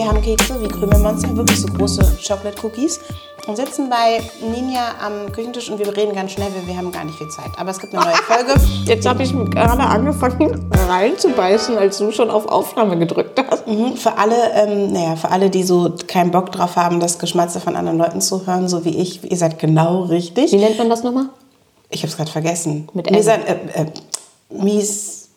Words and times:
Wir 0.00 0.08
haben 0.08 0.22
Kekse 0.22 0.58
wie 0.62 0.66
Krümelmonster, 0.66 1.36
wirklich 1.36 1.60
so 1.60 1.66
große 1.66 2.00
Chocolate 2.26 2.56
Cookies. 2.64 3.00
Und 3.46 3.56
sitzen 3.56 3.90
bei 3.90 4.22
Ninja 4.40 4.94
am 4.98 5.30
Küchentisch 5.30 5.68
und 5.68 5.78
wir 5.78 5.94
reden 5.94 6.14
ganz 6.14 6.32
schnell, 6.32 6.48
weil 6.54 6.66
wir 6.66 6.74
haben 6.74 6.90
gar 6.90 7.04
nicht 7.04 7.18
viel 7.18 7.28
Zeit. 7.28 7.50
Aber 7.58 7.70
es 7.70 7.78
gibt 7.78 7.94
eine 7.94 8.06
neue 8.06 8.14
Folge. 8.14 8.54
Jetzt 8.86 9.06
habe 9.06 9.22
ich 9.22 9.34
gerade 9.50 9.82
angefangen 9.82 10.70
reinzubeißen, 10.88 11.76
als 11.76 11.98
du 11.98 12.12
schon 12.12 12.30
auf 12.30 12.46
Aufnahme 12.46 12.98
gedrückt 12.98 13.44
hast. 13.50 13.66
Mhm, 13.66 13.98
Für 13.98 14.16
alle, 14.16 14.36
ähm, 14.54 14.90
naja, 14.90 15.16
für 15.16 15.30
alle, 15.30 15.50
die 15.50 15.64
so 15.64 15.92
keinen 16.06 16.30
Bock 16.30 16.50
drauf 16.50 16.76
haben, 16.76 16.98
das 16.98 17.18
Geschmatze 17.18 17.60
von 17.60 17.76
anderen 17.76 17.98
Leuten 17.98 18.22
zu 18.22 18.46
hören, 18.46 18.70
so 18.70 18.86
wie 18.86 18.96
ich, 18.96 19.30
ihr 19.30 19.36
seid 19.36 19.58
genau 19.58 20.04
richtig. 20.04 20.50
Wie 20.50 20.56
nennt 20.56 20.78
man 20.78 20.88
das 20.88 21.02
nochmal? 21.02 21.26
Ich 21.90 22.00
habe 22.00 22.08
es 22.08 22.16
gerade 22.16 22.30
vergessen. 22.30 22.88
Mit 22.94 23.06
M. 23.06 23.16
Misa, 23.16 23.34
äh, 23.34 23.52
äh, 23.74 23.86
Mis, 24.48 25.28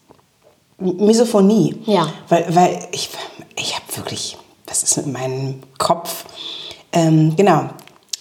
Misophonie. 0.77 1.81
Ja. 1.85 2.07
Weil, 2.29 2.45
weil 2.55 2.79
ich, 2.93 3.09
ich 3.57 3.75
habe 3.75 3.83
wirklich, 3.97 4.37
was 4.73 4.81
ist 4.81 4.97
mit 4.97 5.05
meinem 5.05 5.59
Kopf? 5.77 6.25
Ähm, 6.91 7.35
genau. 7.35 7.69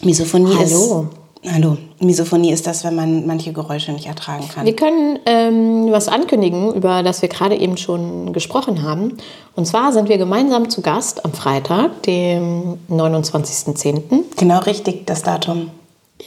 Misophonie 0.03 0.55
Hallo. 0.55 1.09
ist. 1.43 1.51
Hallo. 1.51 1.79
Misophonie 1.99 2.53
ist 2.53 2.67
das, 2.67 2.85
wenn 2.85 2.95
man 2.95 3.27
manche 3.27 3.55
Geräusche 3.55 3.91
nicht 3.93 4.07
ertragen 4.07 4.47
kann. 4.55 4.67
Wir 4.67 4.77
können 4.77 5.19
ähm, 5.25 5.87
was 5.91 6.09
ankündigen, 6.09 6.75
über 6.75 7.03
das 7.03 7.23
wir 7.23 7.31
gerade 7.31 7.57
eben 7.57 7.79
schon 7.79 8.35
gesprochen 8.35 8.83
haben. 8.83 9.17
Und 9.57 9.67
zwar 9.67 9.95
sind 9.95 10.11
wir 10.11 10.19
gemeinsam 10.19 10.69
zu 10.69 10.83
Gast 10.83 11.25
am 11.25 11.33
Freitag, 11.33 12.03
dem 12.03 12.79
29.10. 12.91 14.03
Genau 14.37 14.59
richtig, 14.59 15.07
das 15.07 15.23
Datum. 15.23 15.71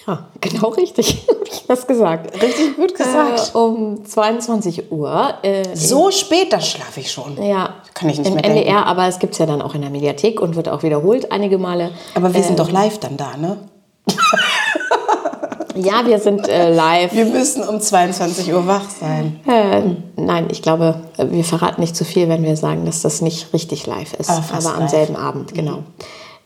Ja, 0.07 0.25
genau 0.41 0.69
richtig. 0.69 1.25
Hab 1.29 1.47
ich 1.47 1.65
das 1.67 1.87
gesagt. 1.87 2.41
Richtig 2.41 2.75
gut 2.75 2.95
gesagt. 2.95 3.51
Äh, 3.53 3.57
um 3.57 4.05
22 4.05 4.91
Uhr. 4.91 5.35
Äh, 5.41 5.63
So 5.75 6.11
spät, 6.11 6.51
da 6.53 6.59
schlafe 6.61 6.99
ich 6.99 7.11
schon. 7.11 7.41
ja, 7.41 7.75
Kann 7.93 8.09
ich 8.09 8.17
nicht 8.19 8.27
im 8.27 8.35
mehr 8.35 8.45
NDR, 8.45 8.63
denken. 8.65 8.83
aber 8.83 9.07
es 9.07 9.19
gibt 9.19 9.33
es 9.33 9.39
ja 9.39 9.45
dann 9.45 9.61
auch 9.61 9.73
in 9.75 9.81
der 9.81 9.89
Mediathek 9.89 10.41
und 10.41 10.55
wird 10.55 10.69
auch 10.69 10.83
wiederholt 10.83 11.31
einige 11.31 11.57
Male. 11.57 11.91
Aber 12.13 12.33
wir 12.33 12.41
Äh, 12.41 12.43
sind 12.43 12.59
doch 12.59 12.71
live 12.71 12.99
dann 12.99 13.17
da, 13.17 13.37
ne? 13.37 13.57
Ja, 15.77 16.05
wir 16.05 16.19
sind 16.19 16.47
äh, 16.47 16.73
live. 16.73 17.11
Wir 17.13 17.25
müssen 17.25 17.61
um 17.67 17.81
22 17.81 18.53
Uhr 18.53 18.65
wach 18.65 18.89
sein. 18.89 19.41
Äh, 19.45 19.81
nein, 20.15 20.47
ich 20.49 20.61
glaube, 20.61 21.01
äh, 21.17 21.25
wir 21.29 21.43
verraten 21.43 21.81
nicht 21.81 21.97
zu 21.97 22.05
viel, 22.05 22.29
wenn 22.29 22.43
wir 22.43 22.55
sagen, 22.55 22.85
dass 22.85 23.01
das 23.01 23.19
nicht 23.21 23.51
richtig 23.51 23.85
live 23.85 24.13
ist, 24.13 24.29
Aber 24.29 24.41
fast 24.41 24.65
aber 24.67 24.75
am 24.77 24.81
live. 24.83 24.91
selben 24.91 25.15
Abend, 25.17 25.53
genau. 25.53 25.79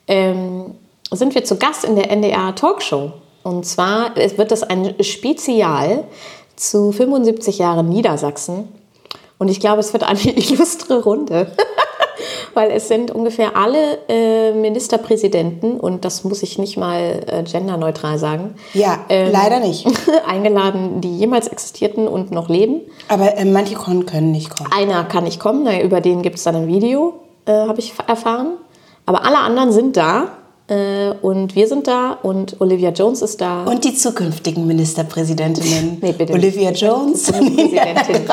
Ähm, 0.08 0.74
sind 1.12 1.36
wir 1.36 1.44
zu 1.44 1.58
Gast 1.58 1.84
in 1.86 1.96
der 1.96 2.10
NDR 2.10 2.56
Talkshow. 2.56 3.12
Und 3.50 3.66
zwar 3.66 4.16
wird 4.16 4.52
das 4.52 4.62
ein 4.62 4.94
Spezial 5.02 6.04
zu 6.56 6.92
75 6.92 7.58
Jahren 7.58 7.90
Niedersachsen. 7.90 8.68
Und 9.40 9.48
ich 9.48 9.60
glaube, 9.60 9.80
es 9.80 9.92
wird 9.92 10.04
eine 10.04 10.20
illustre 10.38 11.02
Runde. 11.04 11.52
Weil 12.54 12.72
es 12.72 12.88
sind 12.90 13.12
ungefähr 13.12 13.56
alle 13.56 14.00
äh, 14.10 14.52
Ministerpräsidenten, 14.54 15.80
und 15.80 16.04
das 16.06 16.24
muss 16.26 16.44
ich 16.44 16.58
nicht 16.60 16.78
mal 16.78 17.24
äh, 17.28 17.44
genderneutral 17.44 18.18
sagen, 18.18 18.56
Ja, 18.74 19.00
Ähm. 19.10 19.32
leider 19.32 19.60
nicht. 19.60 19.88
eingeladen, 20.28 21.00
die 21.02 21.18
jemals 21.18 21.48
existierten 21.48 22.08
und 22.08 22.32
noch 22.32 22.50
leben. 22.50 22.82
Aber 23.08 23.36
äh, 23.38 23.46
manche 23.46 23.76
können 23.76 24.32
nicht 24.32 24.50
kommen. 24.56 24.70
Einer 24.76 25.06
kann 25.06 25.24
nicht 25.24 25.40
kommen, 25.40 25.62
na, 25.64 25.82
über 25.82 26.02
den 26.02 26.22
gibt 26.22 26.36
es 26.38 26.44
dann 26.44 26.56
ein 26.56 26.68
Video, 26.68 27.14
äh, 27.46 27.54
habe 27.54 27.80
ich 27.80 27.94
erfahren. 28.06 28.58
Aber 29.06 29.26
alle 29.26 29.38
anderen 29.40 29.72
sind 29.72 29.96
da 29.96 30.28
und 31.22 31.56
wir 31.56 31.68
sind 31.68 31.88
da 31.88 32.18
und 32.22 32.60
Olivia 32.62 32.92
Jones 32.92 33.22
ist 33.22 33.42
da. 33.42 33.64
Und 33.64 33.84
die 33.84 33.96
zukünftigen 33.96 34.68
Ministerpräsidentinnen. 34.68 35.98
Nee, 36.02 36.14
bitte 36.14 36.34
Olivia. 36.34 36.72
Jones. 36.72 37.32
Bundespräsidentin. 37.32 38.26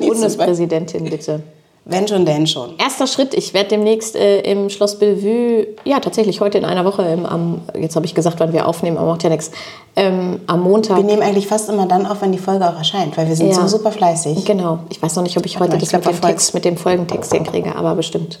Bundespräsidentin, 0.00 1.04
bitte. 1.04 1.42
Wenn 1.86 2.06
schon, 2.06 2.26
denn 2.26 2.46
schon. 2.46 2.76
Erster 2.78 3.06
Schritt, 3.06 3.32
ich 3.34 3.54
werde 3.54 3.70
demnächst 3.70 4.14
äh, 4.14 4.40
im 4.42 4.68
Schloss 4.68 4.98
Bellevue, 4.98 5.66
ja 5.84 5.98
tatsächlich 5.98 6.40
heute 6.40 6.58
in 6.58 6.64
einer 6.64 6.84
Woche, 6.84 7.02
im, 7.02 7.24
am, 7.24 7.62
jetzt 7.78 7.96
habe 7.96 8.04
ich 8.04 8.14
gesagt, 8.14 8.38
wann 8.38 8.52
wir 8.52 8.68
aufnehmen, 8.68 8.98
aber 8.98 9.08
macht 9.08 9.22
ja 9.24 9.30
nichts, 9.30 9.50
ähm, 9.96 10.40
am 10.46 10.60
Montag. 10.62 10.98
Wir 10.98 11.04
nehmen 11.04 11.22
eigentlich 11.22 11.46
fast 11.48 11.68
immer 11.70 11.86
dann 11.86 12.06
auf, 12.06 12.20
wenn 12.20 12.32
die 12.32 12.38
Folge 12.38 12.68
auch 12.68 12.76
erscheint, 12.76 13.16
weil 13.16 13.26
wir 13.28 13.34
sind 13.34 13.48
Ja. 13.48 13.54
so 13.54 13.66
super 13.78 13.90
fleißig. 13.90 14.44
Genau. 14.44 14.80
Ich 14.90 15.02
weiß 15.02 15.16
noch 15.16 15.22
nicht, 15.22 15.36
ob 15.38 15.46
ich 15.46 15.58
heute 15.58 15.76
ich 15.76 15.80
das 15.80 15.88
glaub, 15.90 16.04
mit 16.06 16.14
dem 16.14 16.20
Text, 16.20 16.54
mit 16.54 16.64
dem 16.64 16.76
Folgentext 16.76 17.32
hinkriege, 17.32 17.74
aber 17.74 17.94
bestimmt. 17.94 18.40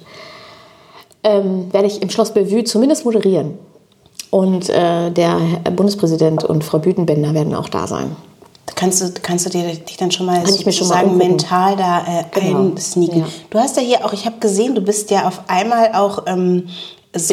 Ähm, 1.22 1.72
werde 1.72 1.86
ich 1.86 2.00
im 2.02 2.08
Schloss 2.10 2.32
Bellevue 2.32 2.64
zumindest 2.64 3.04
moderieren. 3.04 3.58
Und 4.30 4.68
äh, 4.70 5.10
der 5.10 5.36
Bundespräsident 5.74 6.44
und 6.44 6.62
Frau 6.64 6.78
Büdenbender 6.78 7.34
werden 7.34 7.54
auch 7.54 7.68
da 7.68 7.86
sein. 7.86 8.14
Kannst 8.76 9.02
du, 9.02 9.10
kannst 9.20 9.44
du 9.46 9.50
dir 9.50 9.64
dich 9.64 9.96
dann 9.98 10.10
schon 10.10 10.26
mal 10.26 10.42
mir 10.42 10.72
schon 10.72 10.88
mal 10.88 11.04
mental 11.06 11.76
da 11.76 11.98
äh, 12.06 12.24
Genau. 12.40 12.60
einsneaken? 12.70 13.18
Ja. 13.20 13.26
Du 13.50 13.58
hast 13.58 13.76
ja 13.76 13.82
hier 13.82 14.04
auch, 14.04 14.12
ich 14.12 14.24
habe 14.24 14.36
gesehen, 14.38 14.74
du 14.74 14.80
bist 14.80 15.10
ja 15.10 15.26
auf 15.28 15.40
einmal 15.48 15.92
auch 15.94 16.22
ähm, 16.26 16.68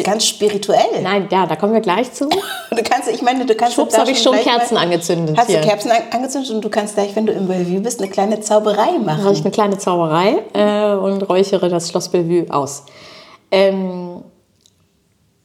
ganz 0.02 0.26
spirituell. 0.26 1.00
Nein, 1.02 1.28
ja, 1.30 1.46
da 1.46 1.54
kommen 1.56 1.72
wir 1.72 1.80
gleich 1.80 2.12
zu. 2.12 2.28
Du 2.70 2.82
kannst, 2.84 3.08
ich 3.08 3.22
meine, 3.22 3.44
du 3.46 3.54
kannst 3.54 3.74
Schwupps, 3.74 3.94
da 3.94 4.00
habe 4.00 4.10
ich 4.12 4.20
schon 4.22 4.36
Kerzen 4.36 4.74
mal, 4.74 4.82
angezündet 4.84 5.36
Hast 5.38 5.48
hier. 5.48 5.60
du 5.60 5.66
Kerzen 5.66 5.90
an- 5.90 6.02
angezündet 6.12 6.50
und 6.52 6.62
du 6.64 6.68
kannst 6.68 6.94
gleich, 6.94 7.16
wenn 7.16 7.24
du 7.26 7.32
im 7.32 7.48
Bellevue 7.48 7.80
bist, 7.80 8.00
eine 8.00 8.08
kleine 8.10 8.40
Zauberei 8.40 8.98
machen. 9.02 9.24
mache 9.24 9.32
ich 9.32 9.40
eine 9.40 9.50
kleine 9.50 9.78
Zauberei 9.78 10.36
äh, 10.52 10.94
und 10.94 11.22
räuchere 11.28 11.68
das 11.70 11.88
Schloss 11.88 12.08
Bellevue 12.10 12.44
aus. 12.54 12.84
Ähm, 13.50 14.22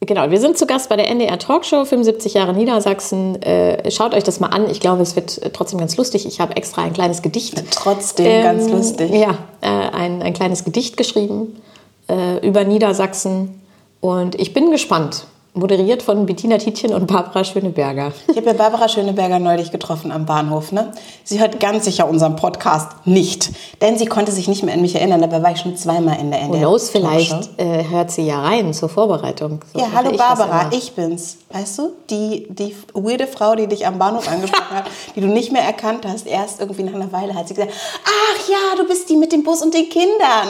genau, 0.02 0.30
wir 0.30 0.40
sind 0.40 0.58
zu 0.58 0.66
Gast 0.66 0.90
bei 0.90 0.96
der 0.96 1.10
NDR 1.10 1.40
Talkshow, 1.40 1.86
75 1.86 2.34
Jahre 2.34 2.54
Niedersachsen. 2.54 3.42
Äh, 3.42 3.90
schaut 3.92 4.14
euch 4.14 4.24
das 4.24 4.40
mal 4.40 4.48
an. 4.48 4.70
Ich 4.70 4.80
glaube, 4.80 5.02
es 5.02 5.16
wird 5.16 5.42
äh, 5.42 5.50
trotzdem 5.52 5.80
ganz 5.80 5.98
lustig. 5.98 6.26
Ich 6.26 6.40
habe 6.40 6.56
extra 6.56 6.84
ein 6.84 6.94
kleines 6.94 7.22
Gedicht. 7.22 7.64
Trotzdem 7.72 8.44
ganz 8.44 8.66
Ähm, 8.66 8.72
lustig. 8.72 9.12
Ja, 9.12 9.38
äh, 9.62 9.68
ein, 9.68 10.22
ein 10.22 10.34
kleines 10.34 10.64
Gedicht 10.66 10.98
geschrieben 10.98 11.62
äh, 12.10 12.46
über 12.46 12.64
Niedersachsen. 12.64 13.62
Und 14.02 14.36
ich 14.36 14.54
bin 14.54 14.70
gespannt. 14.72 15.26
Moderiert 15.56 16.02
von 16.02 16.26
Bettina 16.26 16.58
Tietjen 16.58 16.96
und 16.96 17.06
Barbara 17.06 17.44
Schöneberger. 17.44 18.12
Ich 18.28 18.38
habe 18.38 18.48
ja 18.48 18.54
Barbara 18.54 18.90
Schöneberger 18.90 19.38
neulich 19.38 19.70
getroffen 19.72 20.12
am 20.12 20.26
Bahnhof. 20.26 20.72
Ne? 20.72 20.92
Sie 21.24 21.40
hört 21.40 21.60
ganz 21.60 21.86
sicher 21.86 22.10
unseren 22.10 22.36
Podcast 22.36 22.88
nicht, 23.06 23.52
denn 23.80 23.96
sie 24.00 24.08
konnte 24.08 24.32
sich 24.32 24.48
nicht 24.48 24.64
mehr 24.64 24.74
an 24.74 24.82
mich 24.82 24.96
erinnern. 24.96 25.22
Dabei 25.22 25.44
war 25.44 25.52
ich 25.52 25.60
schon 25.60 25.78
zweimal 25.78 26.20
in 26.20 26.32
der 26.32 26.40
Who 26.40 26.46
NDR. 26.46 26.60
knows, 26.62 26.92
Talkshow. 26.92 27.08
vielleicht 27.08 27.60
äh, 27.60 27.84
hört 27.88 28.10
sie 28.10 28.24
ja 28.24 28.42
rein 28.42 28.74
zur 28.74 28.90
Vorbereitung. 28.90 29.60
So 29.74 29.80
Ja, 29.80 29.90
hallo 29.94 30.10
ich 30.10 30.18
Barbara, 30.18 30.72
ich 30.72 30.94
bin's. 30.94 31.38
Weißt 31.52 31.78
du, 31.78 31.92
die, 32.10 32.48
die 32.50 32.76
weirde 32.96 33.28
Frau, 33.28 33.54
die 33.54 33.68
dich 33.68 33.86
am 33.86 34.00
Bahnhof 34.00 34.28
angesprochen 34.28 34.72
hat, 34.76 34.86
die 35.16 35.22
du 35.22 35.28
nicht 35.28 35.52
mehr 35.52 35.62
erkannt 35.62 36.04
hast, 36.08 36.26
erst 36.26 36.62
irgendwie 36.62 36.82
nach 36.82 36.96
einer 36.96 37.12
Weile 37.12 37.36
hat 37.36 37.48
sie 37.48 37.54
gesagt, 37.54 37.74
ach 38.04 38.50
ja, 38.50 38.82
du 38.82 38.88
bist 38.88 39.08
die 39.08 39.16
mit 39.18 39.32
dem 39.32 39.44
Bus 39.44 39.62
und 39.62 39.72
den 39.72 39.88
Kindern. 39.88 40.48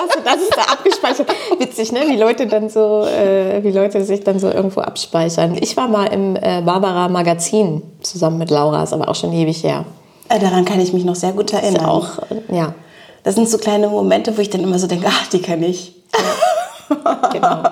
Also 0.00 0.18
das 0.24 0.36
ist 0.42 0.56
da 0.56 0.62
abgespeichert. 0.62 1.28
Witzig, 1.60 1.92
ne? 1.92 2.00
Wie 2.08 2.16
Leute 2.16 2.48
dann 2.48 2.68
so, 2.70 3.04
äh, 3.04 3.62
wie 3.62 3.70
Leute 3.70 3.99
sich 4.04 4.24
dann 4.24 4.38
so 4.38 4.48
irgendwo 4.50 4.80
abspeichern. 4.80 5.56
Ich 5.60 5.76
war 5.76 5.88
mal 5.88 6.06
im 6.06 6.36
äh, 6.36 6.62
Barbara 6.62 7.08
Magazin 7.08 7.82
zusammen 8.00 8.38
mit 8.38 8.50
Laura, 8.50 8.82
ist 8.82 8.92
aber 8.92 9.08
auch 9.08 9.14
schon 9.14 9.32
ewig 9.32 9.62
her. 9.64 9.84
Äh, 10.28 10.38
Daran 10.38 10.64
kann 10.64 10.80
ich 10.80 10.92
mich 10.92 11.04
noch 11.04 11.16
sehr 11.16 11.32
gut 11.32 11.52
erinnern. 11.52 11.82
Ist 11.82 11.88
auch, 11.88 12.18
äh, 12.30 12.56
ja, 12.56 12.74
Das 13.22 13.34
sind 13.34 13.48
so 13.48 13.58
kleine 13.58 13.88
Momente, 13.88 14.36
wo 14.36 14.40
ich 14.40 14.50
dann 14.50 14.62
immer 14.62 14.78
so 14.78 14.86
denke, 14.86 15.06
ach, 15.08 15.26
die 15.28 15.40
kenne 15.40 15.66
ich. 15.66 15.94
genau. 17.32 17.62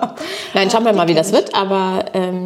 Nein, 0.53 0.69
schauen 0.69 0.85
wir 0.85 0.93
mal, 0.93 1.07
wie 1.07 1.13
das 1.13 1.31
wird, 1.31 1.55
aber 1.55 2.05
ähm, 2.13 2.38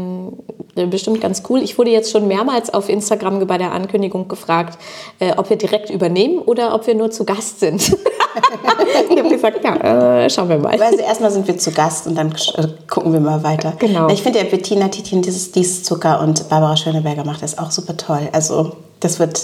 bestimmt 0.75 1.22
ganz 1.22 1.44
cool. 1.50 1.61
Ich 1.61 1.78
wurde 1.78 1.91
jetzt 1.91 2.11
schon 2.11 2.28
mehrmals 2.28 2.73
auf 2.73 2.89
Instagram 2.89 3.45
bei 3.45 3.57
der 3.57 3.72
Ankündigung 3.72 4.28
gefragt, 4.28 4.78
äh, 5.19 5.34
ob 5.38 5.50
wir 5.50 5.57
direkt 5.57 5.89
übernehmen 5.89 6.39
oder 6.39 6.73
ob 6.73 6.88
wir 6.88 6.95
nur 6.95 7.11
zu 7.11 7.25
Gast 7.25 7.59
sind. 7.59 7.81
ich 9.09 9.18
habe 9.18 9.30
gesagt, 9.30 9.63
ja, 9.63 10.24
äh, 10.24 10.30
schauen 10.30 10.50
wir 10.50 10.57
mal. 10.57 10.80
Also 10.81 11.00
erstmal 11.00 11.31
sind 11.31 11.48
wir 11.48 11.57
zu 11.57 11.71
Gast 11.71 12.07
und 12.07 12.15
dann 12.15 12.31
äh, 12.31 12.68
gucken 12.89 13.13
wir 13.13 13.19
mal 13.19 13.44
weiter. 13.44 13.74
Genau. 13.80 14.09
Ich 14.09 14.24
finde 14.24 14.39
ja 14.39 14.45
Bettina 14.45 14.88
Tietjen 14.88 15.21
dieses 15.21 15.51
Dies 15.51 15.83
Zucker 15.83 16.21
und 16.21 16.50
Barbara 16.50 16.75
Schöneberger 16.75 17.24
macht 17.24 17.44
das 17.44 17.57
auch 17.57 17.71
super 17.71 17.95
toll. 17.98 18.30
Also 18.31 18.74
das 19.00 19.19
wird, 19.19 19.42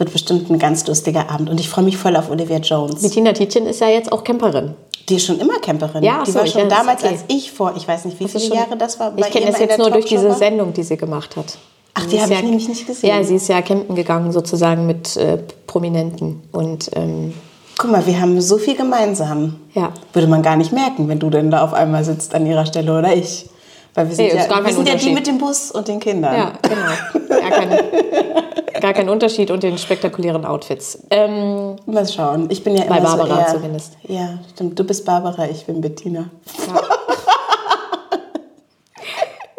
wird 0.00 0.12
bestimmt 0.12 0.50
ein 0.50 0.58
ganz 0.58 0.86
lustiger 0.86 1.30
Abend 1.30 1.48
und 1.50 1.60
ich 1.60 1.68
freue 1.68 1.84
mich 1.84 1.96
voll 1.96 2.16
auf 2.16 2.30
Olivia 2.30 2.56
Jones. 2.58 3.02
Bettina 3.02 3.32
Tietjen 3.32 3.66
ist 3.66 3.80
ja 3.80 3.88
jetzt 3.88 4.10
auch 4.10 4.24
Camperin. 4.24 4.74
Die 5.08 5.16
ist 5.16 5.26
schon 5.26 5.38
immer 5.38 5.58
Camperin. 5.60 6.02
Ja, 6.02 6.22
die 6.24 6.30
so, 6.30 6.38
war 6.38 6.46
ich- 6.46 6.52
schon 6.52 6.68
damals, 6.68 7.02
okay. 7.04 7.12
als 7.12 7.24
ich 7.28 7.52
vor, 7.52 7.74
ich 7.76 7.86
weiß 7.86 8.06
nicht, 8.06 8.18
wie 8.18 8.26
viele 8.28 8.54
Jahre 8.54 8.76
das 8.76 8.98
war. 8.98 9.12
Ich 9.16 9.30
kenne 9.30 9.46
das 9.46 9.60
jetzt 9.60 9.78
nur 9.78 9.90
durch 9.90 10.06
diese. 10.06 10.32
Sendung, 10.32 10.72
die 10.72 10.82
sie 10.82 10.96
gemacht 10.96 11.36
hat. 11.36 11.58
Ach, 11.94 12.06
die 12.06 12.20
habe 12.20 12.32
ich 12.32 12.38
ja- 12.38 12.44
nämlich 12.44 12.68
nicht 12.68 12.86
gesehen. 12.86 13.10
Ja, 13.10 13.22
sie 13.22 13.34
ist 13.36 13.48
ja 13.48 13.60
campen 13.62 13.94
gegangen 13.94 14.32
sozusagen 14.32 14.86
mit 14.86 15.16
äh, 15.16 15.38
Prominenten 15.66 16.42
und 16.52 16.90
ähm, 16.96 17.34
Guck 17.78 17.90
mal, 17.92 18.06
wir 18.06 18.20
haben 18.20 18.40
so 18.42 18.58
viel 18.58 18.76
gemeinsam. 18.76 19.56
Ja. 19.74 19.92
Würde 20.12 20.28
man 20.28 20.42
gar 20.42 20.56
nicht 20.56 20.70
merken, 20.72 21.08
wenn 21.08 21.18
du 21.18 21.30
denn 21.30 21.50
da 21.50 21.64
auf 21.64 21.72
einmal 21.72 22.04
sitzt 22.04 22.34
an 22.34 22.44
ihrer 22.46 22.66
Stelle 22.66 22.96
oder 22.98 23.14
ich. 23.14 23.46
Weil 23.94 24.08
wir 24.08 24.14
sind, 24.14 24.26
ist 24.26 24.48
ja, 24.48 24.64
wir 24.64 24.72
sind 24.72 24.88
ja 24.88 24.94
die 24.94 25.12
mit 25.12 25.26
dem 25.26 25.38
Bus 25.38 25.72
und 25.72 25.88
den 25.88 25.98
Kindern. 25.98 26.34
ja, 26.34 26.52
genau. 26.62 27.40
Gar 27.40 27.50
kein, 27.50 27.70
gar 28.80 28.92
kein 28.92 29.08
Unterschied 29.08 29.50
und 29.50 29.62
den 29.62 29.78
spektakulären 29.78 30.44
Outfits. 30.44 31.02
Ähm, 31.10 31.76
Mal 31.86 32.06
schauen. 32.06 32.46
Ich 32.50 32.62
bin 32.62 32.76
ja 32.76 32.84
Bei 32.84 32.98
immer 32.98 33.16
Barbara 33.16 33.34
so 33.34 33.40
eher, 33.40 33.46
zumindest. 33.48 33.96
Ja, 34.04 34.38
stimmt. 34.54 34.78
Du 34.78 34.84
bist. 34.84 35.04
Barbara, 35.04 35.48
ich 35.48 35.66
bin 35.66 35.80
Bettina. 35.80 36.26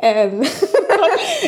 ähm, 0.02 0.44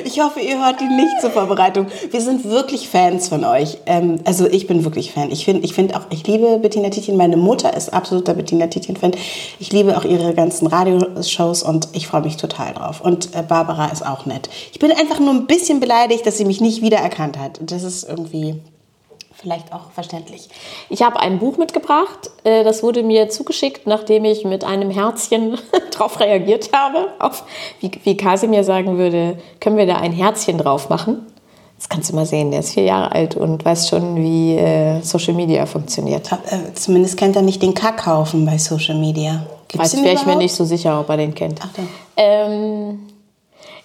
Ich 0.05 0.19
hoffe, 0.19 0.39
ihr 0.39 0.63
hört 0.63 0.79
die 0.81 0.87
nicht 0.87 1.21
zur 1.21 1.31
Vorbereitung. 1.31 1.87
Wir 2.09 2.21
sind 2.21 2.45
wirklich 2.49 2.89
Fans 2.89 3.29
von 3.29 3.43
euch. 3.45 3.77
Ähm, 3.85 4.19
also 4.25 4.47
ich 4.47 4.67
bin 4.67 4.83
wirklich 4.83 5.11
Fan. 5.11 5.31
Ich 5.31 5.45
finde 5.45 5.63
ich 5.63 5.73
find 5.73 5.95
auch, 5.95 6.01
ich 6.09 6.25
liebe 6.27 6.59
Bettina 6.59 6.89
Tietjen. 6.89 7.17
Meine 7.17 7.37
Mutter 7.37 7.75
ist 7.75 7.93
absoluter 7.93 8.33
Bettina 8.33 8.67
Tietjen-Fan. 8.67 9.11
Ich 9.59 9.71
liebe 9.71 9.97
auch 9.97 10.03
ihre 10.03 10.33
ganzen 10.33 10.67
Radioshows 10.67 11.63
und 11.63 11.89
ich 11.93 12.07
freue 12.07 12.21
mich 12.21 12.37
total 12.37 12.73
drauf. 12.73 13.01
Und 13.01 13.35
äh, 13.35 13.43
Barbara 13.43 13.87
ist 13.87 14.05
auch 14.05 14.25
nett. 14.25 14.49
Ich 14.71 14.79
bin 14.79 14.91
einfach 14.91 15.19
nur 15.19 15.31
ein 15.31 15.47
bisschen 15.47 15.79
beleidigt, 15.79 16.25
dass 16.25 16.37
sie 16.37 16.45
mich 16.45 16.61
nicht 16.61 16.81
wiedererkannt 16.81 17.37
hat. 17.37 17.59
Das 17.61 17.83
ist 17.83 18.03
irgendwie 18.07 18.61
vielleicht 19.43 19.71
auch 19.73 19.91
verständlich. 19.91 20.49
Ich 20.89 21.03
habe 21.03 21.19
ein 21.19 21.37
Buch 21.37 21.57
mitgebracht. 21.57 22.31
äh, 22.43 22.63
Das 22.63 22.81
wurde 22.81 23.03
mir 23.03 23.29
zugeschickt, 23.29 23.85
nachdem 23.85 24.25
ich 24.25 24.45
mit 24.45 24.63
einem 24.63 24.89
Herzchen 24.89 25.59
drauf 25.91 26.19
reagiert 26.19 26.71
habe. 26.73 27.09
Auf, 27.19 27.43
wie, 27.81 27.91
wie 28.03 28.17
Kasimir 28.17 28.63
sagen 28.63 28.97
würde, 28.97 29.37
können 29.59 29.77
wir 29.77 29.85
da 29.85 29.97
ein 29.97 30.13
Herzchen 30.13 30.57
drauf 30.57 30.89
machen? 30.89 31.27
Das 31.77 31.89
kannst 31.89 32.09
du 32.09 32.15
mal 32.15 32.25
sehen. 32.25 32.49
Der 32.51 32.61
ist 32.61 32.73
vier 32.73 32.83
Jahre 32.83 33.11
alt 33.11 33.35
und 33.35 33.63
weiß 33.65 33.89
schon, 33.89 34.15
wie 34.15 34.55
äh, 34.55 35.01
Social 35.01 35.33
Media 35.33 35.65
funktioniert. 35.65 36.31
Äh, 36.31 36.73
zumindest 36.73 37.17
kennt 37.17 37.35
er 37.35 37.41
nicht 37.41 37.61
den 37.61 37.73
Kackhaufen 37.73 38.45
bei 38.45 38.57
Social 38.57 38.95
Media. 38.95 39.45
Gibt's 39.67 39.93
Weiß 39.93 40.03
wäre 40.03 40.15
ich 40.15 40.25
mir 40.25 40.37
nicht 40.37 40.55
so 40.55 40.63
sicher, 40.63 40.99
ob 41.01 41.09
er 41.09 41.17
den 41.17 41.35
kennt. 41.35 41.59
Ach. 41.61 41.69
Ähm, 42.15 42.99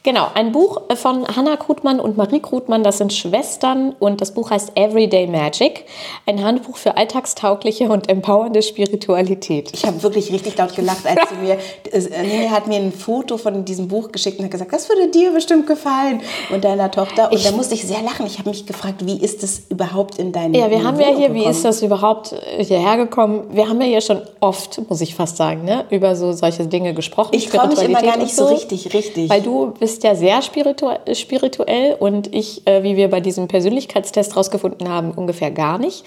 genau, 0.03 0.29
ein 0.35 0.53
Buch 0.53 0.81
von 0.95 1.27
Hannah 1.27 1.57
Krutmann 1.57 2.01
und 2.01 2.17
Marie 2.17 2.41
Krutmann, 2.41 2.83
das 2.83 2.99
sind 2.99 3.13
Schwestern 3.13 3.95
und 3.99 4.21
das 4.21 4.33
Buch 4.33 4.51
heißt 4.51 4.73
Everyday 4.75 5.27
Magic, 5.27 5.85
ein 6.27 6.43
Handbuch 6.43 6.77
für 6.77 6.97
alltagstaugliche 6.97 7.89
und 7.89 8.09
empowernde 8.09 8.63
Spiritualität. 8.63 9.71
Ich 9.73 9.85
habe 9.85 10.03
wirklich 10.03 10.33
richtig 10.33 10.57
laut 10.57 10.75
gelacht, 10.75 11.07
als 11.07 11.21
sie 11.31 11.37
mir, 11.37 11.59
äh, 11.93 12.23
Nene 12.23 12.51
hat 12.51 12.67
mir 12.67 12.77
ein 12.77 12.93
Foto 12.93 13.39
von 13.39 13.65
diesem 13.65 13.89
Buch 13.89 14.13
geschickt 14.13 14.39
und 14.39 14.45
hat 14.45 14.53
gesagt, 14.53 14.73
das 14.73 14.89
würde 14.89 15.09
dir 15.11 15.33
bestimmt 15.33 15.67
gefallen 15.67 16.21
und 16.53 16.65
deiner 16.65 16.91
Tochter. 16.91 17.31
Und 17.33 17.45
da 17.45 17.53
musste 17.53 17.75
ich 17.75 17.87
sehr 17.87 18.03
lachen. 18.03 18.27
Ich 18.27 18.39
habe 18.39 18.51
mich 18.51 18.67
gefragt, 18.67 19.05
wie 19.07 19.19
ist 19.19 19.43
das 19.43 19.63
überhaupt 19.69 20.19
in 20.19 20.33
deinem 20.33 20.55
Ja, 20.55 20.71
wir 20.71 20.85
haben 20.85 20.99
ja 21.01 21.07
Wohnung 21.09 21.19
hier, 21.19 21.29
wie 21.31 21.39
gekommen? 21.39 21.55
ist 21.55 21.65
das 21.65 21.83
überhaupt 21.83 22.33
äh, 22.33 22.65
hierher 22.65 22.97
gekommen? 22.97 23.45
Wir 23.51 23.69
haben 23.69 23.81
ja 23.81 23.87
hier 23.87 24.01
schon 24.01 24.23
oft, 24.41 24.81
muss 24.89 25.01
ich 25.01 25.15
fast 25.15 25.37
sagen, 25.37 25.65
ne, 25.65 25.85
über 25.91 26.15
so 26.17 26.33
solche 26.33 26.67
Dinge 26.67 26.95
gesprochen. 26.95 27.31
Ich 27.33 27.49
traue 27.49 27.69
mich 27.69 27.83
immer 27.83 28.03
gar 28.03 28.17
nicht 28.17 28.35
so 28.35 28.47
richtig, 28.47 28.93
richtig. 28.95 29.31
Weil 29.31 29.43
du 29.43 29.73
bist 29.79 29.88
ja 30.03 30.15
sehr 30.15 30.43
spiritu 30.43 30.89
spirituell 31.15 31.97
und 31.99 32.35
ich, 32.35 32.67
äh, 32.67 32.83
wie 32.83 32.97
wir 32.97 33.09
bei 33.09 33.21
diesem 33.21 33.49
Persönlichkeitstest 33.49 34.37
rausgefunden 34.37 34.89
haben, 34.89 35.13
ungefähr 35.13 35.51
gar 35.51 35.79
nicht. 35.79 36.05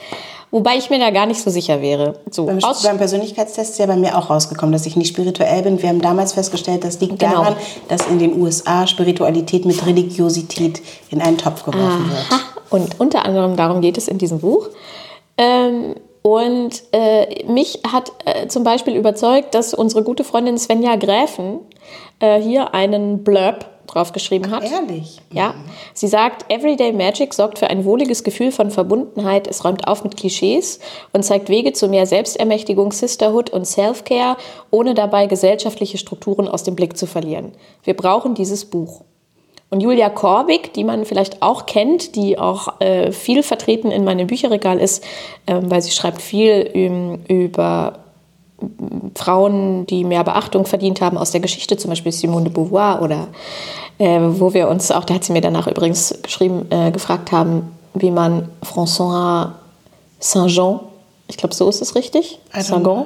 Wobei 0.51 0.75
ich 0.77 0.89
mir 0.89 0.99
da 0.99 1.11
gar 1.11 1.25
nicht 1.25 1.41
so 1.41 1.49
sicher 1.49 1.81
wäre. 1.81 2.19
So, 2.29 2.45
Beim, 2.45 2.59
beim 2.59 2.97
Persönlichkeitstest 2.97 3.71
ist 3.71 3.77
ja 3.79 3.85
bei 3.85 3.95
mir 3.95 4.17
auch 4.17 4.29
rausgekommen, 4.29 4.73
dass 4.73 4.85
ich 4.85 4.97
nicht 4.97 5.07
spirituell 5.07 5.61
bin. 5.63 5.81
Wir 5.81 5.89
haben 5.89 6.01
damals 6.01 6.33
festgestellt, 6.33 6.83
das 6.83 6.99
liegt 6.99 7.19
Genau. 7.19 7.35
daran, 7.43 7.55
dass 7.87 8.05
in 8.07 8.19
den 8.19 8.39
USA 8.41 8.85
Spiritualität 8.85 9.65
mit 9.65 9.85
Religiosität 9.85 10.81
in 11.09 11.21
einen 11.21 11.37
Topf 11.37 11.63
geworfen 11.63 12.09
wird. 12.09 12.25
Aha. 12.31 12.39
Und 12.69 12.99
unter 12.99 13.25
anderem 13.25 13.55
darum 13.55 13.79
geht 13.81 13.97
es 13.97 14.07
in 14.09 14.17
diesem 14.17 14.39
Buch. 14.39 14.67
Ähm, 15.37 15.95
und 16.21 16.83
äh, 16.91 17.45
mich 17.45 17.79
hat 17.91 18.11
äh, 18.25 18.47
zum 18.47 18.63
Beispiel 18.63 18.95
überzeugt, 18.95 19.55
dass 19.55 19.73
unsere 19.73 20.03
gute 20.03 20.23
Freundin 20.23 20.57
Svenja 20.57 20.95
Gräfen 20.95 21.59
äh, 22.19 22.39
hier 22.39 22.73
einen 22.73 23.23
Blurb 23.23 23.65
draufgeschrieben 23.87 24.51
hat. 24.51 24.63
Ehrlich? 24.63 25.21
Ja, 25.31 25.53
sie 25.93 26.07
sagt, 26.07 26.51
Everyday 26.51 26.91
Magic 26.93 27.33
sorgt 27.33 27.59
für 27.59 27.69
ein 27.69 27.85
wohliges 27.85 28.23
Gefühl 28.23 28.51
von 28.51 28.71
Verbundenheit, 28.71 29.47
es 29.47 29.63
räumt 29.65 29.87
auf 29.87 30.03
mit 30.03 30.17
Klischees 30.17 30.79
und 31.13 31.23
zeigt 31.23 31.49
Wege 31.49 31.73
zu 31.73 31.87
mehr 31.87 32.05
Selbstermächtigung, 32.05 32.91
Sisterhood 32.91 33.49
und 33.49 33.65
Self-Care, 33.65 34.37
ohne 34.69 34.93
dabei 34.93 35.27
gesellschaftliche 35.27 35.97
Strukturen 35.97 36.47
aus 36.47 36.63
dem 36.63 36.75
Blick 36.75 36.97
zu 36.97 37.05
verlieren. 37.05 37.51
Wir 37.83 37.95
brauchen 37.95 38.33
dieses 38.35 38.65
Buch. 38.65 39.01
Und 39.71 39.79
Julia 39.79 40.09
Korbig, 40.09 40.73
die 40.73 40.83
man 40.83 41.05
vielleicht 41.05 41.41
auch 41.41 41.65
kennt, 41.65 42.17
die 42.17 42.37
auch 42.37 42.81
äh, 42.81 43.13
viel 43.13 43.41
vertreten 43.41 43.89
in 43.89 44.03
meinem 44.03 44.27
Bücherregal 44.27 44.77
ist, 44.77 45.01
ähm, 45.47 45.71
weil 45.71 45.81
sie 45.81 45.91
schreibt 45.91 46.21
viel 46.21 46.69
ähm, 46.73 47.19
über 47.29 48.00
Frauen, 49.15 49.85
die 49.87 50.03
mehr 50.03 50.23
Beachtung 50.23 50.65
verdient 50.65 51.01
haben 51.01 51.17
aus 51.17 51.31
der 51.31 51.41
Geschichte, 51.41 51.77
zum 51.77 51.89
Beispiel 51.89 52.11
Simone 52.11 52.45
de 52.45 52.53
Beauvoir 52.53 53.01
oder 53.01 53.27
äh, 53.97 54.19
wo 54.21 54.53
wir 54.53 54.67
uns 54.69 54.91
auch, 54.91 55.05
da 55.05 55.15
hat 55.15 55.23
sie 55.23 55.33
mir 55.33 55.41
danach 55.41 55.67
übrigens 55.67 56.17
geschrieben, 56.21 56.67
äh, 56.69 56.91
gefragt 56.91 57.31
haben, 57.31 57.71
wie 57.93 58.11
man 58.11 58.49
François 58.63 59.51
Saint-Jean, 60.19 60.79
ich 61.27 61.37
glaube 61.37 61.53
so 61.53 61.67
ist 61.69 61.81
es 61.81 61.95
richtig, 61.95 62.39
Saint-Jean, 62.53 63.05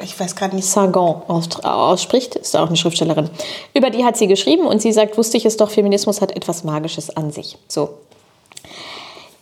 Ich 0.00 0.18
weiß 0.18 0.36
gerade 0.36 0.54
nicht. 0.54 0.76
Aus, 0.76 1.48
ausspricht, 1.62 2.36
ist 2.36 2.56
auch 2.56 2.68
eine 2.68 2.76
Schriftstellerin. 2.76 3.30
Über 3.74 3.90
die 3.90 4.04
hat 4.04 4.16
sie 4.16 4.26
geschrieben 4.26 4.66
und 4.66 4.80
sie 4.80 4.92
sagt, 4.92 5.18
wusste 5.18 5.36
ich 5.36 5.44
es 5.44 5.56
doch, 5.56 5.70
Feminismus 5.70 6.20
hat 6.20 6.36
etwas 6.36 6.64
Magisches 6.64 7.10
an 7.10 7.32
sich. 7.32 7.58
So. 7.66 7.90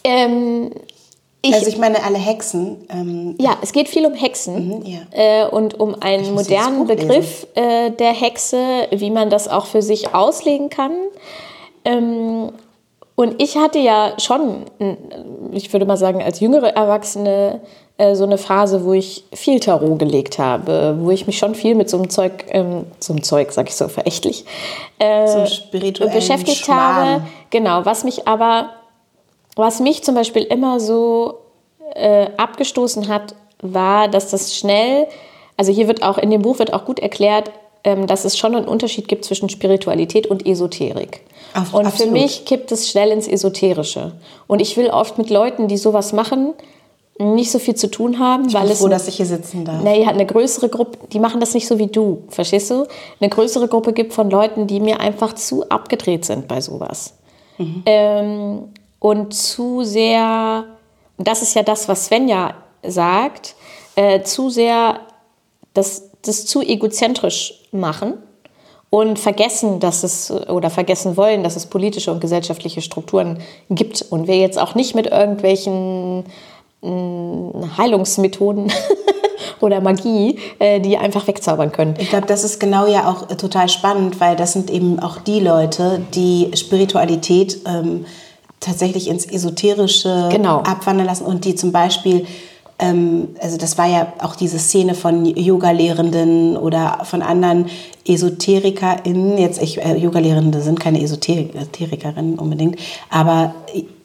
Ähm, 0.04 0.70
ich, 1.48 1.54
Also 1.54 1.66
ich 1.68 1.78
meine, 1.78 2.02
alle 2.04 2.18
Hexen. 2.18 2.86
Ähm, 2.90 3.34
ja, 3.40 3.56
es 3.62 3.72
geht 3.72 3.88
viel 3.88 4.06
um 4.06 4.14
Hexen 4.14 4.80
Mhm, 4.80 4.82
ja. 4.86 4.98
äh, 5.12 5.48
und 5.48 5.78
um 5.80 5.94
einen 6.00 6.34
modernen 6.34 6.86
Begriff 6.86 7.46
äh, 7.54 7.90
der 7.90 8.12
Hexe, 8.12 8.58
wie 8.90 9.10
man 9.10 9.30
das 9.30 9.48
auch 9.48 9.66
für 9.66 9.82
sich 9.82 10.14
auslegen 10.14 10.68
kann. 10.70 10.92
Ähm, 11.84 12.50
und 13.14 13.40
ich 13.42 13.56
hatte 13.56 13.78
ja 13.78 14.12
schon, 14.18 14.64
ich 15.52 15.72
würde 15.72 15.86
mal 15.86 15.96
sagen, 15.96 16.22
als 16.22 16.40
jüngere 16.40 16.74
Erwachsene 16.76 17.60
äh, 17.96 18.14
so 18.14 18.24
eine 18.24 18.36
Phase, 18.36 18.84
wo 18.84 18.92
ich 18.92 19.24
viel 19.32 19.58
Tarot 19.58 19.98
gelegt 19.98 20.38
habe, 20.38 20.98
wo 21.00 21.10
ich 21.10 21.26
mich 21.26 21.38
schon 21.38 21.54
viel 21.54 21.74
mit 21.74 21.88
so 21.88 21.96
einem 21.96 22.10
Zeug, 22.10 22.44
ähm, 22.50 22.84
so 23.00 23.14
einem 23.14 23.22
Zeug, 23.22 23.52
sag 23.52 23.68
ich 23.70 23.74
so 23.76 23.88
verächtlich, 23.88 24.44
äh, 24.98 25.26
So 25.28 25.44
beschäftigt 26.12 26.66
Schmarrn. 26.66 27.08
habe. 27.08 27.22
Genau, 27.48 27.86
was 27.86 28.04
mich 28.04 28.28
aber, 28.28 28.68
was 29.56 29.80
mich 29.80 30.04
zum 30.04 30.14
Beispiel 30.14 30.42
immer 30.42 30.78
so 30.78 31.38
äh, 31.94 32.28
abgestoßen 32.36 33.08
hat, 33.08 33.34
war, 33.60 34.08
dass 34.08 34.30
das 34.30 34.54
schnell, 34.54 35.06
also 35.56 35.72
hier 35.72 35.88
wird 35.88 36.02
auch 36.02 36.18
in 36.18 36.30
dem 36.30 36.42
Buch 36.42 36.58
wird 36.58 36.72
auch 36.72 36.84
gut 36.84 37.00
erklärt, 37.00 37.50
ähm, 37.82 38.06
dass 38.06 38.24
es 38.24 38.36
schon 38.36 38.54
einen 38.54 38.68
Unterschied 38.68 39.08
gibt 39.08 39.24
zwischen 39.24 39.48
Spiritualität 39.48 40.26
und 40.26 40.46
Esoterik. 40.46 41.22
Auf- 41.54 41.72
und 41.72 41.82
für 41.82 41.88
absolut. 41.88 42.12
mich 42.12 42.44
kippt 42.44 42.70
es 42.70 42.90
schnell 42.90 43.10
ins 43.10 43.26
Esoterische. 43.26 44.12
Und 44.46 44.60
ich 44.60 44.76
will 44.76 44.90
oft 44.90 45.16
mit 45.18 45.30
Leuten, 45.30 45.68
die 45.68 45.78
sowas 45.78 46.12
machen, 46.12 46.52
nicht 47.18 47.50
so 47.50 47.58
viel 47.58 47.74
zu 47.74 47.90
tun 47.90 48.18
haben, 48.18 48.52
weil 48.52 48.64
ich 48.64 48.68
bin 48.68 48.72
es 48.72 48.78
froh, 48.80 48.88
dass 48.88 49.08
ich 49.08 49.16
hier 49.16 49.24
sitzen 49.24 49.64
darf. 49.64 49.82
naja, 49.82 50.08
eine 50.08 50.26
größere 50.26 50.68
Gruppe, 50.68 50.98
die 51.12 51.18
machen 51.18 51.40
das 51.40 51.54
nicht 51.54 51.66
so 51.66 51.78
wie 51.78 51.86
du, 51.86 52.24
verstehst 52.28 52.70
du? 52.70 52.86
Eine 53.20 53.30
größere 53.30 53.68
Gruppe 53.68 53.94
gibt 53.94 54.12
von 54.12 54.28
Leuten, 54.28 54.66
die 54.66 54.80
mir 54.80 55.00
einfach 55.00 55.34
zu 55.34 55.66
abgedreht 55.70 56.26
sind 56.26 56.46
bei 56.46 56.60
sowas. 56.60 57.14
Ähm, 57.86 58.64
und 58.98 59.34
zu 59.34 59.84
sehr, 59.84 60.64
das 61.18 61.42
ist 61.42 61.54
ja 61.54 61.62
das, 61.62 61.88
was 61.88 62.06
Svenja 62.06 62.54
sagt, 62.82 63.54
äh, 63.94 64.22
zu 64.22 64.50
sehr 64.50 65.00
das, 65.74 66.10
das 66.22 66.46
zu 66.46 66.62
egozentrisch 66.62 67.62
machen 67.72 68.14
und 68.90 69.18
vergessen, 69.18 69.80
dass 69.80 70.04
es 70.04 70.30
oder 70.30 70.70
vergessen 70.70 71.16
wollen, 71.16 71.42
dass 71.42 71.56
es 71.56 71.66
politische 71.66 72.10
und 72.10 72.20
gesellschaftliche 72.20 72.80
Strukturen 72.80 73.38
gibt 73.68 74.02
und 74.10 74.26
wir 74.26 74.38
jetzt 74.38 74.58
auch 74.58 74.74
nicht 74.74 74.94
mit 74.94 75.06
irgendwelchen 75.08 76.24
mh, 76.82 77.76
Heilungsmethoden 77.76 78.72
oder 79.60 79.80
Magie, 79.80 80.38
äh, 80.58 80.80
die 80.80 80.96
einfach 80.96 81.26
wegzaubern 81.26 81.72
können. 81.72 81.94
Ich 81.98 82.10
glaube, 82.10 82.26
das 82.26 82.44
ist 82.44 82.60
genau 82.60 82.86
ja 82.86 83.10
auch 83.10 83.26
total 83.36 83.68
spannend, 83.68 84.20
weil 84.20 84.36
das 84.36 84.52
sind 84.52 84.70
eben 84.70 85.00
auch 85.00 85.18
die 85.18 85.40
Leute, 85.40 86.02
die 86.14 86.50
Spiritualität 86.54 87.58
ähm, 87.66 88.06
tatsächlich 88.60 89.08
ins 89.08 89.26
Esoterische 89.26 90.28
Genau. 90.30 90.58
abwandern 90.58 91.06
lassen 91.06 91.24
und 91.24 91.44
die 91.44 91.54
zum 91.54 91.72
Beispiel, 91.72 92.26
ähm, 92.78 93.28
also 93.40 93.56
das 93.56 93.78
war 93.78 93.86
ja 93.86 94.12
auch 94.20 94.36
diese 94.36 94.58
Szene 94.58 94.94
von 94.94 95.24
Yoga-Lehrenden 95.24 96.56
oder 96.56 97.00
von 97.04 97.22
anderen 97.22 97.66
EsoterikerInnen, 98.06 99.38
jetzt 99.38 99.62
ich, 99.62 99.82
äh, 99.84 99.96
Yoga-Lehrende 99.96 100.60
sind 100.60 100.80
keine 100.80 101.02
Esoterik 101.02 101.54
Esoterikerinnen 101.54 102.38
unbedingt, 102.38 102.76
aber 103.10 103.54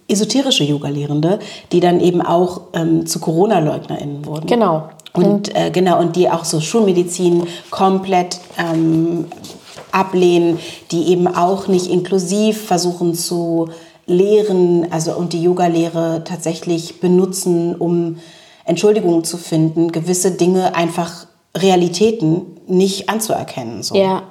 esoterische 0.07 0.63
Yoga-Lehrende, 0.63 1.39
die 1.71 1.79
dann 1.79 1.99
eben 2.01 2.21
auch 2.21 2.61
ähm, 2.73 3.05
zu 3.05 3.19
Corona-LeugnerInnen 3.19 4.25
wurden. 4.25 4.47
Genau. 4.47 4.89
Und 5.13 5.55
äh, 5.55 5.71
genau, 5.71 5.99
und 5.99 6.15
die 6.15 6.29
auch 6.29 6.45
so 6.45 6.61
Schulmedizin 6.61 7.43
komplett 7.69 8.39
ähm, 8.57 9.25
ablehnen, 9.91 10.59
die 10.91 11.07
eben 11.07 11.27
auch 11.27 11.67
nicht 11.67 11.87
inklusiv 11.87 12.65
versuchen 12.65 13.13
zu 13.13 13.69
lehren, 14.05 14.91
also 14.91 15.15
und 15.15 15.33
die 15.33 15.43
Yoga-Lehre 15.43 16.23
tatsächlich 16.25 16.99
benutzen, 16.99 17.75
um 17.75 18.17
Entschuldigungen 18.65 19.23
zu 19.23 19.37
finden, 19.37 19.91
gewisse 19.91 20.31
Dinge 20.31 20.75
einfach 20.75 21.27
Realitäten 21.55 22.59
nicht 22.67 23.09
anzuerkennen. 23.09 23.83
So. 23.83 23.95
Ja, 23.95 24.23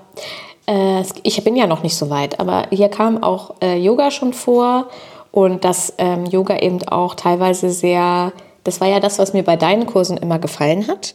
äh, 0.66 1.02
ich 1.22 1.42
bin 1.44 1.56
ja 1.56 1.66
noch 1.66 1.82
nicht 1.82 1.96
so 1.96 2.10
weit, 2.10 2.40
aber 2.40 2.66
hier 2.70 2.88
kam 2.88 3.22
auch 3.22 3.54
äh, 3.60 3.76
Yoga 3.76 4.10
schon 4.10 4.32
vor 4.32 4.88
und 5.32 5.64
dass 5.64 5.92
ähm, 5.98 6.26
Yoga 6.26 6.58
eben 6.58 6.82
auch 6.88 7.14
teilweise 7.14 7.70
sehr 7.70 8.32
das 8.64 8.80
war 8.80 8.88
ja 8.88 9.00
das, 9.00 9.18
was 9.18 9.32
mir 9.32 9.42
bei 9.42 9.56
deinen 9.56 9.86
Kursen 9.86 10.16
immer 10.16 10.38
gefallen 10.38 10.86
hat, 10.86 11.14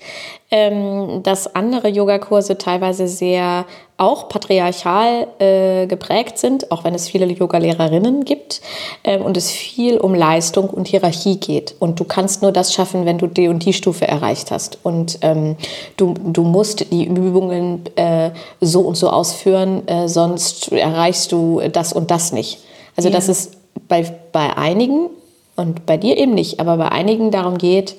ähm, 0.52 1.22
dass 1.24 1.56
andere 1.56 1.90
Yogakurse 1.90 2.58
teilweise 2.58 3.08
sehr 3.08 3.66
auch 3.98 4.28
patriarchal 4.28 5.28
äh, 5.40 5.88
geprägt 5.88 6.38
sind, 6.38 6.72
auch 6.72 6.84
wenn 6.84 6.94
es 6.94 7.08
viele 7.08 7.26
Yogalehrerinnen 7.26 8.26
gibt 8.26 8.62
ähm, 9.04 9.22
und 9.22 9.38
es 9.38 9.50
viel 9.52 9.98
um 9.98 10.14
Leistung 10.14 10.70
und 10.70 10.88
Hierarchie 10.88 11.40
geht. 11.40 11.76
Und 11.80 12.00
du 12.00 12.04
kannst 12.04 12.42
nur 12.42 12.52
das 12.52 12.74
schaffen, 12.74 13.06
wenn 13.06 13.18
du 13.18 13.28
die 13.28 13.48
und 13.48 13.64
die 13.64 13.74
Stufe 13.74 14.08
erreicht 14.08 14.52
hast. 14.52 14.80
Und 14.84 15.20
ähm, 15.22 15.56
du, 15.98 16.14
du 16.24 16.44
musst 16.44 16.92
die 16.92 17.06
Übungen 17.06 17.84
äh, 17.96 18.32
so 18.60 18.82
und 18.82 18.96
so 18.96 19.10
ausführen, 19.10 19.88
äh, 19.88 20.08
sonst 20.10 20.72
erreichst 20.72 21.32
du 21.32 21.62
das 21.72 21.94
und 21.94 22.12
das 22.12 22.32
nicht. 22.32 22.60
Also 22.98 23.10
Ja. 23.10 23.16
dass 23.16 23.30
es 23.30 23.52
bei, 23.88 24.04
bei 24.32 24.58
einigen 24.58 25.10
und 25.56 25.86
bei 25.86 25.98
dir 25.98 26.18
eben 26.18 26.34
nicht, 26.34 26.60
aber 26.60 26.78
bei 26.78 26.90
einigen 26.92 27.32
darum 27.32 27.58
geht, 27.58 27.96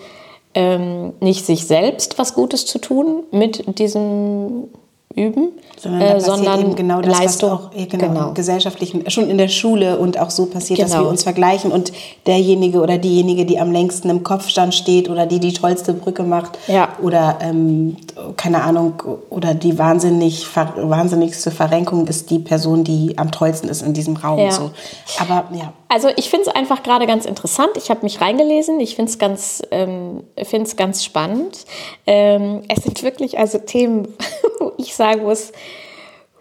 ähm, 0.55 1.13
nicht 1.21 1.45
sich 1.45 1.67
selbst 1.67 2.19
was 2.19 2.35
Gutes 2.35 2.67
zu 2.67 2.79
tun 2.79 3.25
mit 3.31 3.79
diesem 3.79 4.69
Üben, 5.15 5.49
Sondern, 5.79 6.03
äh, 6.03 6.21
sondern 6.21 6.61
eben 6.61 6.75
genau 6.77 7.01
das, 7.01 7.19
Leistung. 7.19 7.51
was 7.51 7.59
auch 7.59 7.71
eh, 7.75 7.87
genau, 7.87 8.29
im 8.29 8.35
gesellschaftlichen, 8.35 9.09
schon 9.11 9.31
in 9.31 9.39
der 9.39 9.49
Schule 9.49 9.99
und 9.99 10.19
auch 10.21 10.29
so 10.29 10.45
passiert, 10.45 10.79
dass 10.81 10.91
Genau. 10.91 11.05
wir 11.05 11.09
uns 11.09 11.23
vergleichen 11.23 11.73
und 11.73 11.91
derjenige 12.27 12.81
oder 12.83 12.99
diejenige, 12.99 13.47
die 13.47 13.59
am 13.59 13.73
längsten 13.73 14.11
im 14.11 14.23
Kopfstand 14.25 14.75
steht 14.75 15.09
oder 15.09 15.25
die 15.25 15.41
die 15.41 15.55
tollste 15.55 15.95
Brücke 15.95 16.23
macht 16.23 16.59
Ja. 16.69 16.91
oder 17.03 17.39
ähm, 17.41 17.97
keine 18.37 18.63
Ahnung 18.63 19.03
oder 19.31 19.55
die 19.55 19.79
wahnsinnig 19.79 20.47
wahnsinnigste 20.55 21.51
Verrenkung 21.51 22.07
ist 22.09 22.29
die 22.31 22.39
Person, 22.39 22.85
die 22.85 23.17
am 23.17 23.31
tollsten 23.31 23.69
ist 23.71 23.81
in 23.81 23.95
diesem 23.95 24.17
Raum. 24.17 24.39
Ja. 24.39 24.51
So. 24.53 24.71
Aber 25.19 25.45
ja, 25.57 25.73
Also 25.89 26.09
ich 26.17 26.31
finde 26.31 26.49
es 26.49 26.55
einfach 26.55 26.83
gerade 26.83 27.07
ganz 27.07 27.27
interessant. 27.27 27.71
Ich 27.77 27.91
habe 27.91 28.03
mich 28.03 28.21
reingelesen. 28.21 28.81
Ich 28.81 28.97
finde 28.97 29.11
es 29.11 29.19
ganz, 29.19 29.63
ähm, 29.71 30.25
find's 30.43 30.77
ganz 30.77 31.05
spannend. 31.05 31.65
Ähm, 32.07 32.63
es 32.69 32.83
sind 32.83 33.03
wirklich 33.03 33.39
also 33.39 33.59
Themen, 33.59 34.15
wo 34.59 34.73
ich 34.79 34.97
sagen 34.97 35.23
muss, 35.23 35.53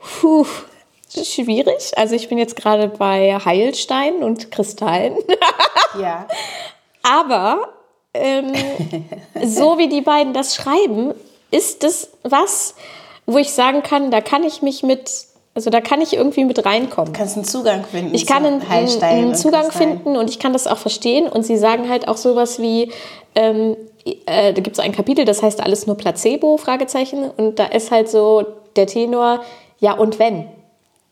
puh, 0.02 0.46
schwierig. 1.10 1.92
Also 1.96 2.16
ich 2.16 2.30
bin 2.30 2.38
jetzt 2.38 2.56
gerade 2.56 2.88
bei 2.88 3.38
Heilsteinen 3.38 4.24
und 4.24 4.52
Kristallen. 4.52 5.16
ja. 6.00 6.28
Aber 7.04 7.70
ähm, 8.16 8.54
so 9.44 9.78
wie 9.78 9.90
die 9.90 10.02
beiden 10.02 10.34
das 10.34 10.56
schreiben, 10.56 11.14
ist 11.52 11.84
das 11.84 12.10
was, 12.24 12.76
wo 13.26 13.38
ich 13.38 13.52
sagen 13.52 13.84
kann, 13.84 14.12
da 14.12 14.22
kann 14.22 14.44
ich 14.44 14.62
mich 14.62 14.84
mit, 14.84 15.28
also 15.56 15.70
da 15.70 15.80
kann 15.80 16.02
ich 16.02 16.14
irgendwie 16.14 16.44
mit 16.44 16.66
reinkommen. 16.66 17.14
kannst 17.14 17.38
einen 17.38 17.46
Zugang 17.46 17.86
finden. 17.86 18.14
Ich 18.14 18.26
kann 18.26 18.46
einen, 18.46 18.62
einen 19.02 19.36
Zugang 19.36 19.72
finden 19.72 20.18
und 20.18 20.30
ich 20.30 20.38
kann 20.38 20.52
das 20.52 20.68
auch 20.68 20.78
verstehen. 20.78 21.30
Und 21.30 21.44
sie 21.44 21.56
sagen 21.56 21.90
halt 21.90 22.10
auch 22.10 22.18
sowas 22.18 22.60
wie, 22.60 22.92
ähm, 23.36 23.78
äh, 24.04 24.54
da 24.54 24.62
gibt 24.62 24.78
es 24.78 24.80
ein 24.80 24.92
Kapitel, 24.92 25.24
das 25.24 25.42
heißt 25.42 25.62
alles 25.62 25.88
nur 25.88 25.96
Placebo, 25.96 26.58
Fragezeichen. 26.58 27.32
Und 27.38 27.58
da 27.58 27.68
ist 27.68 27.90
halt 27.90 28.10
so 28.10 28.44
der 28.76 28.86
Tenor, 28.86 29.44
ja 29.80 29.94
und 29.94 30.20
wenn. 30.20 30.48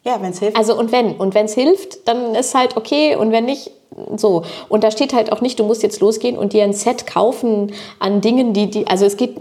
Ja, 0.03 0.21
wenn 0.21 0.31
es 0.31 0.39
hilft. 0.39 0.57
Also 0.57 0.77
und 0.77 0.91
wenn. 0.91 1.15
Und 1.15 1.35
wenn 1.35 1.45
es 1.45 1.53
hilft, 1.53 2.05
dann 2.09 2.35
ist 2.35 2.53
halt 2.53 2.75
okay. 2.75 3.15
Und 3.15 3.31
wenn 3.31 3.45
nicht, 3.45 3.71
so. 4.15 4.43
Und 4.69 4.83
da 4.83 4.91
steht 4.91 5.13
halt 5.13 5.31
auch 5.31 5.41
nicht, 5.41 5.59
du 5.59 5.63
musst 5.63 5.83
jetzt 5.83 5.99
losgehen 5.99 6.37
und 6.37 6.53
dir 6.53 6.63
ein 6.63 6.73
Set 6.73 7.07
kaufen 7.07 7.73
an 7.99 8.21
Dingen, 8.21 8.53
die, 8.53 8.69
die 8.69 8.87
also 8.87 9.05
es 9.05 9.17
geht 9.17 9.35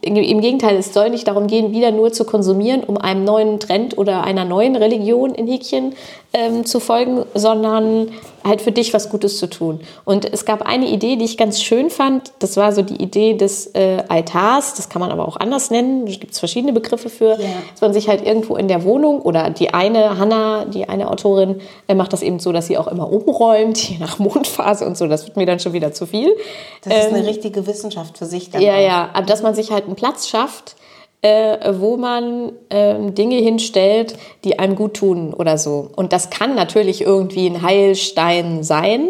im 0.00 0.40
Gegenteil, 0.40 0.76
es 0.76 0.94
soll 0.94 1.10
nicht 1.10 1.26
darum 1.26 1.48
gehen, 1.48 1.72
wieder 1.72 1.90
nur 1.90 2.12
zu 2.12 2.24
konsumieren, 2.24 2.84
um 2.84 2.96
einem 2.96 3.24
neuen 3.24 3.58
Trend 3.58 3.98
oder 3.98 4.22
einer 4.22 4.44
neuen 4.44 4.76
Religion 4.76 5.34
in 5.34 5.48
Häkchen 5.48 5.94
ähm, 6.32 6.64
zu 6.64 6.78
folgen, 6.78 7.24
sondern 7.34 8.08
halt 8.44 8.62
für 8.62 8.72
dich 8.72 8.94
was 8.94 9.10
Gutes 9.10 9.38
zu 9.38 9.48
tun. 9.48 9.80
Und 10.04 10.24
es 10.32 10.44
gab 10.44 10.62
eine 10.62 10.88
Idee, 10.88 11.16
die 11.16 11.24
ich 11.24 11.36
ganz 11.36 11.62
schön 11.62 11.90
fand. 11.90 12.32
Das 12.38 12.56
war 12.56 12.72
so 12.72 12.82
die 12.82 12.96
Idee 13.02 13.34
des 13.34 13.68
äh, 13.74 14.02
Altars. 14.08 14.74
Das 14.74 14.88
kann 14.88 15.00
man 15.00 15.10
aber 15.10 15.26
auch 15.26 15.36
anders 15.36 15.70
nennen. 15.70 16.06
Da 16.06 16.12
gibt 16.12 16.32
es 16.32 16.38
verschiedene 16.38 16.72
Begriffe 16.72 17.08
für. 17.08 17.30
Ja. 17.40 17.48
Dass 17.72 17.80
man 17.80 17.92
sich 17.92 18.08
halt 18.08 18.24
irgendwo 18.24 18.56
in 18.56 18.68
der 18.68 18.84
Wohnung 18.84 19.20
oder 19.20 19.50
die 19.50 19.74
eine, 19.74 20.18
Hanna, 20.18 20.64
die 20.64 20.88
eine 20.88 21.10
Autorin, 21.10 21.60
äh, 21.88 21.94
macht 21.94 22.12
das 22.12 22.22
eben 22.22 22.38
so, 22.38 22.52
dass 22.52 22.66
sie 22.66 22.78
auch 22.78 22.88
immer 22.88 23.10
umräumt, 23.10 23.78
je 23.88 23.98
nach 23.98 24.18
Mondphase 24.18 24.86
und 24.86 24.96
so. 24.96 25.06
Das 25.06 25.26
wird 25.26 25.36
mir 25.36 25.46
dann 25.46 25.60
schon 25.60 25.72
wieder 25.72 25.92
zu 25.92 26.06
viel. 26.06 26.34
Das 26.84 27.06
ist 27.06 27.12
eine 27.12 27.26
richtige 27.26 27.66
Wissenschaft 27.66 28.18
für 28.18 28.26
sich 28.26 28.50
dann 28.50 28.62
Ähm, 28.62 28.66
Ja, 28.68 28.74
auch. 28.74 28.80
ja, 28.80 29.10
aber 29.12 29.26
dass 29.26 29.42
man 29.42 29.54
sich 29.54 29.70
halt 29.70 29.84
einen 29.84 29.96
Platz 29.96 30.28
schafft, 30.28 30.76
äh, 31.22 31.72
wo 31.78 31.96
man 31.96 32.52
ähm, 32.70 33.14
Dinge 33.14 33.36
hinstellt, 33.36 34.16
die 34.44 34.58
einem 34.58 34.76
gut 34.76 34.94
tun 34.94 35.34
oder 35.34 35.58
so. 35.58 35.90
Und 35.96 36.12
das 36.12 36.30
kann 36.30 36.54
natürlich 36.54 37.00
irgendwie 37.02 37.46
ein 37.46 37.62
Heilstein 37.62 38.62
sein. 38.62 39.08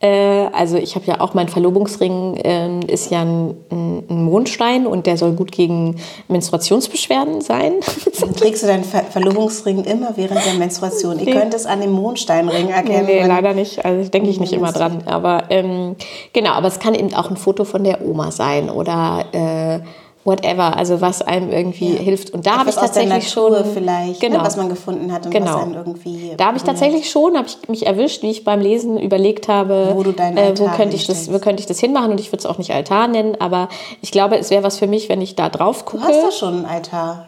Äh, 0.00 0.46
also 0.52 0.76
ich 0.76 0.94
habe 0.94 1.06
ja 1.06 1.20
auch 1.20 1.34
mein 1.34 1.48
Verlobungsring 1.48 2.40
ähm, 2.42 2.80
ist 2.86 3.10
ja 3.10 3.22
ein, 3.22 3.56
ein 3.70 3.94
ein 4.08 4.24
Mondstein 4.24 4.86
und 4.86 5.06
der 5.06 5.16
soll 5.16 5.32
gut 5.32 5.52
gegen 5.52 5.96
Menstruationsbeschwerden 6.28 7.40
sein. 7.40 7.74
Dann 8.20 8.34
trägst 8.34 8.62
du 8.62 8.66
deinen 8.66 8.84
Ver 8.84 9.02
Verlobungsring 9.04 9.84
immer 9.84 10.16
während 10.16 10.44
der 10.44 10.54
Menstruation. 10.54 11.18
Ihr 11.18 11.26
Nee. 11.26 11.32
könnt 11.32 11.54
es 11.54 11.66
an 11.66 11.80
dem 11.80 11.92
Mondsteinring 11.92 12.68
erkennen. 12.68 13.06
Nee, 13.06 13.22
nee, 13.22 13.26
leider 13.26 13.54
nicht. 13.54 13.84
Also 13.84 14.08
denke 14.10 14.28
ich 14.30 14.40
nicht 14.40 14.52
immer 14.52 14.72
dran. 14.72 15.02
Aber 15.06 15.44
ähm, 15.50 15.96
genau, 16.32 16.50
aber 16.50 16.68
es 16.68 16.78
kann 16.78 16.94
eben 16.94 17.14
auch 17.14 17.30
ein 17.30 17.36
Foto 17.36 17.64
von 17.64 17.84
der 17.84 18.06
Oma 18.06 18.30
sein 18.30 18.70
oder 18.70 19.24
äh, 19.32 19.80
whatever. 20.24 20.76
Also 20.76 21.00
was 21.00 21.22
einem 21.22 21.50
irgendwie 21.50 21.94
Ja. 21.94 22.00
hilft. 22.00 22.30
Und 22.30 22.46
da 22.46 22.58
habe 22.58 22.70
ich 22.70 22.76
tatsächlich 22.76 23.28
schon 23.30 23.54
vielleicht, 23.74 24.20
genau. 24.20 24.38
ne, 24.38 24.44
was 24.44 24.56
man 24.56 24.68
gefunden 24.68 25.12
hat 25.12 25.26
und 25.26 25.34
was 25.34 25.40
Genau. 25.40 25.58
einen 25.58 25.74
irgendwie. 25.74 26.32
Da 26.36 26.46
habe 26.46 26.56
ich 26.56 26.62
tatsächlich 26.62 27.10
schon, 27.10 27.36
habe 27.36 27.46
ich 27.46 27.68
mich 27.68 27.86
erwischt, 27.86 28.22
wie 28.22 28.30
ich 28.30 28.42
beim 28.44 28.60
Lesen 28.60 28.98
überlegt 28.98 29.48
habe, 29.48 29.92
Wo 29.94 30.02
du 30.02 30.12
deinen 30.12 30.36
äh, 30.36 30.58
wo 30.58 30.66
könnte 30.68 30.96
ich 30.96 31.06
das, 31.06 31.32
wo 31.32 31.38
könnte 31.38 31.60
ich 31.60 31.66
das 31.66 31.78
hinmachen 31.78 32.10
und 32.12 32.20
ich 32.20 32.28
würde 32.32 32.38
es 32.38 32.46
auch 32.46 32.58
nicht 32.58 32.72
Altar 32.72 33.08
nennen, 33.08 33.36
aber 33.38 33.68
ich 34.00 34.10
glaube, 34.12 34.38
es 34.38 34.50
wäre 34.50 34.62
was 34.62 34.78
für 34.78 34.86
mich, 34.86 35.08
wenn 35.08 35.20
ich 35.20 35.36
da 35.36 35.48
drauf 35.50 35.84
Du 35.84 35.90
gucke. 35.92 36.04
hast 36.04 36.22
doch 36.22 36.32
schon 36.32 36.54
einen 36.54 36.66
Altar. 36.66 37.26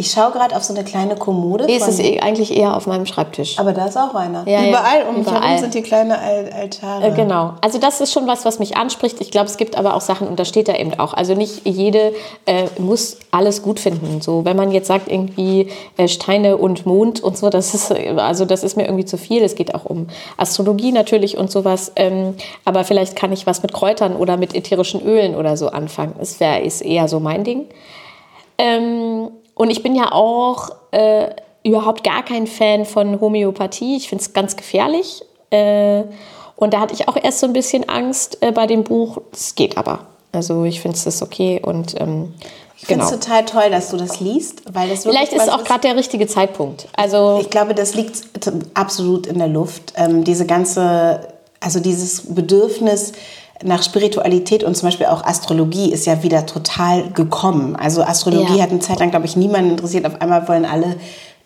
Ich 0.00 0.12
schaue 0.12 0.30
gerade 0.30 0.54
auf 0.56 0.62
so 0.62 0.72
eine 0.72 0.84
kleine 0.84 1.16
Kommode. 1.16 1.64
Nee, 1.66 1.74
es 1.76 1.88
ist 1.88 1.98
eh- 1.98 2.20
eigentlich 2.20 2.56
eher 2.56 2.76
auf 2.76 2.86
meinem 2.86 3.04
Schreibtisch. 3.04 3.58
aber 3.58 3.72
da 3.72 3.86
ist 3.86 3.96
auch 3.96 4.14
einer. 4.14 4.46
Ja, 4.46 4.62
überall 4.68 5.06
um 5.08 5.18
mich 5.18 5.26
herum 5.28 5.58
sind 5.58 5.74
die 5.74 5.82
kleinen 5.82 6.12
Al 6.12 6.50
Altare. 6.52 7.06
Äh, 7.08 7.10
Genau. 7.16 7.54
Also 7.62 7.78
das 7.78 8.00
ist 8.00 8.12
schon 8.12 8.28
was, 8.28 8.44
was 8.44 8.60
mich 8.60 8.76
anspricht. 8.76 9.20
Ich 9.20 9.32
glaube, 9.32 9.46
es 9.46 9.56
gibt 9.56 9.76
aber 9.76 9.94
auch 9.94 10.00
Sachen, 10.00 10.28
und 10.28 10.38
da 10.38 10.44
steht 10.44 10.68
da 10.68 10.74
eben 10.76 10.98
auch. 11.00 11.14
Also 11.14 11.34
nicht 11.34 11.66
jede 11.66 12.12
äh, 12.46 12.66
muss 12.78 13.16
alles 13.32 13.60
gut 13.62 13.80
finden. 13.80 14.20
So, 14.20 14.44
wenn 14.44 14.56
man 14.56 14.70
jetzt 14.70 14.86
sagt 14.86 15.10
irgendwie 15.10 15.68
äh, 15.96 16.06
Steine 16.06 16.56
und 16.58 16.86
Mond 16.86 17.20
und 17.20 17.36
so, 17.36 17.50
das 17.50 17.74
ist 17.74 17.90
also 18.18 18.44
das 18.44 18.62
ist 18.62 18.76
mir 18.76 18.84
irgendwie 18.84 19.04
zu 19.04 19.16
viel. 19.18 19.42
Es 19.42 19.56
geht 19.56 19.74
auch 19.74 19.84
um 19.84 20.06
Astrologie 20.36 20.92
natürlich 20.92 21.36
und 21.36 21.50
sowas. 21.50 21.90
Ähm, 21.96 22.34
aber 22.64 22.84
vielleicht 22.84 23.16
kann 23.16 23.32
ich 23.32 23.46
was 23.48 23.62
mit 23.62 23.72
Kräutern 23.72 24.14
oder 24.14 24.36
mit 24.36 24.54
ätherischen 24.54 25.02
Ölen 25.04 25.34
oder 25.34 25.56
so 25.56 25.70
anfangen. 25.70 26.14
Das 26.20 26.38
wäre 26.38 26.60
ist 26.60 26.82
eher 26.82 27.08
so 27.08 27.18
mein 27.18 27.42
Ding. 27.42 27.64
Ähm, 28.60 29.30
und 29.58 29.70
ich 29.70 29.82
bin 29.82 29.94
ja 29.96 30.12
auch 30.12 30.70
äh, 30.92 31.30
überhaupt 31.64 32.04
gar 32.04 32.24
kein 32.24 32.46
Fan 32.46 32.84
von 32.84 33.20
Homöopathie. 33.20 33.96
Ich 33.96 34.08
finde 34.08 34.22
es 34.22 34.32
ganz 34.32 34.56
gefährlich. 34.56 35.22
Äh, 35.50 36.04
und 36.54 36.74
da 36.74 36.80
hatte 36.80 36.94
ich 36.94 37.08
auch 37.08 37.16
erst 37.20 37.40
so 37.40 37.46
ein 37.46 37.52
bisschen 37.52 37.88
Angst 37.88 38.38
äh, 38.40 38.52
bei 38.52 38.66
dem 38.66 38.84
Buch. 38.84 39.18
Es 39.32 39.56
geht 39.56 39.76
aber. 39.76 40.06
Also 40.30 40.64
ich 40.64 40.80
finde 40.80 40.96
es 40.96 41.22
okay 41.22 41.60
und 41.60 42.00
ähm, 42.00 42.34
Ich 42.76 42.86
finde 42.86 43.04
genau. 43.04 43.12
es 43.12 43.20
total 43.20 43.44
toll, 43.44 43.70
dass 43.70 43.90
du 43.90 43.96
das 43.96 44.20
liest, 44.20 44.62
weil 44.72 44.88
das 44.88 45.02
Vielleicht 45.02 45.32
ist 45.32 45.42
es 45.42 45.48
auch 45.48 45.64
gerade 45.64 45.80
der 45.80 45.96
richtige 45.96 46.28
Zeitpunkt. 46.28 46.86
Also 46.96 47.38
Ich 47.40 47.50
glaube, 47.50 47.74
das 47.74 47.94
liegt 47.94 48.22
absolut 48.74 49.26
in 49.26 49.38
der 49.38 49.48
Luft. 49.48 49.94
Ähm, 49.96 50.22
diese 50.22 50.46
ganze, 50.46 51.26
also 51.58 51.80
dieses 51.80 52.32
Bedürfnis 52.32 53.12
nach 53.62 53.82
Spiritualität 53.82 54.64
und 54.64 54.76
zum 54.76 54.88
Beispiel 54.88 55.06
auch 55.06 55.24
Astrologie 55.24 55.90
ist 55.92 56.06
ja 56.06 56.22
wieder 56.22 56.46
total 56.46 57.10
gekommen. 57.10 57.76
Also 57.76 58.02
Astrologie 58.02 58.56
Ja. 58.56 58.62
hat 58.64 58.70
eine 58.70 58.80
Zeit 58.80 59.00
lang, 59.00 59.10
glaube 59.10 59.26
ich, 59.26 59.36
niemanden 59.36 59.70
interessiert. 59.72 60.06
Auf 60.06 60.20
einmal 60.20 60.46
wollen 60.48 60.64
alle 60.64 60.96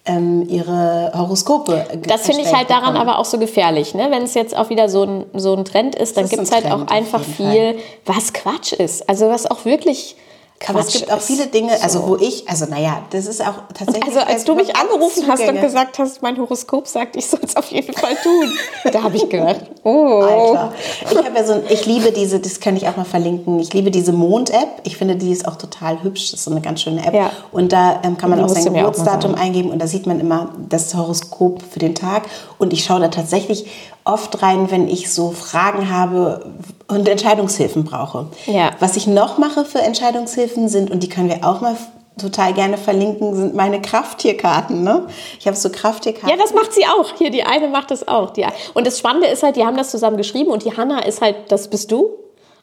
ähm, 0.04 0.46
ihre 0.48 1.12
Horoskope. 1.14 1.86
das 2.08 2.22
finde 2.22 2.42
ich 2.42 2.52
halt 2.52 2.68
daran 2.70 2.94
bekommen. 2.94 3.08
aber 3.08 3.18
auch 3.18 3.24
so 3.24 3.38
gefährlich. 3.38 3.94
Ne? 3.94 4.08
Wenn 4.10 4.22
es 4.24 4.34
jetzt 4.34 4.56
auch 4.56 4.68
wieder 4.68 4.88
so 4.88 5.04
ein, 5.04 5.24
so 5.34 5.54
ein 5.54 5.64
Trend 5.64 5.94
ist, 5.94 6.16
dann 6.16 6.28
gibt 6.28 6.42
es 6.42 6.50
halt 6.50 6.66
auch 6.66 6.78
Trend, 6.78 6.90
einfach 6.90 7.22
viel, 7.22 7.76
was 8.04 8.32
Quatsch 8.32 8.72
ist. 8.72 9.08
Also 9.08 9.28
was 9.28 9.48
auch 9.48 9.64
wirklich 9.64 10.16
Quatsch 10.62 10.70
Aber 10.70 10.80
es 10.80 10.92
gibt 10.92 11.10
auch 11.10 11.20
viele 11.20 11.46
Dinge, 11.48 11.72
also 11.82 12.06
wo 12.06 12.16
ich, 12.16 12.48
also 12.48 12.66
naja, 12.66 13.02
das 13.10 13.26
ist 13.26 13.40
auch 13.40 13.54
tatsächlich. 13.74 14.04
Also 14.04 14.20
als 14.20 14.44
du 14.44 14.54
mich 14.54 14.76
angerufen 14.76 15.24
hast 15.26 15.42
und 15.42 15.60
gesagt 15.60 15.98
hast, 15.98 16.22
mein 16.22 16.38
Horoskop 16.38 16.86
sagt, 16.86 17.16
ich 17.16 17.26
soll 17.26 17.40
es 17.42 17.56
auf 17.56 17.70
jeden 17.72 17.92
Fall 17.92 18.14
tun, 18.22 18.52
da 18.92 19.02
habe 19.02 19.16
ich 19.16 19.28
gedacht, 19.28 19.62
oh. 19.82 20.20
Alter. 20.20 20.72
Ich 21.10 21.16
habe 21.16 21.36
ja 21.36 21.44
so 21.44 21.54
ein, 21.54 21.62
ich 21.68 21.84
liebe 21.86 22.12
diese, 22.12 22.38
das 22.38 22.60
kann 22.60 22.76
ich 22.76 22.86
auch 22.86 22.96
mal 22.96 23.04
verlinken. 23.04 23.58
Ich 23.58 23.72
liebe 23.72 23.90
diese 23.90 24.12
Mond-App. 24.12 24.82
Ich 24.84 24.96
finde, 24.96 25.16
die 25.16 25.32
ist 25.32 25.48
auch 25.48 25.56
total 25.56 26.02
hübsch. 26.02 26.30
Das 26.30 26.40
ist 26.40 26.44
so 26.44 26.52
eine 26.52 26.60
ganz 26.60 26.80
schöne 26.80 27.04
App. 27.04 27.14
Ja. 27.14 27.30
Und 27.50 27.72
da 27.72 28.00
ähm, 28.04 28.16
kann 28.16 28.30
man 28.30 28.40
auch 28.40 28.48
sein 28.48 28.64
Geburtsdatum 28.64 29.34
eingeben 29.34 29.70
und 29.70 29.80
da 29.80 29.88
sieht 29.88 30.06
man 30.06 30.20
immer 30.20 30.50
das 30.68 30.94
Horoskop 30.94 31.60
für 31.68 31.80
den 31.80 31.96
Tag. 31.96 32.24
Und 32.62 32.72
ich 32.72 32.84
schaue 32.84 33.00
da 33.00 33.08
tatsächlich 33.08 33.66
oft 34.04 34.40
rein, 34.40 34.70
wenn 34.70 34.86
ich 34.86 35.12
so 35.12 35.32
Fragen 35.32 35.90
habe 35.92 36.52
und 36.86 37.08
Entscheidungshilfen 37.08 37.82
brauche. 37.82 38.26
Ja. 38.46 38.70
Was 38.78 38.96
ich 38.96 39.08
noch 39.08 39.36
mache 39.36 39.64
für 39.64 39.80
Entscheidungshilfen 39.80 40.68
sind, 40.68 40.88
und 40.92 41.02
die 41.02 41.08
können 41.08 41.28
wir 41.28 41.44
auch 41.44 41.60
mal 41.60 41.76
total 42.20 42.52
gerne 42.52 42.78
verlinken, 42.78 43.34
sind 43.34 43.56
meine 43.56 43.82
Krafttierkarten. 43.82 44.84
Ne? 44.84 45.08
Ich 45.40 45.48
habe 45.48 45.56
so 45.56 45.70
Krafttierkarten. 45.70 46.30
Ja, 46.30 46.36
das 46.36 46.54
macht 46.54 46.72
sie 46.72 46.84
auch. 46.86 47.10
Hier, 47.18 47.30
die 47.30 47.42
eine 47.42 47.66
macht 47.66 47.90
das 47.90 48.06
auch. 48.06 48.30
Die, 48.30 48.46
und 48.74 48.86
das 48.86 48.96
Spannende 48.96 49.26
ist 49.26 49.42
halt, 49.42 49.56
die 49.56 49.64
haben 49.64 49.76
das 49.76 49.90
zusammen 49.90 50.16
geschrieben 50.16 50.52
und 50.52 50.64
die 50.64 50.76
Hanna 50.76 51.00
ist 51.00 51.20
halt, 51.20 51.34
das 51.48 51.66
bist 51.68 51.90
du. 51.90 52.10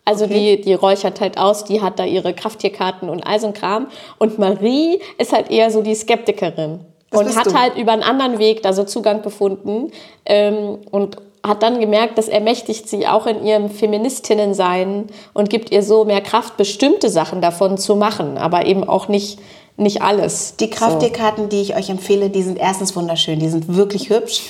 Also 0.06 0.26
Okay. 0.26 0.56
die, 0.58 0.62
die 0.62 0.74
räuchert 0.76 1.20
halt 1.20 1.38
aus, 1.38 1.66
die 1.66 1.82
hat 1.82 2.00
da 2.00 2.06
ihre 2.06 2.34
Krafttierkarten 2.34 3.10
und 3.10 3.28
all 3.28 3.38
so 3.42 3.48
ein 3.48 3.54
Kram. 3.54 3.88
Und 4.18 4.40
Marie 4.40 5.02
ist 5.18 5.34
halt 5.34 5.52
eher 5.52 5.72
so 5.72 5.82
die 5.82 5.94
Skeptikerin. 5.94 6.86
Das 7.12 7.22
und 7.22 7.36
hat 7.36 7.48
du. 7.48 7.54
halt 7.54 7.78
über 7.78 7.92
einen 7.92 8.04
anderen 8.04 8.40
Weg 8.40 8.62
da 8.62 8.74
so 8.74 8.84
Zugang 8.84 9.22
gefunden. 9.22 9.92
Ähm, 10.26 10.80
und 10.92 11.18
hat 11.46 11.64
dann 11.64 11.80
gemerkt, 11.80 12.18
das 12.18 12.28
ermächtigt 12.28 12.90
sie 12.90 13.08
auch 13.08 13.26
in 13.26 13.46
ihrem 13.46 13.70
Feministinnen-Sein 13.70 15.08
und 15.34 15.50
gibt 15.50 15.72
ihr 15.72 15.84
so 15.84 16.06
mehr 16.06 16.22
Kraft, 16.22 16.58
bestimmte 16.58 17.10
Sachen 17.10 17.42
davon 17.42 17.78
zu 17.78 17.96
machen, 17.96 18.38
aber 18.38 18.66
eben 18.66 18.84
auch 18.84 19.08
nicht, 19.08 19.40
nicht 19.78 20.02
alles. 20.02 20.56
Die 20.58 20.70
Krafttierkarten, 20.70 21.48
die 21.50 21.62
ich 21.62 21.76
euch 21.76 21.90
empfehle, 21.90 22.30
die 22.30 22.44
sind 22.44 22.60
erstens 22.60 22.96
wunderschön, 22.96 23.40
die 23.40 23.50
sind 23.50 23.74
wirklich 23.76 24.10
hübsch. 24.10 24.42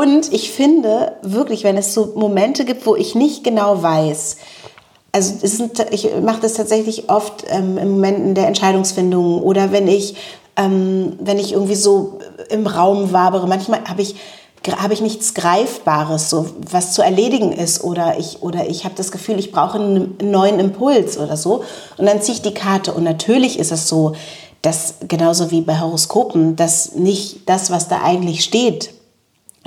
Und 0.00 0.32
ich 0.32 0.52
finde 0.52 1.16
wirklich, 1.22 1.64
wenn 1.64 1.76
es 1.76 1.92
so 1.92 2.12
Momente 2.14 2.64
gibt, 2.64 2.86
wo 2.86 2.94
ich 2.94 3.14
nicht 3.14 3.42
genau 3.42 3.82
weiß, 3.82 4.36
also 5.10 5.46
sind, 5.46 5.84
ich 5.92 6.10
mache 6.22 6.42
das 6.42 6.54
tatsächlich 6.54 7.08
oft 7.08 7.44
ähm, 7.48 7.78
in 7.78 7.90
Momenten 7.90 8.34
der 8.34 8.46
Entscheidungsfindung 8.46 9.42
oder 9.42 9.72
wenn 9.72 9.88
ich, 9.88 10.14
ähm, 10.56 11.14
wenn 11.20 11.38
ich 11.38 11.52
irgendwie 11.52 11.74
so 11.74 12.18
im 12.50 12.66
Raum 12.66 13.12
wabere. 13.12 13.46
Manchmal 13.46 13.84
habe 13.84 14.02
ich 14.02 14.16
habe 14.78 14.94
ich 14.94 15.00
nichts 15.00 15.34
Greifbares, 15.34 16.28
so 16.28 16.46
was 16.70 16.92
zu 16.92 17.02
erledigen 17.02 17.52
ist 17.52 17.84
oder 17.84 18.18
ich 18.18 18.42
oder 18.42 18.68
ich 18.68 18.84
habe 18.84 18.96
das 18.96 19.12
Gefühl, 19.12 19.38
ich 19.38 19.52
brauche 19.52 19.78
einen 19.78 20.16
neuen 20.20 20.58
Impuls 20.58 21.18
oder 21.18 21.36
so 21.36 21.62
und 21.96 22.06
dann 22.06 22.20
ziehe 22.20 22.34
ich 22.34 22.42
die 22.42 22.54
Karte 22.54 22.92
und 22.92 23.04
natürlich 23.04 23.60
ist 23.60 23.70
es 23.70 23.88
so, 23.88 24.14
dass 24.62 24.94
genauso 25.06 25.52
wie 25.52 25.60
bei 25.60 25.78
Horoskopen, 25.78 26.56
dass 26.56 26.94
nicht 26.94 27.48
das, 27.48 27.70
was 27.70 27.86
da 27.86 28.02
eigentlich 28.02 28.42
steht, 28.42 28.90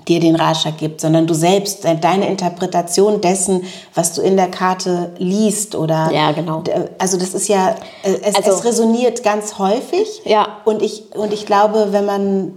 dir 0.07 0.19
den 0.19 0.35
Ratschlag 0.35 0.77
gibt, 0.77 1.01
sondern 1.01 1.27
du 1.27 1.33
selbst, 1.33 1.83
de- 1.83 1.99
deine 1.99 2.27
Interpretation 2.27 3.21
dessen, 3.21 3.63
was 3.93 4.13
du 4.13 4.21
in 4.21 4.37
der 4.37 4.49
Karte 4.49 5.11
liest 5.17 5.75
oder 5.75 6.11
Ja, 6.13 6.31
genau. 6.31 6.61
D- 6.61 6.71
also 6.97 7.17
das 7.17 7.33
ist 7.33 7.47
ja 7.47 7.75
äh, 8.03 8.13
es, 8.23 8.35
Also- 8.35 8.51
es 8.51 8.63
resoniert 8.65 9.23
ganz 9.23 9.57
häufig 9.59 10.07
Ja. 10.25 10.47
und 10.65 10.81
ich 10.81 11.03
und 11.15 11.33
ich 11.33 11.45
glaube, 11.45 11.87
wenn 11.91 12.05
man 12.05 12.53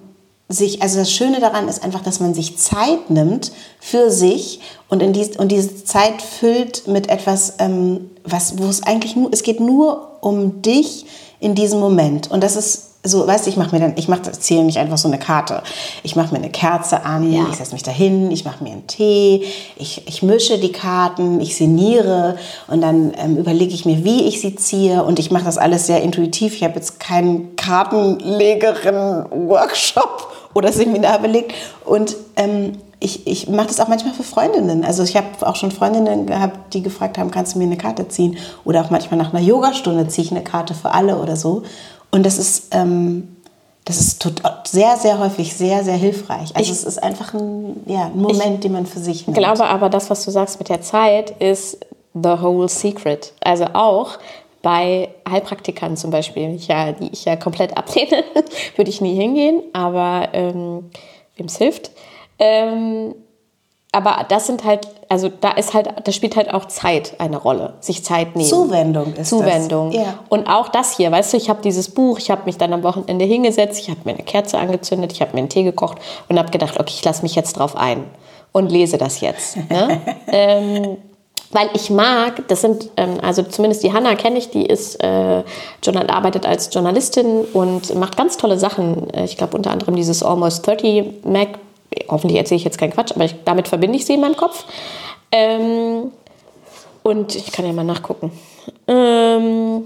sich 0.49 0.83
also 0.83 0.99
das 0.99 1.11
Schöne 1.11 1.41
daran 1.41 1.69
ist 1.69 1.83
einfach, 1.83 2.03
dass 2.03 2.21
man 2.21 2.35
sich 2.35 2.59
Zeit 2.59 3.09
nimmt 3.11 3.53
für 3.81 4.11
sich 4.11 4.61
und 4.91 5.03
in 5.03 5.13
dies, 5.15 5.37
und 5.39 5.51
diese 5.51 5.85
Zeit 5.85 6.21
füllt 6.21 6.87
mit 6.87 7.09
etwas, 7.09 7.55
ähm, 7.59 8.11
was 8.25 8.59
wo 8.59 8.65
es 8.67 8.83
eigentlich 8.83 9.17
nur 9.17 9.31
es 9.33 9.43
geht 9.43 9.61
nur 9.61 10.19
um 10.21 10.61
dich 10.63 11.07
in 11.41 11.55
diesem 11.55 11.81
Moment 11.81 12.31
und 12.31 12.43
das 12.45 12.57
ist 12.57 12.91
so, 13.05 13.27
weißt 13.27 13.47
du, 13.47 13.51
ich 13.51 13.57
mache 13.57 13.75
mir 13.75 13.81
dann, 13.81 13.95
ich 13.97 14.07
mache, 14.07 14.31
zähle 14.31 14.63
nicht 14.63 14.79
einfach 14.79 14.97
so 14.97 15.09
eine 15.09 15.19
Karte. 15.19 15.65
Ich 16.05 16.15
mache 16.15 16.33
mir 16.33 16.39
eine 16.39 16.51
Kerze 16.51 17.05
an, 17.05 17.33
Ja. 17.33 17.47
ich 17.51 17.57
setze 17.57 17.73
mich 17.73 17.83
dahin, 17.83 18.31
ich 18.31 18.45
mache 18.45 18.63
mir 18.63 18.71
einen 18.71 18.87
Tee, 18.87 19.43
ich, 19.77 20.07
ich 20.07 20.23
mische 20.23 20.57
die 20.59 20.71
Karten, 20.71 21.41
ich 21.41 21.57
sinniere 21.57 22.37
und 22.69 22.81
dann 22.81 23.13
ähm, 23.19 23.37
überlege 23.39 23.75
ich 23.75 23.85
mir, 23.87 24.05
wie 24.05 24.23
ich 24.29 24.41
sie 24.41 24.55
ziehe 24.55 25.03
und 25.03 25.19
ich 25.19 25.33
mache 25.33 25.43
das 25.45 25.59
alles 25.59 25.89
sehr 25.89 26.01
intuitiv. 26.03 26.55
Ich 26.55 26.63
habe 26.63 26.77
jetzt 26.77 27.01
keinen 27.01 27.57
Kartenlegerin-Workshop 27.57 30.29
oder 30.55 30.73
Seminar 30.73 31.19
belegt 31.19 31.55
und 31.85 32.15
ähm, 32.37 32.79
ich, 33.01 33.27
ich 33.27 33.49
mache 33.49 33.67
das 33.67 33.81
auch 33.81 33.89
manchmal 33.89 34.15
für 34.15 34.23
Freundinnen. 34.23 34.85
Also 34.85 35.03
ich 35.03 35.17
habe 35.17 35.27
auch 35.41 35.57
schon 35.57 35.73
Freundinnen 35.73 36.27
gehabt, 36.27 36.73
die 36.73 36.83
gefragt 36.83 37.19
haben, 37.19 37.33
kannst 37.33 37.55
du 37.55 37.59
mir 37.59 37.65
eine 37.65 37.77
Karte 37.77 38.07
ziehen? 38.07 38.37
Oder 38.65 38.83
auch 38.83 38.91
manchmal 38.91 39.19
nach 39.19 39.35
einer 39.35 39.43
Yogastunde 39.43 40.07
ziehe 40.07 40.25
ich 40.25 40.31
eine 40.31 40.45
Karte 40.45 40.73
für 40.73 40.93
alle 40.93 41.19
oder 41.19 41.35
so. 41.35 41.65
Und 42.13 42.25
das 42.25 42.39
ist, 42.39 42.69
ähm, 42.73 43.37
das 43.85 43.99
ist 43.99 44.23
sehr, 44.65 44.97
sehr 44.97 45.19
häufig 45.19 45.55
sehr, 45.55 45.83
sehr 45.83 45.97
hilfreich. 45.97 46.55
Also 46.55 46.71
es 46.71 46.85
ist 46.85 47.03
einfach 47.03 47.35
ein, 47.35 47.83
ja, 47.87 48.07
ein 48.07 48.21
Moment, 48.21 48.63
den 48.63 48.73
man 48.73 48.87
für 48.87 49.01
sich 49.01 49.27
nimmt. 49.27 49.37
Ich 49.37 49.43
glaube 49.43 49.65
aber, 49.65 49.89
das, 49.89 50.09
was 50.09 50.25
du 50.25 50.31
sagst 50.31 50.61
mit 50.61 50.69
der 50.69 50.83
Zeit, 50.83 51.31
ist 51.41 51.79
the 52.15 52.41
whole 52.41 52.69
secret. 52.69 53.33
Also 53.41 53.65
auch 53.73 54.19
bei 54.61 55.09
Heilpraktikern 55.29 55.97
zum 55.97 56.11
Beispiel, 56.11 56.55
ich 56.55 56.69
ja, 56.69 56.93
die 56.93 57.09
ich 57.13 57.25
ja 57.25 57.35
komplett 57.35 57.77
ablehne, 57.77 58.23
würde 58.77 58.91
ich 58.91 59.01
nie 59.01 59.17
hingehen, 59.17 59.63
aber 59.73 60.29
ähm, 60.33 60.91
wem 61.37 61.47
es 61.47 61.57
hilft. 61.57 61.91
Ähm, 62.39 63.15
aber 63.95 64.25
das 64.29 64.47
sind 64.47 64.65
halt, 64.65 64.89
also 65.11 65.29
da 65.29 65.51
ist 65.51 65.75
halt, 65.75 65.89
da 66.05 66.13
spielt 66.13 66.35
halt 66.35 66.53
auch 66.53 66.65
Zeit 66.65 67.15
eine 67.19 67.37
Rolle, 67.37 67.75
sich 67.81 68.03
Zeit 68.03 68.35
nehmen. 68.35 68.49
Zuwendung 68.49 69.13
ist 69.15 69.29
Zuwendung. 69.29 69.91
das. 69.91 70.01
Ja. 70.01 70.19
Und 70.31 70.49
auch 70.49 70.69
das 70.69 70.97
hier, 70.97 71.13
weißt 71.13 71.35
du, 71.35 71.37
ich 71.37 71.51
habe 71.51 71.61
dieses 71.63 71.91
Buch, 71.91 72.19
ich 72.19 72.31
habe 72.31 72.43
mich 72.47 72.57
dann 72.57 72.73
am 72.73 72.83
Wochenende 72.83 73.27
hingesetzt, 73.27 73.79
ich 73.79 73.91
habe 73.91 74.01
mir 74.05 74.13
eine 74.15 74.23
Kerze 74.23 74.59
angezündet, 74.59 75.13
ich 75.13 75.21
habe 75.21 75.33
mir 75.35 75.41
einen 75.41 75.51
Tee 75.51 75.63
gekocht 75.63 75.99
und 76.31 76.39
habe 76.39 76.51
gedacht, 76.51 76.81
okay, 76.81 76.93
ich 76.95 77.05
lasse 77.05 77.23
mich 77.23 77.35
jetzt 77.35 77.59
drauf 77.59 77.77
ein 77.77 78.05
und 78.53 78.73
lese 78.73 78.97
das 78.97 79.21
jetzt. 79.21 79.57
Ne? 79.71 80.01
ähm, 80.29 80.97
weil 81.51 81.69
ich 81.75 81.91
mag, 81.91 82.49
das 82.49 82.63
sind, 82.63 82.89
ähm, 82.97 83.19
also 83.21 83.43
zumindest 83.43 83.83
die 83.83 83.93
Hanna 83.93 84.15
kenne 84.15 84.39
ich, 84.39 84.49
die 84.49 84.65
ist, 84.65 85.03
äh, 85.05 85.43
Journal, 85.83 86.09
arbeitet 86.09 86.47
als 86.47 86.73
Journalistin 86.73 87.45
und 87.53 87.95
macht 87.95 88.17
ganz 88.17 88.39
tolle 88.39 88.59
Sachen. 88.59 89.13
Äh, 89.13 89.25
Ich 89.25 89.37
glaube 89.37 89.55
unter 89.59 89.71
anderem 89.71 89.95
dieses 89.97 90.23
Almost 90.23 90.67
30 90.67 91.25
Mac. 91.25 91.59
Hoffentlich 92.09 92.39
erzähle 92.39 92.59
ich 92.59 92.65
jetzt 92.65 92.79
keinen 92.79 92.93
Quatsch, 92.93 93.13
aber 93.13 93.25
ich, 93.25 93.35
damit 93.45 93.69
verbinde 93.69 93.97
ich 93.97 94.07
sie 94.07 94.15
in 94.15 94.21
meinem 94.21 94.37
Kopf. 94.37 94.65
Ähm, 95.31 96.13
und 97.03 97.35
ich 97.35 97.51
kann 97.53 97.67
ja 97.67 97.73
mal 97.73 97.85
nachgucken. 97.85 98.31
Ähm, 98.87 99.85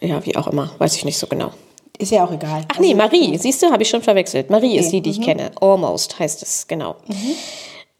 ja, 0.00 0.24
wie 0.24 0.36
auch 0.36 0.48
immer, 0.48 0.70
weiß 0.78 0.96
ich 0.96 1.04
nicht 1.04 1.18
so 1.18 1.26
genau. 1.26 1.52
Ist 1.98 2.12
ja 2.12 2.24
auch 2.24 2.32
egal. 2.32 2.64
Ach 2.72 2.78
nee, 2.78 2.94
Marie, 2.94 3.38
siehst 3.38 3.62
du, 3.62 3.70
habe 3.70 3.82
ich 3.82 3.88
schon 3.88 4.02
verwechselt. 4.02 4.50
Marie 4.50 4.76
ist 4.76 4.90
die, 4.90 5.00
die 5.00 5.10
ich 5.10 5.22
kenne. 5.22 5.50
Almost 5.60 6.18
heißt 6.18 6.42
es, 6.42 6.66
genau. 6.66 6.96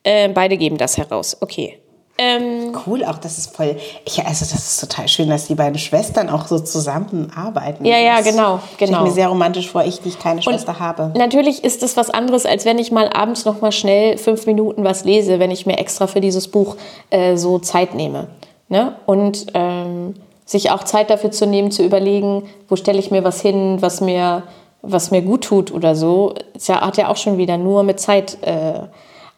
Äh, 0.02 0.28
beide 0.28 0.56
geben 0.56 0.76
das 0.76 0.98
heraus. 0.98 1.36
Okay. 1.40 1.78
Ähm, 2.18 2.72
Cool, 2.86 3.04
auch 3.04 3.18
das 3.18 3.36
ist 3.36 3.54
voll. 3.54 3.76
Ich, 4.04 4.18
also 4.24 4.44
das 4.44 4.54
ist 4.54 4.80
total 4.80 5.06
schön, 5.08 5.28
dass 5.28 5.46
die 5.46 5.54
beiden 5.54 5.78
Schwestern 5.78 6.30
auch 6.30 6.46
so 6.46 6.58
zusammenarbeiten. 6.58 7.84
Ja, 7.84 7.98
ja, 7.98 8.16
Das 8.18 8.26
genau, 8.26 8.60
Stelle 8.74 8.90
genau. 8.90 9.02
ich 9.02 9.08
mir 9.08 9.14
sehr 9.14 9.28
romantisch 9.28 9.70
vor, 9.70 9.84
ich, 9.84 10.00
die 10.00 10.08
ich 10.10 10.18
keine 10.18 10.42
Schwester 10.42 10.78
habe. 10.78 11.12
Natürlich 11.16 11.62
ist 11.62 11.82
es 11.82 11.96
was 11.96 12.08
anderes, 12.10 12.46
als 12.46 12.64
wenn 12.64 12.78
ich 12.78 12.90
mal 12.90 13.10
abends 13.10 13.44
noch 13.44 13.60
mal 13.60 13.72
schnell 13.72 14.16
fünf 14.16 14.46
Minuten 14.46 14.84
was 14.84 15.04
lese, 15.04 15.38
wenn 15.38 15.50
ich 15.50 15.66
mir 15.66 15.78
extra 15.78 16.06
für 16.06 16.20
dieses 16.20 16.48
Buch 16.48 16.76
äh, 17.10 17.36
so 17.36 17.58
Zeit 17.58 17.94
nehme. 17.94 18.28
Ne? 18.68 18.96
Und 19.04 19.46
ähm, 19.54 20.14
sich 20.46 20.70
auch 20.70 20.84
Zeit 20.84 21.10
dafür 21.10 21.32
zu 21.32 21.46
nehmen, 21.46 21.70
zu 21.70 21.84
überlegen, 21.84 22.48
wo 22.68 22.76
stelle 22.76 22.98
ich 22.98 23.10
mir 23.10 23.24
was 23.24 23.42
hin, 23.42 23.78
was 23.80 24.00
mir, 24.00 24.44
was 24.80 25.10
mir 25.10 25.20
gut 25.20 25.44
tut 25.44 25.72
oder 25.72 25.94
so, 25.94 26.34
ja, 26.66 26.80
hat 26.80 26.96
ja 26.96 27.08
auch 27.08 27.16
schon 27.16 27.36
wieder 27.36 27.58
nur 27.58 27.82
mit 27.82 28.00
Zeit 28.00 28.38
äh, 28.42 28.80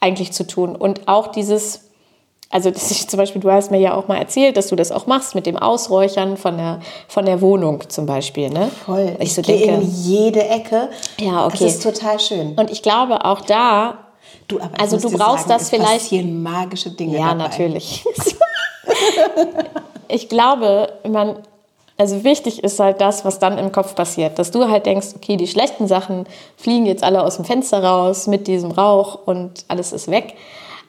eigentlich 0.01 0.33
zu 0.33 0.47
tun. 0.47 0.77
Und 0.77 1.09
auch 1.09 1.29
dieses, 1.29 1.88
also 2.51 2.71
das 2.71 2.91
ist 2.91 3.11
zum 3.11 3.19
Beispiel, 3.19 3.41
du 3.43 3.51
hast 3.51 3.71
mir 3.71 3.79
ja 3.79 3.95
auch 3.95 4.09
mal 4.09 4.17
erzählt, 4.17 4.57
dass 4.57 4.69
du 4.69 4.77
das 4.77 4.91
auch 4.91 5.07
machst 5.07 5.35
mit 5.35 5.45
dem 5.47 5.57
Ausräuchern 5.59 6.37
von 6.37 6.57
der, 6.57 6.81
von 7.07 7.27
der 7.27 7.41
Wohnung 7.43 7.83
zum 7.89 8.07
Beispiel. 8.07 8.49
Ne? 8.51 8.71
Voll. 8.87 9.17
Ich 9.21 9.35
so 9.35 9.43
gehe 9.43 9.59
denke, 9.67 9.83
in 9.83 9.91
jede 9.91 10.49
Ecke. 10.49 10.89
Ja, 11.21 11.45
okay. 11.47 11.65
Das 11.65 11.75
ist 11.75 11.83
total 11.83 12.19
schön. 12.19 12.55
und 12.57 12.71
ich 12.71 12.83
glaube 12.83 13.25
auch 13.25 13.43
da, 13.43 13.99
Du, 14.47 14.59
aber 14.61 14.71
ich 14.77 14.81
Also 14.81 14.97
du 14.99 15.11
brauchst 15.17 15.47
sagen, 15.47 15.51
das 15.51 15.63
es 15.63 15.71
vielleicht- 15.71 16.03
passieren 16.05 16.43
magische 16.43 16.91
Dinge 16.91 17.19
ja, 17.19 17.29
dabei. 17.35 17.45
natürlich. 17.45 18.03
ich 20.09 20.29
glaube, 20.29 20.93
man, 21.09 21.37
also 21.97 22.25
wichtig 22.25 22.63
ist 22.65 22.79
halt 22.81 23.01
das, 23.01 23.25
was 23.25 23.39
dann 23.39 23.59
im 23.59 23.73
Kopf 23.73 23.95
passiert. 23.95 24.39
Dass 24.39 24.51
du 24.51 24.69
halt 24.69 24.87
denkst, 24.87 25.09
okay, 25.17 25.37
die 25.37 25.47
schlechten 25.47 25.87
Sachen 25.87 26.27
fliegen 26.57 26.87
jetzt 26.87 27.05
alle 27.05 27.23
aus 27.23 27.37
dem 27.37 27.45
Fenster 27.45 27.83
raus 27.83 28.27
mit 28.27 28.47
diesem 28.47 28.71
Rauch 28.71 29.19
und 29.27 29.65
alles 29.69 29.93
ist 29.93 30.11
weg. 30.11 30.35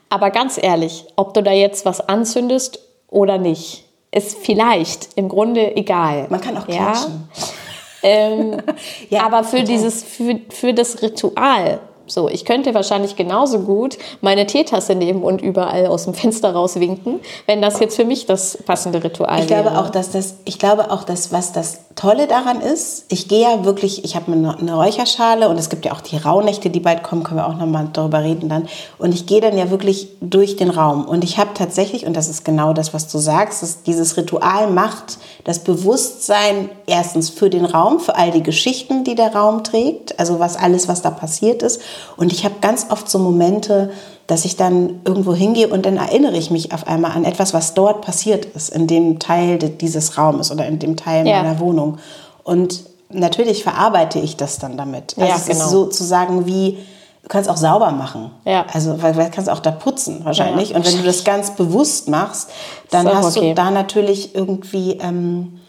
Aber 0.10 0.32
ganz 0.32 0.60
ehrlich, 0.62 1.06
ob 1.16 1.34
du 1.34 1.44
da 1.44 1.52
jetzt 1.52 1.86
was 1.86 2.02
anzündest 2.02 2.80
oder 3.08 3.38
nicht, 3.38 3.86
ist 4.12 4.38
vielleicht 4.40 5.10
im 5.16 5.30
Grunde 5.30 5.76
egal. 5.76 6.28
Man 6.30 6.42
kann 6.42 6.58
auch 6.58 6.68
ja? 6.68 6.92
klatschen. 6.92 7.30
Ähm, 8.02 8.58
Ja, 9.10 9.26
aber 9.26 9.44
für 9.44 9.64
dieses, 9.64 10.04
für, 10.04 10.40
für 10.50 10.74
das 10.74 11.02
Ritual, 11.02 11.80
so, 12.10 12.30
ich 12.30 12.46
könnte 12.46 12.74
wahrscheinlich 12.74 13.16
genauso 13.16 13.60
gut 13.60 13.98
meine 14.22 14.46
Teetasse 14.46 14.96
nehmen 14.96 15.24
und 15.24 15.42
überall 15.42 15.88
aus 15.88 16.06
dem 16.06 16.14
Fenster 16.14 16.54
rauswinken, 16.54 17.20
wenn 17.46 17.62
das 17.62 17.80
jetzt 17.80 17.96
für 17.96 18.06
mich 18.06 18.26
das 18.26 18.58
passende 18.66 19.04
Ritual 19.04 19.40
Ich 19.40 19.48
glaube 19.48 19.72
wäre. 19.72 19.80
auch, 19.80 19.90
dass 19.90 20.12
das, 20.12 20.36
ich 20.46 20.60
glaube 20.60 20.92
auch, 20.92 21.04
dass 21.04 21.32
was 21.32 21.52
das 21.52 21.82
Tolle 21.96 22.28
daran 22.28 22.62
ist, 22.62 23.06
ich 23.10 23.28
gehe 23.28 23.42
ja 23.42 23.66
wirklich, 23.66 24.06
ich 24.06 24.16
habe 24.16 24.32
eine, 24.32 24.58
eine 24.58 24.74
Räucherschale 24.74 25.50
und 25.50 25.58
es 25.58 25.70
gibt 25.70 25.86
ja 25.86 25.92
auch 25.92 26.02
die 26.02 26.18
Rauhnächte, 26.18 26.70
die 26.70 26.80
bald 26.80 27.04
kommen, 27.04 27.24
können 27.24 27.40
wir 27.40 27.48
auch 27.48 27.58
nochmal 27.58 27.90
darüber 27.92 28.24
reden 28.24 28.48
dann. 28.48 28.68
Und 28.98 29.14
ich 29.14 29.26
gehe 29.26 29.42
dann 29.42 29.58
ja 29.58 29.70
wirklich 29.70 30.08
durch 30.22 30.56
den 30.56 30.70
Raum 30.70 31.06
und 31.06 31.24
ich 31.24 31.38
habe 31.38 31.50
tatsächlich, 31.54 32.06
und 32.06 32.16
das 32.16 32.30
ist 32.30 32.46
genau 32.46 32.74
das, 32.74 32.94
was 32.94 33.08
du 33.10 33.18
sagst, 33.18 33.64
dass 33.64 33.84
dieses 33.84 34.16
Ritual 34.16 34.70
macht 34.70 35.18
das 35.44 35.60
Bewusstsein 35.60 36.70
erstens 36.86 37.30
für 37.30 37.50
den 37.50 37.66
Raum, 37.66 38.00
für 38.00 38.16
all 38.16 38.32
die 38.32 38.44
Geschichten, 38.44 39.04
die 39.04 39.16
der 39.16 39.36
Raum 39.36 39.64
trägt, 39.64 40.20
also 40.20 40.40
was 40.40 40.56
alles, 40.56 40.88
was 40.88 41.02
da 41.02 41.12
passiert 41.12 41.64
ist. 41.64 41.82
Und 42.18 42.32
ich 42.34 42.46
habe 42.46 42.56
ganz 42.62 42.88
oft 42.90 43.10
so 43.10 43.20
Momente, 43.20 43.92
dass 44.28 44.46
ich 44.46 44.56
dann 44.56 45.02
irgendwo 45.06 45.34
hingehe 45.34 45.68
und 45.68 45.86
dann 45.86 45.98
erinnere 45.98 46.38
ich 46.38 46.52
mich 46.52 46.74
auf 46.74 46.88
einmal 46.88 47.12
an 47.12 47.26
etwas, 47.26 47.54
was 47.54 47.74
dort 47.74 48.02
passiert 48.02 48.46
ist, 48.46 48.70
in 48.70 48.86
dem 48.88 49.20
Teil 49.20 49.58
dieses 49.58 50.18
Raumes 50.18 50.52
oder 50.52 50.68
in 50.68 50.80
dem 50.80 50.96
Teil 50.98 51.28
Ja. 51.28 51.42
meiner 51.42 51.60
Wohnung. 51.60 51.98
Und 52.44 52.84
natürlich 53.10 53.64
verarbeite 53.64 54.20
ich 54.20 54.38
das 54.38 54.60
dann 54.60 54.78
damit. 54.78 55.16
Also 55.18 55.30
Ja, 55.30 55.36
es 55.36 55.46
genau. 55.48 55.66
ist 55.66 55.72
sozusagen 55.72 56.46
wie 56.46 56.78
kannst 57.30 57.50
auch 57.50 57.58
sauber 57.58 57.92
machen. 57.92 58.32
Ja. 58.44 58.66
Also, 58.74 59.02
weil, 59.02 59.14
du 59.14 59.30
kannst 59.30 59.50
auch 59.50 59.60
da 59.60 59.72
putzen 59.72 60.26
wahrscheinlich. 60.26 60.72
Ja, 60.72 60.78
Und 60.78 60.86
wenn 60.86 60.98
du 60.98 61.04
das 61.04 61.24
ganz 61.24 61.52
bewusst 61.52 62.10
machst, 62.10 62.50
dann 62.90 63.08
auch 63.08 63.16
hast 63.16 63.38
okay. 63.38 63.50
du 63.50 63.56
da 63.56 63.72
natürlich 63.72 64.36
irgendwie, 64.36 64.94
ähm, 64.94 65.60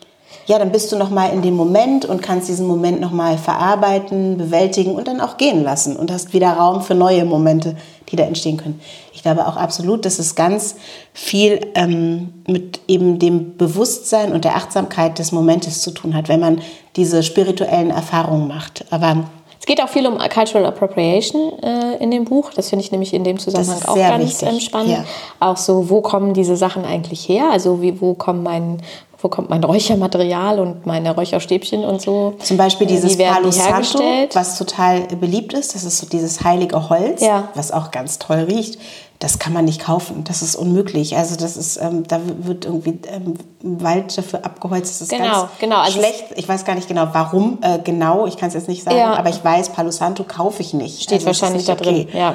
ja, 0.47 0.59
dann 0.59 0.73
bist 0.73 0.91
du 0.91 0.97
noch 0.97 1.11
mal 1.11 1.33
in 1.33 1.43
dem 1.43 1.55
Moment 1.55 2.05
und 2.05 2.23
kannst 2.23 2.49
diesen 2.49 2.67
Moment 2.67 3.01
noch 3.01 3.13
mal 3.13 3.39
verarbeiten, 3.39 4.37
bewältigen 4.37 4.95
und 4.95 5.07
dann 5.07 5.21
auch 5.21 5.37
gehen 5.37 5.63
lassen 5.63 5.97
und 5.97 6.11
hast 6.11 6.33
wieder 6.33 6.53
Raum 6.53 6.83
für 6.83 6.95
neue 6.95 7.25
Momente, 7.25 7.77
die 8.09 8.17
da 8.17 8.25
entstehen 8.25 8.57
können. 8.57 8.81
Ich 9.13 9.23
glaube 9.23 9.47
auch 9.47 9.57
absolut, 9.57 10.05
dass 10.05 10.19
es 10.19 10.35
ganz 10.35 10.77
viel 11.13 11.61
ähm, 11.75 12.33
mit 12.49 12.81
eben 12.89 13.19
dem 13.19 13.57
Bewusstsein 13.57 14.33
und 14.33 14.45
der 14.45 14.57
Achtsamkeit 14.57 15.19
des 15.19 15.31
Momentes 15.31 15.83
zu 15.83 15.91
tun 15.91 16.15
hat, 16.15 16.29
wenn 16.29 16.41
man 16.41 16.61
diese 16.97 17.23
spirituellen 17.23 17.91
Erfahrungen 17.91 18.49
macht. 18.49 18.85
Aber 18.91 19.25
Es 19.61 19.67
geht 19.67 19.81
auch 19.83 19.89
viel 19.89 20.07
um 20.07 20.19
Cultural 20.19 20.67
Appropriation 20.67 21.53
äh, 21.63 22.03
in 22.03 22.11
dem 22.11 22.25
Buch. 22.25 22.51
Das 22.57 22.71
finde 22.71 22.85
ich 22.85 22.91
nämlich 22.91 23.13
in 23.15 23.25
dem 23.25 23.39
Zusammenhang 23.39 23.83
auch 23.85 23.95
ganz 23.95 24.25
wichtig, 24.25 24.49
ähm, 24.49 24.61
spannend. 24.61 24.91
ja. 24.91 25.05
Auch 25.39 25.59
so, 25.59 25.91
wo 25.91 26.01
kommen 26.01 26.33
diese 26.35 26.57
Sachen 26.57 26.85
eigentlich 26.85 27.29
her? 27.29 27.51
Also 27.53 27.83
wie, 27.83 28.01
wo 28.01 28.15
kommt 28.15 28.43
mein 28.43 28.79
wo 29.23 29.29
kommt 29.29 29.51
mein 29.51 29.63
Räuchermaterial 29.63 30.59
und 30.61 30.87
meine 30.87 31.15
Räucherstäbchen 31.15 31.85
und 31.85 32.01
so? 32.01 32.35
Zum 32.43 32.57
Beispiel 32.57 32.87
Äh, 32.87 32.91
dieses 32.91 33.19
wie 33.19 33.25
Palo 33.25 33.51
Santo, 33.51 34.01
was 34.33 34.57
total 34.59 35.01
beliebt 35.21 35.53
ist. 35.53 35.75
Das 35.75 35.85
ist 35.85 35.99
so 35.99 36.07
dieses 36.07 36.43
heilige 36.43 36.89
Holz, 36.89 37.21
Ja. 37.23 37.49
was 37.55 37.73
auch 37.73 37.91
ganz 37.91 38.19
toll 38.19 38.47
riecht. 38.49 38.79
Das 39.19 39.39
kann 39.39 39.53
man 39.53 39.67
nicht 39.67 39.83
kaufen. 39.83 40.25
Das 40.25 40.41
ist 40.41 40.57
unmöglich. 40.57 41.15
Also 41.19 41.37
das 41.37 41.59
ist, 41.59 41.77
ähm, 41.77 42.05
da 42.09 42.21
wird 42.39 42.65
irgendwie 42.65 42.99
ähm, 43.15 43.35
Wald 43.63 44.17
dafür 44.17 44.47
abgeholzt. 44.47 44.91
Das 44.93 45.03
ist 45.03 45.11
Genau, 45.11 45.25
ganz 45.43 45.51
genau. 45.59 45.77
Also 45.77 45.99
schlecht. 45.99 46.25
Ich 46.37 46.49
weiß 46.49 46.65
gar 46.65 46.75
nicht 46.75 46.89
genau, 46.89 47.07
warum 47.13 47.59
äh, 47.61 47.79
genau. 47.85 48.27
Ich 48.27 48.39
kann 48.39 48.49
es 48.49 48.55
jetzt 48.55 48.69
nicht 48.69 48.83
sagen. 48.83 48.97
Ja. 48.97 49.13
Aber 49.19 49.29
ich 49.29 49.45
weiß, 49.45 49.71
Palo 49.71 49.91
Santo 49.91 50.25
kaufe 50.25 50.63
ich 50.63 50.73
nicht. 50.73 51.03
Steht 51.03 51.17
Also 51.19 51.27
wahrscheinlich 51.27 51.67
da 51.67 51.75
nicht 51.75 51.85
drin. 51.85 52.07
okay. 52.09 52.19
Ja, 52.19 52.35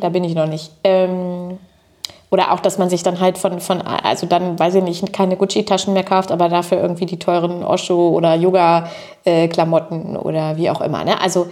da 0.00 0.08
bin 0.08 0.24
ich 0.24 0.34
noch 0.34 0.48
nicht. 0.48 0.72
Ähm, 0.82 1.58
oder 2.30 2.52
auch, 2.52 2.60
dass 2.60 2.78
man 2.78 2.90
sich 2.90 3.02
dann 3.02 3.20
halt 3.20 3.38
von, 3.38 3.60
von 3.60 3.80
also 3.82 4.26
dann, 4.26 4.58
weiß 4.58 4.74
ich 4.76 4.82
nicht, 4.82 5.12
keine 5.12 5.36
Gucci-Taschen 5.36 5.92
mehr 5.92 6.02
kauft, 6.02 6.32
aber 6.32 6.48
dafür 6.48 6.80
irgendwie 6.80 7.06
die 7.06 7.18
teuren 7.18 7.62
Osho- 7.62 8.10
oder 8.10 8.34
Yoga-Klamotten 8.34 10.16
oder 10.16 10.56
wie 10.56 10.70
auch 10.70 10.80
immer. 10.80 11.04
Ne? 11.04 11.20
Also 11.20 11.46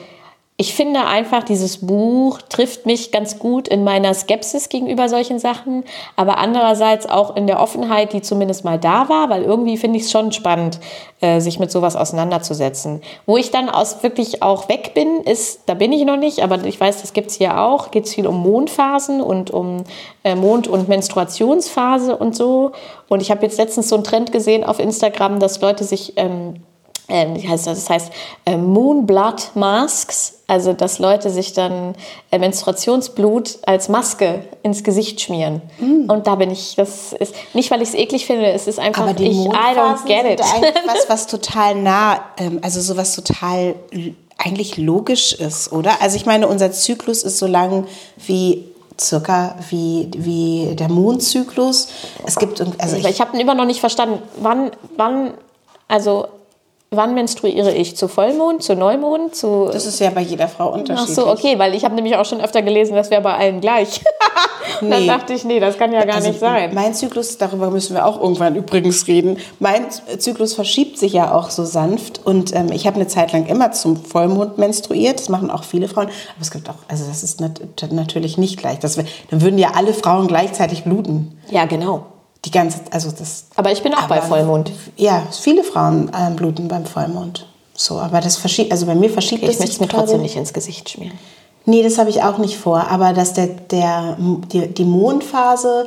ich 0.56 0.72
finde 0.72 1.04
einfach, 1.04 1.42
dieses 1.42 1.84
Buch 1.84 2.40
trifft 2.40 2.86
mich 2.86 3.10
ganz 3.10 3.40
gut 3.40 3.66
in 3.66 3.82
meiner 3.82 4.14
Skepsis 4.14 4.68
gegenüber 4.68 5.08
solchen 5.08 5.40
Sachen, 5.40 5.82
aber 6.14 6.38
andererseits 6.38 7.06
auch 7.06 7.34
in 7.34 7.48
der 7.48 7.58
Offenheit, 7.58 8.12
die 8.12 8.22
zumindest 8.22 8.64
mal 8.64 8.78
da 8.78 9.08
war, 9.08 9.30
weil 9.30 9.42
irgendwie 9.42 9.76
finde 9.76 9.98
ich 9.98 10.04
es 10.04 10.12
schon 10.12 10.30
spannend, 10.30 10.78
äh, 11.20 11.40
sich 11.40 11.58
mit 11.58 11.72
sowas 11.72 11.96
auseinanderzusetzen. 11.96 13.02
Wo 13.26 13.36
ich 13.36 13.50
dann 13.50 13.68
aus 13.68 14.04
wirklich 14.04 14.44
auch 14.44 14.68
weg 14.68 14.92
bin, 14.94 15.22
ist, 15.22 15.62
da 15.66 15.74
bin 15.74 15.90
ich 15.90 16.04
noch 16.04 16.18
nicht, 16.18 16.40
aber 16.44 16.64
ich 16.64 16.80
weiß, 16.80 17.00
das 17.00 17.12
gibt 17.14 17.30
es 17.30 17.36
hier 17.36 17.60
auch, 17.60 17.90
geht 17.90 18.04
es 18.04 18.14
viel 18.14 18.28
um 18.28 18.40
Mondphasen 18.40 19.20
und 19.20 19.50
um 19.50 19.82
äh, 20.22 20.36
Mond- 20.36 20.68
und 20.68 20.88
Menstruationsphase 20.88 22.16
und 22.16 22.36
so. 22.36 22.70
Und 23.08 23.22
ich 23.22 23.32
habe 23.32 23.42
jetzt 23.42 23.58
letztens 23.58 23.88
so 23.88 23.96
einen 23.96 24.04
Trend 24.04 24.30
gesehen 24.30 24.62
auf 24.62 24.78
Instagram, 24.78 25.40
dass 25.40 25.60
Leute 25.60 25.82
sich 25.82 26.12
ähm, 26.14 26.62
das? 27.08 27.64
Das 27.64 27.90
heißt 27.90 28.12
äh, 28.46 28.56
Moonblood 28.56 29.50
Masks, 29.54 30.40
also 30.46 30.72
dass 30.72 30.98
Leute 30.98 31.30
sich 31.30 31.52
dann 31.52 31.94
äh, 32.30 32.38
Menstruationsblut 32.38 33.58
als 33.66 33.88
Maske 33.88 34.44
ins 34.62 34.82
Gesicht 34.84 35.20
schmieren. 35.20 35.62
Und 36.08 36.26
da 36.26 36.34
bin 36.34 36.50
ich, 36.50 36.76
das 36.76 37.12
ist 37.12 37.34
nicht, 37.54 37.70
weil 37.70 37.82
ich 37.82 37.90
es 37.90 37.94
eklig 37.94 38.26
finde, 38.26 38.50
es 38.52 38.66
ist 38.66 38.78
einfach, 38.78 39.02
Aber 39.02 39.12
die 39.12 39.26
ich, 39.26 39.46
I 39.46 39.76
don't 39.76 40.04
get 40.06 40.24
it. 40.24 40.40
was, 40.86 41.08
was 41.08 41.26
total 41.26 41.74
nah, 41.74 42.20
ähm, 42.38 42.60
also 42.62 42.80
sowas 42.80 43.14
total 43.14 43.74
eigentlich 44.38 44.76
logisch 44.76 45.32
ist, 45.32 45.72
oder? 45.72 46.00
Also 46.02 46.16
ich 46.16 46.26
meine, 46.26 46.48
unser 46.48 46.72
Zyklus 46.72 47.22
ist 47.22 47.38
so 47.38 47.46
lang 47.46 47.86
wie 48.26 48.64
circa 49.00 49.56
wie, 49.70 50.10
wie 50.16 50.74
der 50.74 50.88
Mondzyklus. 50.88 51.88
Es 52.26 52.36
gibt, 52.36 52.60
also 52.78 52.96
ich 52.96 53.04
ich, 53.04 53.20
habe 53.20 53.38
immer 53.38 53.54
noch 53.54 53.64
nicht 53.64 53.80
verstanden, 53.80 54.22
wann, 54.40 54.70
wann, 54.96 55.34
also 55.88 56.28
wann 56.96 57.14
menstruiere 57.14 57.72
ich? 57.72 57.96
Zu 57.96 58.08
Vollmond, 58.08 58.62
zu 58.62 58.74
Neumond, 58.74 59.34
zu 59.34 59.68
das 59.72 59.86
ist 59.86 60.00
ja 60.00 60.10
bei 60.10 60.20
jeder 60.20 60.48
Frau 60.48 60.70
Ach 60.70 60.74
unterschiedlich. 60.78 61.14
so, 61.14 61.28
okay, 61.28 61.58
weil 61.58 61.74
ich 61.74 61.84
habe 61.84 61.94
nämlich 61.94 62.16
auch 62.16 62.24
schon 62.24 62.40
öfter 62.40 62.62
gelesen, 62.62 62.94
das 62.94 63.10
wäre 63.10 63.22
bei 63.22 63.34
allen 63.34 63.60
gleich. 63.60 64.00
Dann 64.80 64.88
Nee. 64.88 65.06
dachte 65.06 65.32
ich, 65.34 65.44
nee, 65.44 65.60
das 65.60 65.78
kann 65.78 65.92
ja 65.92 66.04
gar 66.04 66.16
Also 66.16 66.28
nicht 66.28 66.40
sein. 66.40 66.74
Mein 66.74 66.94
Zyklus, 66.94 67.38
darüber 67.38 67.70
müssen 67.70 67.94
wir 67.94 68.06
auch 68.06 68.20
irgendwann 68.20 68.56
übrigens 68.56 69.06
reden. 69.06 69.38
Mein 69.60 69.86
Zyklus 70.18 70.54
verschiebt 70.54 70.98
sich 70.98 71.12
ja 71.12 71.34
auch 71.34 71.50
so 71.50 71.64
sanft 71.64 72.24
und 72.26 72.54
ähm, 72.54 72.72
ich 72.72 72.86
habe 72.86 72.96
eine 72.96 73.06
Zeit 73.06 73.32
lang 73.32 73.46
immer 73.46 73.72
zum 73.72 73.96
Vollmond 73.96 74.58
menstruiert. 74.58 75.20
Das 75.20 75.28
machen 75.28 75.50
auch 75.50 75.64
viele 75.64 75.88
Frauen. 75.88 76.06
Aber 76.06 76.40
es 76.40 76.50
gibt 76.50 76.68
auch, 76.68 76.74
also 76.88 77.04
das 77.06 77.22
ist 77.22 77.40
nat 77.40 77.60
natürlich 77.92 78.36
nicht 78.38 78.58
gleich. 78.58 78.78
Das 78.80 78.96
wär, 78.96 79.04
dann 79.30 79.42
würden 79.42 79.58
ja 79.58 79.72
alle 79.74 79.92
Frauen 79.94 80.26
gleichzeitig 80.26 80.84
bluten. 80.84 81.38
Ja, 81.50 81.66
genau. 81.66 82.06
Die 82.44 82.50
ganze, 82.50 82.80
also 82.90 83.10
das. 83.10 83.46
Aber 83.56 83.72
ich 83.72 83.82
bin 83.82 83.94
auch 83.94 84.06
bei 84.06 84.18
aber- 84.18 84.26
Vollmond. 84.26 84.70
Ja, 84.96 85.22
viele 85.32 85.64
Frauen 85.64 86.10
ähm, 86.18 86.36
bluten 86.36 86.68
beim 86.68 86.84
Vollmond. 86.84 87.46
So, 87.74 87.98
aber 87.98 88.20
das 88.20 88.36
verschiebt, 88.36 88.70
also 88.70 88.86
bei 88.86 88.94
mir 88.94 89.10
verschiebt 89.10 89.42
Ich 89.42 89.48
es 89.50 89.58
möchte 89.58 89.72
sich 89.72 89.76
es 89.76 89.80
mir 89.80 89.88
trotzdem 89.88 90.22
nicht 90.22 90.36
ins 90.36 90.52
Gesicht 90.52 90.88
schmieren. 90.90 91.18
Nee, 91.66 91.82
das 91.82 91.98
habe 91.98 92.10
ich 92.10 92.22
auch 92.22 92.38
nicht 92.38 92.56
vor. 92.56 92.88
Aber 92.90 93.12
dass 93.14 93.32
der, 93.32 93.46
der, 93.46 94.16
die, 94.52 94.68
die 94.68 94.84
Mondphase 94.84 95.86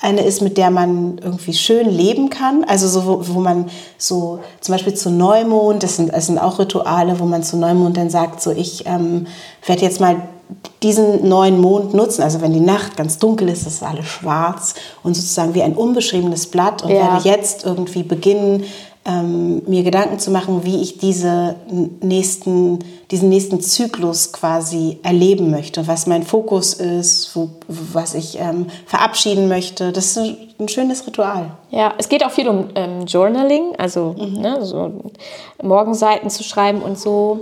eine 0.00 0.22
ist, 0.22 0.40
mit 0.42 0.56
der 0.56 0.70
man 0.70 1.18
irgendwie 1.18 1.54
schön 1.54 1.90
leben 1.90 2.30
kann. 2.30 2.64
Also 2.64 2.86
so, 2.88 3.06
wo, 3.06 3.34
wo 3.34 3.40
man 3.40 3.68
so 3.98 4.40
zum 4.60 4.74
Beispiel 4.74 4.94
zu 4.94 5.10
Neumond, 5.10 5.82
das 5.82 5.96
sind, 5.96 6.12
das 6.12 6.26
sind 6.26 6.38
auch 6.38 6.58
Rituale, 6.58 7.18
wo 7.18 7.24
man 7.24 7.42
zu 7.42 7.56
Neumond 7.56 7.96
dann 7.96 8.10
sagt, 8.10 8.40
so 8.40 8.50
ich 8.52 8.86
ähm, 8.86 9.26
werde 9.64 9.82
jetzt 9.82 10.00
mal 10.00 10.16
diesen 10.82 11.28
neuen 11.28 11.60
Mond 11.60 11.94
nutzen. 11.94 12.22
Also 12.22 12.40
wenn 12.40 12.52
die 12.52 12.60
Nacht 12.60 12.96
ganz 12.96 13.18
dunkel 13.18 13.48
ist, 13.48 13.66
ist 13.66 13.82
alles 13.82 14.06
schwarz 14.06 14.74
und 15.02 15.14
sozusagen 15.14 15.54
wie 15.54 15.62
ein 15.62 15.74
unbeschriebenes 15.74 16.46
Blatt 16.46 16.82
und 16.82 16.90
Ja. 16.90 17.14
werde 17.14 17.28
jetzt 17.28 17.64
irgendwie 17.64 18.02
beginnen, 18.02 18.64
ähm, 19.06 19.62
mir 19.66 19.84
Gedanken 19.84 20.18
zu 20.18 20.30
machen, 20.32 20.64
wie 20.64 20.82
ich 20.82 20.98
diese 20.98 21.54
nächsten, 22.00 22.80
diesen 23.12 23.28
nächsten 23.28 23.60
Zyklus 23.60 24.32
quasi 24.32 24.98
erleben 25.04 25.50
möchte, 25.50 25.86
was 25.86 26.08
mein 26.08 26.24
Fokus 26.24 26.74
ist, 26.74 27.30
wo, 27.34 27.50
was 27.68 28.14
ich 28.14 28.38
ähm, 28.40 28.66
verabschieden 28.84 29.46
möchte. 29.48 29.92
Das 29.92 30.16
ist 30.16 30.18
ein, 30.58 30.68
schönes 30.68 31.06
Ritual. 31.06 31.50
Ja, 31.70 31.94
es 31.98 32.08
geht 32.08 32.24
auch 32.24 32.30
viel 32.32 32.48
um 32.48 32.68
ähm, 32.74 33.06
Journaling, 33.06 33.76
also 33.78 34.14
ne, 34.18 34.64
so 34.64 34.90
Morgenseiten 35.62 36.28
zu 36.28 36.42
schreiben 36.42 36.82
und 36.82 36.98
so. 36.98 37.40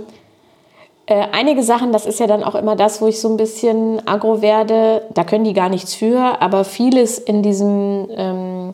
Äh, 1.07 1.27
einige 1.31 1.61
Sachen, 1.61 1.91
das 1.91 2.07
ist 2.07 2.19
ja 2.19 2.25
dann 2.25 2.43
auch 2.43 2.55
immer 2.55 2.75
das, 2.75 2.99
wo 3.01 3.07
ich 3.07 3.21
so 3.21 3.29
ein 3.29 3.37
bisschen 3.37 4.05
aggro 4.07 4.41
werde. 4.41 5.03
Da 5.13 5.23
können 5.23 5.43
die 5.43 5.53
gar 5.53 5.69
nichts 5.69 5.93
für, 5.93 6.41
aber 6.41 6.63
vieles 6.63 7.19
in 7.19 7.43
diesem, 7.43 8.07
ähm, 8.15 8.73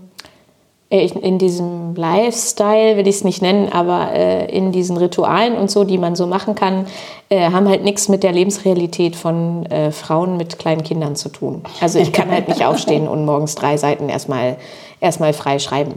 äh, 0.89 1.07
in 1.07 1.39
diesem 1.39 1.93
Lifestyle, 1.93 2.95
will 2.95 3.05
ich 3.05 3.17
es 3.17 3.23
nicht 3.25 3.41
nennen, 3.41 3.67
aber 3.73 4.13
äh, 4.13 4.45
in 4.49 4.71
diesen 4.71 4.95
Ritualen 4.95 5.57
und 5.57 5.69
so, 5.69 5.83
die 5.83 5.97
man 5.97 6.15
so 6.15 6.25
machen 6.25 6.55
kann, 6.55 6.87
äh, 7.27 7.51
haben 7.51 7.67
halt 7.67 7.83
nichts 7.83 8.07
mit 8.07 8.23
der 8.23 8.31
Lebensrealität 8.31 9.17
von 9.17 9.65
äh, 9.65 9.91
Frauen 9.91 10.37
mit 10.37 10.57
kleinen 10.57 10.83
Kindern 10.83 11.17
zu 11.17 11.27
tun. 11.27 11.63
Also 11.81 11.99
ich 11.99 12.13
kann 12.13 12.31
halt 12.31 12.47
nicht 12.47 12.63
aufstehen 12.63 13.09
und 13.09 13.25
morgens 13.25 13.55
drei 13.55 13.75
Seiten 13.75 14.07
erstmal 14.07 14.55
erstmal 15.01 15.33
frei 15.33 15.59
schreiben. 15.59 15.95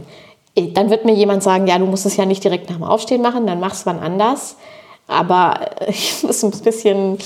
Dann 0.73 0.89
wird 0.89 1.05
mir 1.05 1.13
jemand 1.13 1.43
sagen, 1.43 1.67
ja, 1.67 1.77
du 1.77 1.85
musst 1.85 2.05
es 2.05 2.17
ja 2.17 2.25
nicht 2.25 2.43
direkt 2.43 2.69
nach 2.69 2.77
dem 2.77 2.85
Aufstehen 2.85 3.21
machen, 3.21 3.47
dann 3.47 3.61
mach's 3.61 3.85
wann 3.85 3.99
anders. 3.99 4.57
Aber 5.07 5.59
äh, 5.79 5.85
ich 5.89 6.23
muss 6.23 6.43
ein 6.43 6.51
bisschen, 6.51 7.17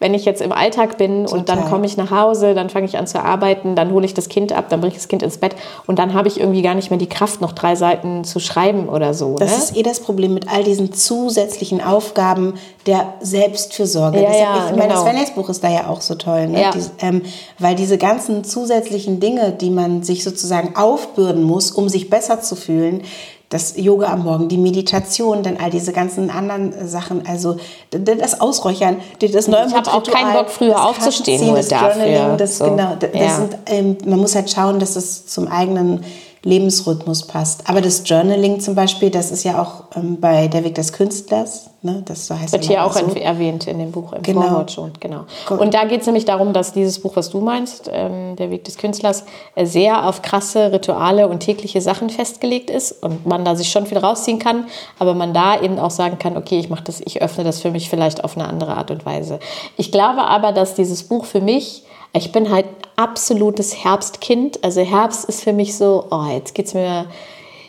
wenn 0.00 0.14
ich 0.14 0.24
jetzt 0.24 0.42
im 0.42 0.52
Alltag 0.52 0.98
bin 0.98 1.26
und 1.26 1.48
dann 1.48 1.58
Total. 1.58 1.70
komme 1.70 1.86
ich 1.86 1.96
nach 1.96 2.10
Hause, 2.10 2.54
dann 2.54 2.68
fange 2.68 2.86
ich 2.86 2.98
an 2.98 3.06
zu 3.06 3.22
arbeiten, 3.22 3.74
dann 3.74 3.90
hole 3.92 4.04
ich 4.04 4.12
das 4.12 4.28
Kind 4.28 4.52
ab, 4.52 4.66
dann 4.68 4.80
bringe 4.80 4.92
ich 4.92 4.98
das 4.98 5.08
Kind 5.08 5.22
ins 5.22 5.38
Bett 5.38 5.56
und 5.86 5.98
dann 5.98 6.12
habe 6.12 6.28
ich 6.28 6.38
irgendwie 6.38 6.62
gar 6.62 6.74
nicht 6.74 6.90
mehr 6.90 6.98
die 6.98 7.08
Kraft, 7.08 7.40
noch 7.40 7.52
drei 7.52 7.74
Seiten 7.74 8.24
zu 8.24 8.38
schreiben 8.38 8.88
oder 8.88 9.14
so. 9.14 9.36
Das 9.36 9.50
ne? 9.52 9.56
ist 9.56 9.76
eh 9.76 9.82
das 9.82 10.00
Problem 10.00 10.34
mit 10.34 10.52
all 10.52 10.64
diesen 10.64 10.92
zusätzlichen 10.92 11.80
Aufgaben 11.80 12.54
der 12.86 13.14
Selbstfürsorge. 13.20 14.20
Ja, 14.20 14.28
das, 14.28 14.38
ja, 14.38 14.54
ich 14.70 14.76
meine, 14.76 14.92
das 14.92 15.04
genau. 15.04 15.04
Wellnessbuch 15.06 15.48
ist 15.48 15.64
da 15.64 15.70
ja 15.70 15.86
auch 15.88 16.02
so 16.02 16.16
toll. 16.16 16.48
Ne? 16.48 16.60
Ja. 16.60 16.70
Dies, 16.70 16.90
ähm, 17.00 17.22
weil 17.58 17.74
diese 17.74 17.96
ganzen 17.96 18.44
zusätzlichen 18.44 19.20
Dinge, 19.20 19.52
die 19.52 19.70
man 19.70 20.02
sich 20.02 20.22
sozusagen 20.22 20.76
aufbürden 20.76 21.42
muss, 21.42 21.70
um 21.70 21.88
sich 21.88 22.10
besser 22.10 22.42
zu 22.42 22.56
fühlen, 22.56 23.02
das 23.48 23.74
Yoga 23.76 24.06
am 24.12 24.24
Morgen, 24.24 24.48
die 24.48 24.56
Meditation, 24.56 25.42
dann 25.42 25.58
all 25.58 25.70
diese 25.70 25.92
ganzen 25.92 26.30
anderen 26.30 26.72
äh, 26.72 26.86
Sachen, 26.88 27.26
also 27.26 27.56
das 27.90 28.40
Ausräuchern, 28.40 28.96
das 29.20 29.48
hab 29.48 29.94
auch 29.94 30.02
keinen 30.02 30.32
Bock, 30.32 30.50
früher 30.50 30.84
aufzustehen, 30.84 31.46
nur 31.46 31.56
das 31.56 31.68
dafür. 31.68 32.06
Journaling, 32.06 32.38
das, 32.38 32.58
So. 32.58 32.64
genau, 32.64 32.96
das 32.98 33.10
Ja. 33.14 33.36
sind, 33.36 33.56
ähm, 33.66 33.96
man 34.06 34.18
muss 34.20 34.34
halt 34.34 34.50
schauen, 34.50 34.80
dass 34.80 34.96
es 34.96 35.26
zum 35.26 35.46
eigenen 35.48 36.04
Lebensrhythmus 36.44 37.26
passt. 37.26 37.68
Aber 37.68 37.80
das 37.80 38.02
Journaling 38.04 38.60
zum 38.60 38.74
Beispiel, 38.74 39.10
das 39.10 39.30
ist 39.30 39.44
ja 39.44 39.60
auch 39.60 39.96
ähm, 39.96 40.20
bei 40.20 40.48
Der 40.48 40.62
Weg 40.62 40.74
des 40.74 40.92
Künstlers, 40.92 41.70
ne? 41.82 42.02
das 42.04 42.26
so 42.26 42.38
heißt 42.38 42.52
Wird 42.52 42.64
hier 42.64 42.84
auch 42.84 42.92
so. 42.92 43.06
erwähnt 43.14 43.66
in 43.66 43.78
dem 43.78 43.90
Buch, 43.92 44.12
im 44.12 44.22
Genau. 44.22 44.42
Vorwort 44.42 44.70
schon, 44.72 44.92
genau. 45.00 45.22
Gut. 45.48 45.58
Und 45.58 45.72
da 45.74 45.84
geht 45.84 46.00
es 46.02 46.06
nämlich 46.06 46.26
darum, 46.26 46.52
dass 46.52 46.72
dieses 46.72 46.98
Buch, 47.00 47.16
was 47.16 47.30
du 47.30 47.40
meinst, 47.40 47.90
ähm, 47.92 48.36
Der 48.36 48.50
Weg 48.50 48.64
des 48.64 48.76
Künstlers, 48.76 49.24
äh, 49.54 49.64
sehr 49.64 50.06
auf 50.06 50.20
krasse 50.22 50.70
Rituale 50.72 51.28
und 51.28 51.40
tägliche 51.40 51.80
Sachen 51.80 52.10
festgelegt 52.10 52.68
ist 52.70 53.02
und 53.02 53.26
man 53.26 53.44
da 53.44 53.56
sich 53.56 53.70
schon 53.70 53.86
viel 53.86 53.98
rausziehen 53.98 54.38
kann, 54.38 54.66
aber 54.98 55.14
man 55.14 55.32
da 55.32 55.60
eben 55.60 55.78
auch 55.78 55.90
sagen 55.90 56.18
kann, 56.18 56.36
okay, 56.36 56.58
ich 56.58 56.68
mache 56.68 56.84
das, 56.84 57.00
ich 57.04 57.22
öffne 57.22 57.44
das 57.44 57.60
für 57.60 57.70
mich 57.70 57.88
vielleicht 57.88 58.22
auf 58.22 58.36
eine 58.36 58.46
andere 58.48 58.76
Art 58.76 58.90
und 58.90 59.06
Weise. 59.06 59.38
Ich 59.78 59.90
glaube 59.90 60.22
aber, 60.24 60.52
dass 60.52 60.74
dieses 60.74 61.04
Buch 61.04 61.24
für 61.24 61.40
mich, 61.40 61.84
ich 62.12 62.32
bin 62.32 62.50
halt 62.52 62.66
absolutes 62.96 63.84
Herbstkind, 63.84 64.62
also 64.62 64.80
Herbst 64.80 65.24
ist 65.24 65.42
für 65.42 65.52
mich 65.52 65.76
so, 65.76 66.06
oh, 66.10 66.26
jetzt 66.30 66.54
geht's 66.54 66.74
mir, 66.74 67.06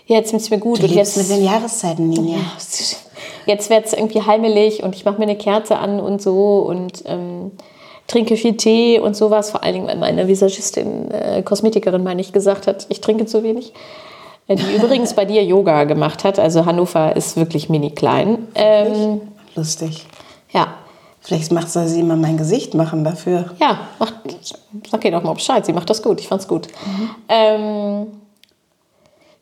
jetzt 0.05 0.31
geht's 0.31 0.49
mir 0.49 0.59
gut 0.59 0.79
Du 0.79 0.83
und 0.83 0.91
jetzt 0.91 1.17
mit 1.17 1.29
den 1.29 1.43
Jahreszeiten, 1.43 2.09
Ninja. 2.09 2.38
jetzt 3.45 3.69
wird 3.69 3.85
es 3.85 3.93
irgendwie 3.93 4.21
heimelig 4.21 4.83
und 4.83 4.95
ich 4.95 5.05
mache 5.05 5.17
mir 5.17 5.23
eine 5.23 5.38
Kerze 5.38 5.77
an 5.77 5.99
und 5.99 6.21
so 6.21 6.59
und 6.59 7.03
ähm, 7.05 7.51
trinke 8.07 8.38
viel 8.38 8.57
Tee 8.57 8.99
und 8.99 9.15
sowas. 9.15 9.51
Vor 9.51 9.63
allen 9.63 9.73
Dingen, 9.73 9.88
weil 9.88 9.97
meine 9.97 10.27
Visagistin, 10.27 11.11
äh, 11.11 11.41
Kosmetikerin, 11.43 12.03
meine 12.03 12.21
ich, 12.21 12.31
gesagt 12.33 12.67
hat, 12.67 12.85
ich 12.89 13.01
trinke 13.01 13.25
zu 13.25 13.43
wenig. 13.43 13.73
Äh, 14.47 14.55
Die 14.55 14.75
übrigens 14.75 15.13
bei 15.13 15.25
dir 15.25 15.43
Yoga 15.43 15.85
gemacht 15.85 16.23
hat. 16.23 16.39
Also 16.39 16.65
Hannover 16.65 17.15
ist 17.15 17.38
wirklich 17.38 17.69
mini 17.69 17.91
klein. 17.91 18.47
Ähm, 18.55 19.21
Lustig. 19.55 20.05
ja, 20.51 20.75
Vielleicht 21.25 21.51
macht 21.51 21.71
sie 21.71 22.03
mal 22.03 22.17
mein 22.17 22.38
Gesicht 22.38 22.75
machen 22.75 23.03
dafür. 23.03 23.55
ja, 23.59 23.88
macht, 23.97 24.13
sag 24.91 25.03
ihr 25.03 25.09
doch 25.09 25.23
mal 25.23 25.33
Bescheid. 25.33 25.65
Sie 25.65 25.73
macht 25.73 25.89
das 25.89 26.03
gut. 26.03 26.19
Ich 26.19 26.27
fand's 26.27 26.47
gut. 26.47 26.67
Ähm, 27.27 28.05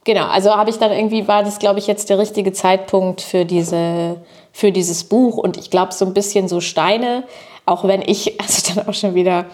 genau, 0.05 0.27
also 0.27 0.51
habe 0.51 0.69
ich 0.69 0.77
dann 0.77 0.93
irgendwie, 0.93 1.27
war 1.27 1.43
das, 1.43 1.59
glaube 1.59 1.79
ich, 1.79 1.87
jetzt 1.87 2.09
der 2.09 2.19
richtige 2.19 2.53
Zeitpunkt 2.53 3.19
für, 3.19 3.43
diese, 3.43 4.15
für 4.53 4.71
dieses 4.71 5.03
Buch. 5.03 5.35
Und 5.35 5.57
ich 5.57 5.69
glaube, 5.69 5.91
so 5.91 6.05
ein 6.05 6.13
bisschen 6.13 6.47
so 6.47 6.61
Steine, 6.61 7.25
auch 7.65 7.83
wenn 7.83 8.01
ich, 8.01 8.39
also 8.39 8.73
dann 8.73 8.87
auch 8.87 8.93
schon 8.93 9.13
wieder 9.13 9.47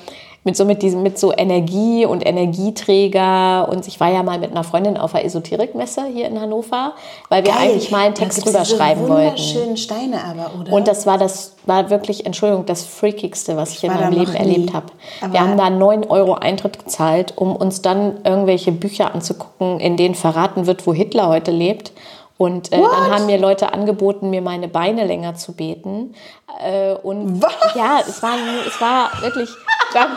mit 0.44 0.56
so, 0.56 0.66
mit 0.66 0.82
diesem, 0.82 1.04
mit 1.04 1.20
so 1.20 1.34
Energie 1.36 2.06
und 2.06 2.26
Energieträger. 2.26 3.68
Und 3.70 3.88
ich 3.88 4.00
war 4.00 4.12
ja 4.12 4.24
mal 4.24 4.40
mit 4.40 4.52
einer 4.52 4.64
Freundin 4.64 4.98
auf 4.98 5.12
der 5.12 5.26
Esoterikmesse 5.26 6.06
hier 6.06 6.28
in 6.28 6.40
Hannover, 6.40 6.94
weil 7.28 7.44
wir 7.46 7.52
Geil. 7.52 7.70
eigentlich 7.70 7.92
mal 7.92 8.06
einen 8.06 8.16
Text 8.16 8.46
drüber 8.46 8.64
schreiben 8.66 9.02
wollten. 9.02 9.32
wunderschönen 9.32 9.78
Steine 9.78 10.24
aber, 10.24 10.52
oder? 10.60 10.72
Und 10.72 10.88
das 10.88 11.06
war 11.06 11.18
das 11.18 11.56
war 11.66 11.90
wirklich, 11.90 12.26
Entschuldigung, 12.26 12.66
das 12.66 12.86
Freakigste, 12.86 13.58
was 13.58 13.74
ich, 13.74 13.84
in 13.84 13.92
war 13.92 14.02
meinem 14.02 14.14
Leben 14.20 14.32
nie. 14.32 14.38
erlebt 14.38 14.74
habe. 14.74 14.88
Wir 15.30 15.40
haben 15.42 15.58
da 15.58 15.70
9 15.70 16.06
Euro 16.06 16.34
Eintritt 16.34 16.80
gezahlt, 16.80 17.34
um 17.36 17.56
uns 17.56 17.82
dann 17.82 18.20
irgendwelche 18.24 18.72
Bücher 18.72 19.14
anzugucken, 19.14 19.80
in 19.80 19.98
denen 19.98 20.16
verraten 20.16 20.66
wird, 20.66 20.88
wo 20.88 20.94
Hitler 20.94 21.28
heute 21.28 21.52
lebt. 21.52 21.92
Und 22.38 22.72
äh, 22.72 22.80
dann 22.80 23.12
haben 23.12 23.26
mir 23.26 23.38
Leute 23.38 23.74
angeboten, 23.74 24.30
mir 24.30 24.42
meine 24.42 24.70
Beine 24.70 25.06
länger 25.06 25.36
zu 25.36 25.52
beten. 25.52 26.16
Äh, 26.64 26.94
und 26.94 27.42
Was? 27.42 27.52
ja, 27.76 28.00
es 28.00 28.24
war, 28.24 28.36
es 28.66 28.80
war 28.80 29.12
wirklich. 29.22 29.50
Dann, 29.94 30.10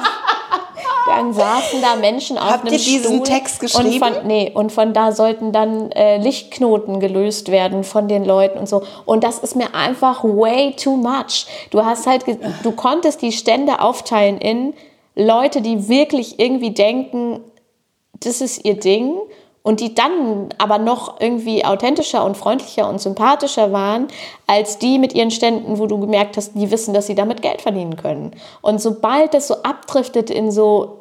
dann 1.07 1.33
saßen 1.33 1.81
da 1.81 1.97
Menschen 1.97 2.39
auf 2.39 2.51
Habt 2.51 2.65
einem 2.65 2.75
ihr 2.75 2.79
diesen 2.79 3.15
Stuhl 3.15 3.27
Text 3.27 3.61
Und 3.61 3.61
geschrieben? 3.61 3.99
von, 3.99 4.27
nee, 4.27 4.51
und 4.55 4.73
von 4.73 4.93
da 4.93 5.13
sollten 5.13 5.53
dann 5.53 5.91
äh, 5.93 6.19
Lichtknoten 6.19 7.01
gelöst 7.01 7.51
werden 7.51 7.85
von 7.85 8.09
den 8.09 8.25
Leuten 8.25 8.59
und 8.59 8.69
so. 8.69 8.83
Und 9.05 9.25
das 9.25 9.39
ist 9.39 9.57
mir 9.57 9.75
einfach 9.75 10.25
way 10.25 10.75
too 10.77 10.97
much. 10.97 11.47
Du 11.71 11.85
hast 11.85 12.07
halt, 12.07 12.25
du 12.63 12.73
konntest 12.73 13.23
die 13.23 13.33
Stände 13.33 13.81
aufteilen 13.81 14.39
in 14.39 14.75
Leute, 15.15 15.61
die 15.61 15.89
wirklich 15.89 16.39
irgendwie 16.39 16.71
denken, 16.71 17.41
das 18.21 18.41
ist 18.41 18.65
ihr 18.65 18.79
Ding 18.79 19.15
und 19.62 19.81
die 19.81 19.94
dann 19.94 20.48
aber 20.59 20.79
noch 20.79 21.20
irgendwie 21.20 21.64
authentischer 21.64 22.25
und 22.25 22.37
freundlicher 22.37 22.88
und 22.88 23.01
sympathischer 23.01 23.72
waren 23.72 24.09
als 24.46 24.79
die 24.79 24.98
mit 24.98 25.14
ihren 25.14 25.31
Ständen, 25.31 25.79
wo 25.79 25.87
du 25.87 25.98
gemerkt 25.98 26.37
hast, 26.37 26.55
die 26.55 26.70
wissen, 26.70 26.94
dass 26.94 27.07
sie 27.07 27.14
damit 27.14 27.42
Geld 27.42 27.62
verdienen 27.62 27.96
können. 27.96 28.33
Und 28.61 28.81
sobald 28.81 29.35
das 29.35 29.48
so 29.48 29.62
abdriftet 29.62 30.31
in 30.31 30.51
so 30.51 30.98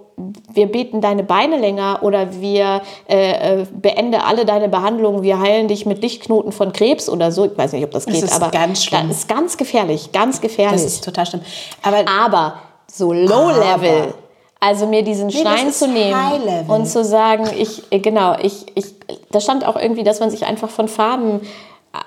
wir 0.53 0.67
beten 0.67 1.01
deine 1.01 1.23
Beine 1.23 1.57
länger 1.57 1.99
oder 2.01 2.39
wir 2.41 2.81
äh, 3.09 3.61
äh, 3.61 3.65
beende 3.71 4.23
alle 4.23 4.45
deine 4.45 4.69
Behandlungen, 4.69 5.23
wir 5.23 5.39
heilen 5.39 5.67
dich 5.67 5.85
mit 5.85 6.01
Lichtknoten 6.01 6.51
von 6.51 6.73
Krebs 6.73 7.09
oder 7.09 7.31
so. 7.31 7.45
Ich 7.45 7.57
weiß 7.57 7.73
nicht, 7.73 7.83
ob 7.83 7.91
das 7.91 8.05
geht, 8.05 8.23
ist 8.23 8.33
aber 8.33 8.51
ganz 8.51 8.83
schlimm. 8.83 9.07
das 9.07 9.19
ist 9.19 9.27
ganz 9.27 9.57
gefährlich, 9.57 10.11
ganz 10.11 10.41
gefährlich. 10.41 10.81
das 10.83 10.93
ist 10.93 11.03
total 11.03 11.25
schlimm. 11.25 11.41
Aber 11.81 12.05
Aber 12.07 12.55
so 12.87 13.13
Low 13.13 13.49
Level, 13.49 14.13
also 14.61 14.85
mir 14.85 15.03
diesen 15.03 15.29
das 15.29 15.39
Stein 15.41 15.71
zu 15.73 15.87
nehmen 15.87 16.69
und 16.69 16.85
zu 16.85 17.03
sagen, 17.03 17.49
ich 17.57 17.91
äh, 17.91 17.99
genau, 17.99 18.37
ich, 18.41 18.67
ich, 18.75 18.93
da 19.31 19.41
stand 19.41 19.65
auch 19.65 19.75
irgendwie, 19.75 20.03
dass 20.03 20.19
man 20.19 20.29
sich 20.29 20.45
einfach 20.45 20.69
von 20.69 20.87
Farben 20.87 21.41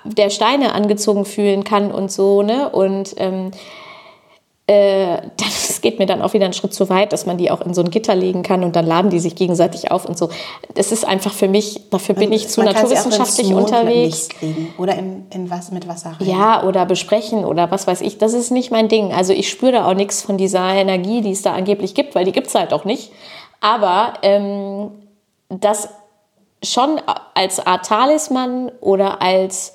der 0.05 0.29
Steine 0.31 0.73
angezogen 0.73 1.25
fühlen 1.25 1.63
kann 1.63 1.91
und 1.91 2.11
so 2.11 2.41
ne? 2.41 2.69
Und 2.69 3.13
ähm, 3.17 3.51
äh, 4.67 5.17
das 5.37 5.81
geht 5.81 5.99
mir 5.99 6.07
dann 6.07 6.21
auch 6.21 6.33
wieder 6.33 6.45
einen 6.45 6.53
Schritt 6.53 6.73
zu 6.73 6.89
weit, 6.89 7.13
dass 7.13 7.25
man 7.25 7.37
die 7.37 7.51
auch 7.51 7.61
in 7.61 7.73
so 7.73 7.81
ein 7.81 7.91
Gitter 7.91 8.15
legen 8.15 8.41
kann 8.41 8.63
und 8.63 8.75
dann 8.75 8.85
laden 8.85 9.11
die 9.11 9.19
sich 9.19 9.35
gegenseitig 9.35 9.91
auf 9.91 10.05
und 10.05 10.17
so. 10.17 10.29
Das 10.73 10.91
ist 10.91 11.05
einfach 11.05 11.33
für 11.33 11.47
mich, 11.47 11.89
dafür 11.91 12.15
bin 12.15 12.31
ich 12.31 12.47
zu 12.47 12.61
man 12.61 12.69
auch 12.69 12.71
ins 12.71 12.89
naturwissenschaftlich 12.89 13.53
unterwegs. 13.53 14.29
legen 14.41 14.73
Oder 14.77 14.95
in, 14.95 15.27
in 15.31 15.49
was, 15.51 15.71
mit 15.71 15.87
Wasser 15.87 16.15
rein. 16.19 16.27
Ja, 16.27 16.63
oder 16.63 16.85
besprechen 16.85 17.45
oder 17.45 17.69
was 17.69 17.85
weiß 17.85 18.01
ich. 18.01 18.17
Das 18.17 18.33
ist 18.33 18.51
nicht 18.51 18.71
mein 18.71 18.87
Ding. 18.87 19.13
Also 19.13 19.33
ich 19.33 19.49
spüre 19.49 19.73
da 19.73 19.87
auch 19.87 19.93
nichts 19.93 20.23
von 20.23 20.37
dieser 20.37 20.67
Energie, 20.73 21.21
die 21.21 21.31
es 21.31 21.43
da 21.43 21.53
angeblich 21.53 21.93
gibt, 21.93 22.15
weil 22.15 22.25
die 22.25 22.31
gibt 22.31 22.47
es 22.47 22.55
halt 22.55 22.73
auch 22.73 22.85
nicht. 22.85 23.11
Aber 23.61 24.13
ähm, 24.23 24.91
das 25.49 25.89
schon 26.63 26.99
als 27.35 27.65
Art 27.65 27.85
Talisman 27.85 28.71
oder 28.81 29.21
als 29.21 29.73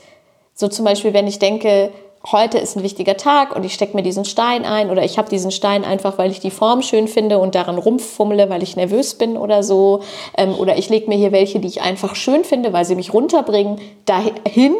so 0.54 0.68
zum 0.68 0.84
Beispiel, 0.84 1.14
wenn 1.14 1.26
ich 1.26 1.38
denke, 1.38 1.92
heute 2.26 2.58
ist 2.58 2.76
ein 2.76 2.82
wichtiger 2.82 3.16
Tag 3.16 3.56
und 3.56 3.64
ich 3.64 3.72
stecke 3.72 3.96
mir 3.96 4.02
diesen 4.02 4.24
Stein 4.24 4.64
ein 4.64 4.90
oder 4.90 5.04
ich 5.04 5.16
habe 5.18 5.30
diesen 5.30 5.50
Stein 5.50 5.84
einfach, 5.84 6.18
weil 6.18 6.30
ich 6.30 6.40
die 6.40 6.50
Form 6.50 6.82
schön 6.82 7.08
finde 7.08 7.38
und 7.38 7.54
daran 7.54 7.78
rumfummle, 7.78 8.50
weil 8.50 8.62
ich 8.62 8.76
nervös 8.76 9.14
bin 9.14 9.36
oder 9.36 9.62
so. 9.62 10.00
Ähm, 10.36 10.54
oder 10.54 10.76
ich 10.76 10.88
lege 10.90 11.08
mir 11.08 11.16
hier 11.16 11.32
welche, 11.32 11.60
die 11.60 11.68
ich 11.68 11.80
einfach 11.80 12.14
schön 12.14 12.44
finde, 12.44 12.72
weil 12.72 12.84
sie 12.84 12.94
mich 12.94 13.14
runterbringen, 13.14 13.80
dahin. 14.04 14.74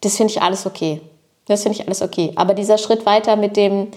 Das 0.00 0.16
finde 0.16 0.32
ich 0.32 0.42
alles 0.42 0.66
okay. 0.66 1.00
Das 1.46 1.62
finde 1.62 1.78
ich 1.78 1.86
alles 1.86 2.02
okay. 2.02 2.32
Aber 2.34 2.54
dieser 2.54 2.78
Schritt 2.78 3.06
weiter 3.06 3.36
mit 3.36 3.56
dem, 3.56 3.88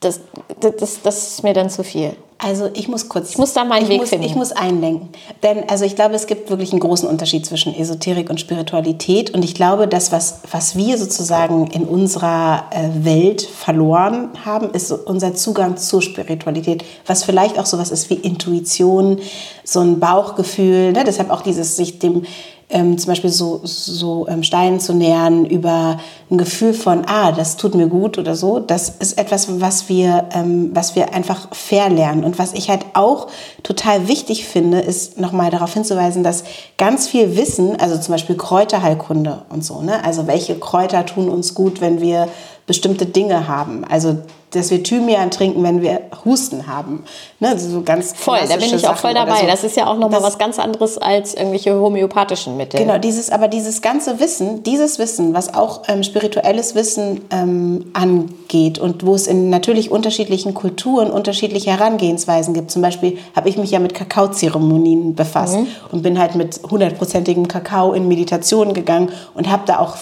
das, 0.00 0.20
das, 0.60 0.76
das, 0.76 1.02
das 1.02 1.28
ist 1.28 1.42
mir 1.42 1.54
dann 1.54 1.70
zu 1.70 1.82
viel. 1.82 2.14
Also 2.42 2.70
ich 2.72 2.88
muss 2.88 3.08
kurz. 3.08 3.30
Ich 3.30 3.38
muss 3.38 3.52
da 3.52 3.64
meinen 3.64 3.82
ich 3.82 3.90
Weg 3.90 4.00
muss, 4.00 4.08
finden. 4.08 4.24
Ich 4.24 4.34
muss 4.34 4.52
einlenken. 4.52 5.10
Denn 5.42 5.68
also 5.68 5.84
ich 5.84 5.94
glaube, 5.94 6.14
es 6.14 6.26
gibt 6.26 6.48
wirklich 6.48 6.72
einen 6.72 6.80
großen 6.80 7.06
Unterschied 7.06 7.44
zwischen 7.44 7.74
Esoterik 7.74 8.30
und 8.30 8.40
Spiritualität. 8.40 9.30
Und 9.30 9.44
ich 9.44 9.54
glaube, 9.54 9.86
das, 9.86 10.10
was, 10.10 10.40
was 10.50 10.74
wir 10.74 10.96
sozusagen 10.96 11.66
in 11.66 11.84
unserer 11.84 12.64
äh, 12.70 13.04
Welt 13.04 13.42
verloren 13.42 14.30
haben, 14.44 14.70
ist 14.70 14.90
unser 14.90 15.34
Zugang 15.34 15.76
zur 15.76 16.00
Spiritualität. 16.00 16.82
Was 17.06 17.24
vielleicht 17.24 17.58
auch 17.58 17.66
sowas 17.66 17.90
ist 17.90 18.08
wie 18.08 18.14
Intuition, 18.14 19.20
so 19.62 19.80
ein 19.80 20.00
Bauchgefühl. 20.00 20.92
Ne? 20.92 21.04
Deshalb 21.04 21.30
auch 21.30 21.42
dieses 21.42 21.76
sich 21.76 21.98
dem 21.98 22.22
ähm, 22.70 22.98
zum 22.98 23.08
Beispiel 23.08 23.30
so, 23.30 23.60
so 23.64 24.26
ähm, 24.28 24.42
Steinen 24.42 24.80
zu 24.80 24.94
nähern 24.94 25.44
über 25.44 25.98
ein 26.30 26.38
Gefühl 26.38 26.72
von, 26.72 27.04
ah, 27.06 27.32
das 27.32 27.56
tut 27.56 27.74
mir 27.74 27.88
gut 27.88 28.18
oder 28.18 28.36
so, 28.36 28.60
das 28.60 28.88
ist 28.88 29.18
etwas, 29.18 29.60
was 29.60 29.88
wir, 29.88 30.28
ähm, 30.32 30.70
was 30.72 30.94
wir 30.94 31.12
einfach 31.12 31.54
verlernen. 31.54 32.24
Und 32.24 32.38
was 32.38 32.52
ich 32.52 32.70
halt 32.70 32.86
auch 32.94 33.28
total 33.62 34.08
wichtig 34.08 34.46
finde, 34.46 34.80
ist 34.80 35.18
nochmal 35.18 35.50
darauf 35.50 35.74
hinzuweisen, 35.74 36.22
dass 36.22 36.44
ganz 36.78 37.08
viel 37.08 37.36
Wissen, 37.36 37.80
also 37.80 37.98
zum 37.98 38.14
Beispiel 38.14 38.36
Kräuterheilkunde 38.36 39.42
und 39.50 39.64
so, 39.64 39.82
ne? 39.82 40.04
also 40.04 40.26
welche 40.26 40.58
Kräuter 40.58 41.04
tun 41.06 41.28
uns 41.28 41.54
gut, 41.54 41.80
wenn 41.80 42.00
wir 42.00 42.28
bestimmte 42.66 43.06
Dinge 43.06 43.48
haben. 43.48 43.84
Also 43.84 44.18
dass 44.50 44.70
wir 44.70 44.82
Thymian 44.82 45.30
trinken, 45.30 45.62
wenn 45.62 45.80
wir 45.80 46.02
Husten 46.24 46.66
haben. 46.66 47.04
Ne? 47.38 47.58
So 47.58 47.82
ganz 47.82 48.12
Voll, 48.16 48.40
da 48.48 48.56
bin 48.56 48.74
ich 48.74 48.86
auch 48.86 48.96
voll 48.96 49.12
Sachen 49.12 49.28
dabei. 49.28 49.40
so. 49.40 49.46
Das 49.46 49.64
ist 49.64 49.76
ja 49.76 49.86
auch 49.86 49.98
nochmal 49.98 50.22
was 50.22 50.38
ganz 50.38 50.58
anderes 50.58 50.98
als 50.98 51.34
irgendwelche 51.34 51.74
homöopathischen 51.74 52.56
Mittel. 52.56 52.80
Genau, 52.80 52.98
dieses, 52.98 53.30
aber 53.30 53.48
dieses 53.48 53.80
ganze 53.82 54.20
Wissen, 54.20 54.62
dieses 54.62 54.98
Wissen, 54.98 55.34
was 55.34 55.54
auch 55.54 55.82
ähm, 55.88 56.02
spirituelles 56.02 56.74
Wissen 56.74 57.22
ähm, 57.30 57.86
angeht 57.92 58.78
und 58.78 59.06
wo 59.06 59.14
es 59.14 59.26
in 59.26 59.50
natürlich 59.50 59.90
unterschiedlichen 59.90 60.54
Kulturen 60.54 61.10
unterschiedliche 61.10 61.70
Herangehensweisen 61.70 62.54
gibt. 62.54 62.70
Zum 62.70 62.82
Beispiel 62.82 63.18
habe 63.36 63.48
ich 63.48 63.56
mich 63.56 63.70
ja 63.70 63.78
mit 63.78 63.94
Kakaozeremonien 63.94 65.14
befasst 65.14 65.58
und 65.92 66.02
bin 66.02 66.18
halt 66.18 66.34
mit 66.34 66.60
hundertprozentigem 66.68 67.48
Kakao 67.48 67.92
in 67.92 68.08
Meditation 68.08 68.74
gegangen 68.74 69.10
und 69.34 69.50
habe 69.50 69.62
da 69.66 69.78
auch 69.78 69.96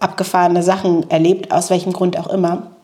abgefahrene 0.00 0.62
Sachen 0.62 1.08
erlebt, 1.10 1.52
aus 1.52 1.70
welchem 1.70 1.92
Grund 1.92 2.18
auch 2.18 2.28
immer 2.28 2.75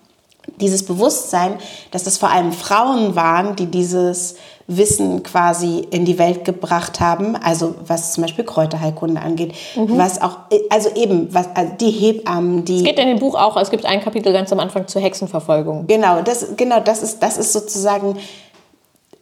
dieses 0.61 0.85
Bewusstsein, 0.85 1.55
dass 1.91 2.07
es 2.07 2.19
vor 2.19 2.31
allem 2.31 2.53
Frauen 2.53 3.15
waren, 3.17 3.57
die 3.57 3.67
dieses 3.67 4.37
Wissen 4.67 5.23
quasi 5.23 5.87
in 5.91 6.05
die 6.05 6.19
Welt 6.19 6.45
gebracht 6.45 7.01
haben, 7.01 7.37
also 7.37 7.75
was 7.87 8.13
zum 8.13 8.23
Beispiel 8.23 8.45
Kräuterheilkunde 8.45 9.21
angeht, 9.21 9.55
was 9.77 10.23
auch, 10.23 10.39
also 10.71 10.91
eben, 10.95 11.33
was, 11.35 11.49
also 11.55 11.73
die 11.81 11.91
Hebammen, 11.91 12.65
die 12.65 12.79
Es 12.79 12.85
geht 12.85 12.99
in 12.99 13.09
dem 13.09 13.19
Buch 13.19 13.35
auch, 13.35 13.57
es 13.57 13.71
gibt 13.71 13.85
ein 13.85 14.01
Kapitel 14.01 14.33
ganz 14.33 14.53
am 14.53 14.61
Anfang 14.61 14.87
zur 14.87 15.03
Hexenverfolgung. 15.03 15.87
Genau, 15.87 16.23
das, 16.23 16.57
genau, 16.57 16.81
das 16.81 17.03
ist, 17.03 17.23
das 17.23 17.39
ist 17.39 17.53
sozusagen, 17.53 18.17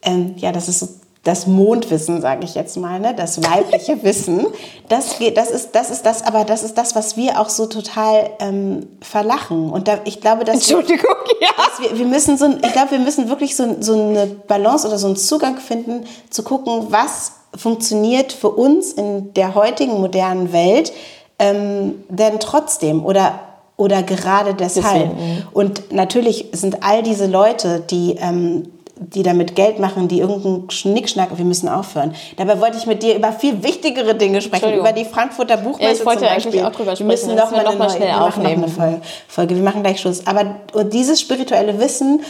ähm, 0.02 0.34
ja, 0.36 0.52
das 0.52 0.68
ist 0.68 0.80
so 0.80 0.88
das 1.22 1.46
Mondwissen, 1.46 2.22
sage 2.22 2.44
ich 2.44 2.54
jetzt 2.54 2.76
mal, 2.78 2.98
ne? 2.98 3.14
das 3.14 3.42
weibliche 3.42 4.02
Wissen, 4.02 4.46
das, 4.88 5.18
geht, 5.18 5.36
das, 5.36 5.50
ist, 5.50 5.74
das 5.74 5.90
ist 5.90 6.06
das, 6.06 6.22
aber 6.22 6.44
das 6.44 6.62
ist 6.62 6.78
das, 6.78 6.94
was 6.94 7.16
wir 7.16 7.38
auch 7.38 7.50
so 7.50 7.66
total 7.66 8.30
ähm, 8.40 8.86
verlachen. 9.02 9.70
Und 9.70 9.86
da, 9.86 9.98
ich 10.04 10.20
glaube, 10.20 10.44
dass 10.44 10.56
Entschuldigung, 10.56 11.14
wir, 11.26 11.40
ja. 11.46 11.48
dass 11.56 11.90
wir, 11.90 11.98
wir 11.98 12.06
müssen 12.06 12.38
so, 12.38 12.46
ich 12.46 12.72
glaube, 12.72 12.92
wir 12.92 12.98
müssen 13.00 13.28
wirklich 13.28 13.54
so, 13.54 13.76
so 13.80 13.92
eine 13.92 14.26
Balance 14.26 14.86
oder 14.88 14.98
so 14.98 15.08
einen 15.08 15.16
Zugang 15.16 15.58
finden, 15.58 16.06
zu 16.30 16.42
gucken, 16.42 16.86
was 16.88 17.32
funktioniert 17.54 18.32
für 18.32 18.50
uns 18.50 18.92
in 18.92 19.34
der 19.34 19.54
heutigen 19.54 20.00
modernen 20.00 20.52
Welt, 20.52 20.92
ähm, 21.38 22.04
denn 22.08 22.40
trotzdem 22.40 23.04
oder 23.04 23.40
oder 23.76 24.02
gerade 24.02 24.52
deshalb. 24.52 25.10
Deswegen. 25.10 25.46
Und 25.52 25.90
natürlich 25.90 26.48
sind 26.52 26.82
all 26.82 27.02
diese 27.02 27.26
Leute, 27.26 27.80
die 27.80 28.14
ähm, 28.20 28.68
die 29.02 29.22
damit 29.22 29.56
Geld 29.56 29.78
machen, 29.78 30.08
die 30.08 30.20
irgendeinen 30.20 30.70
Schnickschnack, 30.70 31.36
wir 31.36 31.44
müssen 31.44 31.68
aufhören. 31.68 32.14
Dabei 32.36 32.60
wollte 32.60 32.76
ich 32.76 32.86
mit 32.86 33.02
dir 33.02 33.16
über 33.16 33.32
viel 33.32 33.62
wichtigere 33.62 34.14
Dinge 34.14 34.42
sprechen, 34.42 34.74
über 34.74 34.92
die 34.92 35.06
Frankfurter 35.06 35.56
Buchmesse 35.56 35.82
Ja, 35.82 35.92
ich 35.92 36.04
wollte 36.04 36.20
zum 36.20 36.28
eigentlich 36.28 36.44
Beispiel. 36.44 36.64
auch 36.64 36.70
drüber 36.70 36.90
wir 36.90 36.96
sprechen, 36.96 37.06
müssen 37.08 37.36
das 37.36 37.50
noch 37.50 37.50
müssen 37.50 37.64
mal, 37.64 37.64
wir 37.64 37.70
noch 37.72 37.78
mal 37.78 37.90
schnell 37.90 38.00
neue- 38.00 38.08
wir 38.08 38.20
machen 38.20 38.42
noch 38.42 38.48
aufnehmen. 38.52 38.64
eine 38.78 39.00
Folge-. 39.28 39.56
Wir 39.56 39.62
machen 39.62 39.82
gleich 39.82 40.00
Schluss. 40.00 40.26
Aber 40.26 40.56
dieses 40.84 41.20
spirituelle 41.20 41.80
Wissen, 41.80 42.20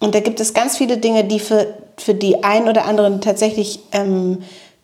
und 0.00 0.14
da 0.14 0.20
gibt 0.20 0.38
es 0.38 0.52
ganz 0.54 0.76
viele 0.76 0.98
Dinge, 0.98 1.24
die 1.24 1.40
für, 1.40 1.66
für 1.96 2.14
die 2.14 2.44
einen 2.44 2.68
oder 2.68 2.84
anderen 2.84 3.20
tatsächlich 3.20 3.80
ähm, 3.92 4.42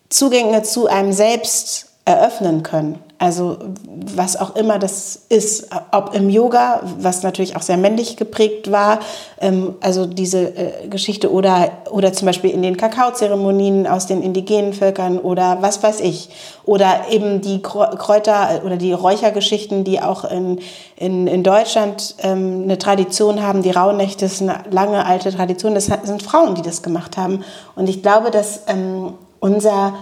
Zugänge 0.09 0.63
zu 0.63 0.87
einem 0.89 1.13
selbst 1.13 1.89
eröffnen 2.07 2.63
können. 2.63 2.99
Also 3.17 3.59
was 3.87 4.37
auch 4.37 4.57
immer 4.57 4.81
das 4.81 5.23
ist, 5.29 5.69
ob 5.93 6.15
im 6.15 6.29
Yoga, 6.29 6.81
was 6.99 7.23
natürlich 7.23 7.55
auch 7.55 7.63
sehr 7.63 7.77
männlich 7.77 8.17
geprägt 8.17 8.73
war, 8.73 8.99
ähm, 9.41 9.77
also 9.81 10.05
diese 10.05 10.57
äh, 10.57 10.89
Geschichte 10.89 11.33
oder, 11.33 11.71
oder 11.91 12.13
zum 12.13 12.27
Beispiel 12.27 12.51
in 12.51 12.63
den 12.63 12.77
Kakaozeremonien 12.77 13.87
aus 13.87 14.07
den 14.07 14.21
indigenen 14.21 14.73
Völkern 14.73 15.21
oder 15.21 15.59
was 15.61 15.81
weiß 15.81 16.01
ich. 16.01 16.29
Oder 16.65 17.03
eben 17.09 17.41
die 17.41 17.59
Krä- 17.59 17.97
Kräuter 17.97 18.63
oder 18.65 18.77
die 18.77 18.93
Räuchergeschichten, 18.93 19.85
die 19.85 20.01
auch 20.01 20.25
in, 20.25 20.59
in, 20.97 21.29
in 21.29 21.45
Deutschland 21.45 22.17
ähm, 22.19 22.63
eine 22.65 22.79
Tradition 22.79 23.43
haben. 23.43 23.63
Die 23.63 23.71
Rauhnächte 23.71 24.25
ist 24.25 24.43
eine 24.43 24.65
lange 24.71 25.07
alte 25.07 25.31
Tradition. 25.33 25.75
Das 25.75 25.87
sind 25.87 26.23
Frauen, 26.23 26.57
die 26.57 26.63
das 26.63 26.83
gemacht 26.83 27.17
haben. 27.17 27.45
Und 27.77 27.89
ich 27.89 28.03
glaube, 28.03 28.33
dass 28.33 28.63
ähm, 28.67 29.15
unser 29.39 29.95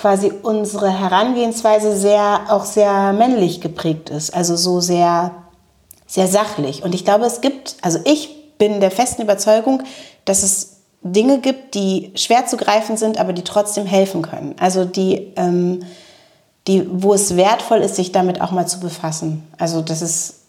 quasi 0.00 0.32
unsere 0.42 0.88
Herangehensweise 0.88 1.96
sehr 1.96 2.40
auch 2.48 2.64
sehr 2.64 3.12
männlich 3.12 3.60
geprägt 3.60 4.10
ist, 4.10 4.34
also 4.34 4.56
so 4.56 4.80
sehr 4.80 5.32
sehr 6.10 6.26
sachlich. 6.26 6.82
Und 6.82 6.92
ich 6.94 7.04
glaube, 7.04 7.24
es 7.24 7.40
gibt, 7.40 7.76
also 7.82 8.00
ich 8.04 8.56
bin 8.58 8.80
der 8.80 8.90
festen 8.90 9.22
Überzeugung, 9.22 9.84
dass 10.24 10.42
es 10.42 10.80
Dinge 11.02 11.38
gibt, 11.38 11.74
die 11.74 12.12
schwer 12.16 12.46
zu 12.46 12.56
greifen 12.56 12.96
sind, 12.96 13.18
aber 13.18 13.32
die 13.32 13.44
trotzdem 13.44 13.86
helfen 13.86 14.22
können. 14.22 14.56
Also 14.58 14.84
die, 14.84 15.32
ähm, 15.36 15.84
die, 16.66 16.86
wo 16.90 17.14
es 17.14 17.36
wertvoll 17.36 17.78
ist, 17.78 17.94
sich 17.94 18.10
damit 18.10 18.40
auch 18.40 18.50
mal 18.50 18.66
zu 18.66 18.80
befassen. 18.80 19.46
Also 19.56 19.82
das 19.82 20.02
ist. 20.02 20.40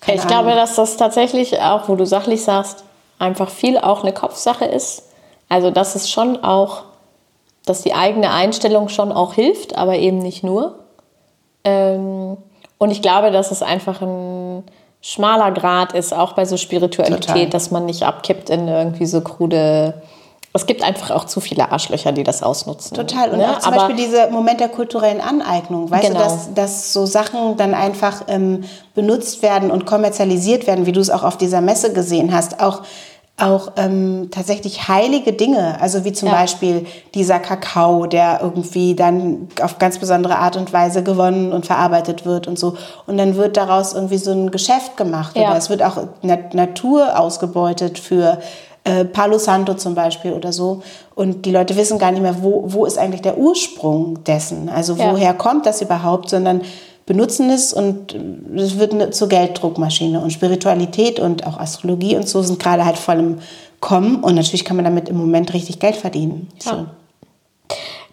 keine 0.00 0.18
Ich 0.18 0.26
glaube, 0.26 0.50
dass 0.56 0.74
das 0.74 0.96
tatsächlich 0.96 1.60
auch, 1.60 1.88
wo 1.88 1.94
du 1.94 2.04
sachlich 2.04 2.42
sagst, 2.42 2.82
einfach 3.20 3.48
viel 3.48 3.78
auch 3.78 4.02
eine 4.02 4.12
Kopfsache 4.12 4.64
ist. 4.64 5.04
Also, 5.48 5.70
dass 5.70 5.94
es 5.94 6.10
schon 6.10 6.42
auch, 6.42 6.82
dass 7.70 7.82
die 7.82 7.94
eigene 7.94 8.30
Einstellung 8.32 8.88
schon 8.88 9.12
auch 9.12 9.32
hilft, 9.34 9.76
aber 9.78 9.94
eben 9.96 10.18
nicht 10.18 10.42
nur. 10.42 10.80
Ähm, 11.64 12.36
und 12.78 12.90
ich 12.90 13.00
glaube, 13.00 13.30
dass 13.30 13.50
es 13.50 13.62
einfach 13.62 14.02
ein 14.02 14.64
schmaler 15.00 15.52
Grad 15.52 15.92
ist, 15.92 16.12
auch 16.12 16.32
bei 16.32 16.44
so 16.44 16.56
Spiritualität, 16.56 17.26
Total. 17.28 17.46
dass 17.46 17.70
man 17.70 17.86
nicht 17.86 18.02
abkippt 18.02 18.50
in 18.50 18.66
irgendwie 18.68 19.06
so 19.06 19.20
krude. 19.20 20.02
Es 20.52 20.66
gibt 20.66 20.82
einfach 20.82 21.12
auch 21.12 21.26
zu 21.26 21.40
viele 21.40 21.70
Arschlöcher, 21.70 22.10
die 22.10 22.24
das 22.24 22.42
ausnutzen. 22.42 22.96
Total. 22.96 23.30
Und 23.30 23.38
ne? 23.38 23.50
auch 23.52 23.60
zum 23.60 23.72
Aber- 23.72 23.86
Beispiel 23.86 24.04
dieser 24.04 24.30
Moment 24.30 24.58
der 24.58 24.68
kulturellen 24.68 25.20
Aneignung. 25.20 25.88
Weißt 25.90 26.08
Genau. 26.08 26.18
du, 26.18 26.24
dass, 26.24 26.54
dass 26.54 26.92
so 26.92 27.06
Sachen 27.06 27.56
dann 27.56 27.72
einfach 27.72 28.22
ähm, 28.26 28.64
benutzt 28.96 29.42
werden 29.42 29.70
und 29.70 29.86
kommerzialisiert 29.86 30.66
werden, 30.66 30.86
wie 30.86 30.92
du 30.92 31.00
es 31.00 31.08
auch 31.08 31.22
auf 31.22 31.38
dieser 31.38 31.60
Messe 31.60 31.92
gesehen 31.92 32.34
hast. 32.34 32.60
Auch, 32.60 32.82
auch 33.38 33.72
ähm, 33.76 34.28
tatsächlich 34.30 34.88
heilige 34.88 35.32
Dinge. 35.32 35.80
Also 35.80 36.04
wie 36.04 36.12
zum 36.12 36.28
Ja. 36.28 36.34
Beispiel 36.34 36.86
dieser 37.14 37.38
Kakao, 37.38 38.04
der 38.06 38.40
irgendwie 38.42 38.94
dann 38.94 39.48
auf 39.62 39.78
ganz 39.78 39.98
besondere 39.98 40.36
Art 40.36 40.56
und 40.56 40.72
Weise 40.72 41.02
gewonnen 41.02 41.52
und 41.52 41.64
verarbeitet 41.64 42.26
wird 42.26 42.46
und 42.46 42.58
so. 42.58 42.76
Und 43.06 43.16
dann 43.16 43.36
wird 43.36 43.56
daraus 43.56 43.94
irgendwie 43.94 44.18
so 44.18 44.30
ein 44.32 44.50
Geschäft 44.50 44.96
gemacht. 44.98 45.36
Ja. 45.36 45.48
Oder 45.48 45.56
es 45.56 45.70
wird 45.70 45.82
auch 45.82 45.96
Nat 46.22 46.52
Natur 46.54 47.18
ausgebeutet 47.18 47.98
für 47.98 48.40
äh, 48.84 49.04
Palo 49.06 49.38
Santo 49.38 49.74
zum 49.74 49.94
Beispiel 49.94 50.32
oder 50.32 50.52
so. 50.52 50.82
Und 51.14 51.46
die 51.46 51.50
Leute 51.52 51.76
wissen 51.76 51.98
gar 51.98 52.10
nicht 52.12 52.22
mehr, 52.22 52.42
wo, 52.42 52.64
wo 52.66 52.84
ist 52.84 52.98
eigentlich 52.98 53.22
der 53.22 53.38
Ursprung 53.38 54.22
dessen? 54.24 54.68
Also 54.68 54.94
Ja. 54.96 55.12
woher 55.12 55.32
kommt 55.34 55.64
das 55.66 55.80
überhaupt? 55.80 56.28
Sondern 56.30 56.60
benutzen 57.10 57.50
es 57.50 57.72
und 57.72 58.14
äh, 58.14 58.60
es 58.60 58.78
wird 58.78 58.92
eine, 58.92 59.10
zur 59.10 59.28
Gelddruckmaschine. 59.28 60.20
Und 60.20 60.30
Spiritualität 60.30 61.18
und 61.18 61.44
auch 61.44 61.58
Astrologie 61.58 62.14
und 62.14 62.28
so 62.28 62.40
sind 62.40 62.60
gerade 62.60 62.84
halt 62.84 62.98
voll 62.98 63.18
im 63.18 63.38
Kommen. 63.80 64.22
Und 64.22 64.36
natürlich 64.36 64.64
kann 64.64 64.76
man 64.76 64.84
damit 64.84 65.08
im 65.08 65.16
Moment 65.16 65.52
richtig 65.52 65.80
Geld 65.80 65.96
verdienen. 65.96 66.48
So. 66.60 66.86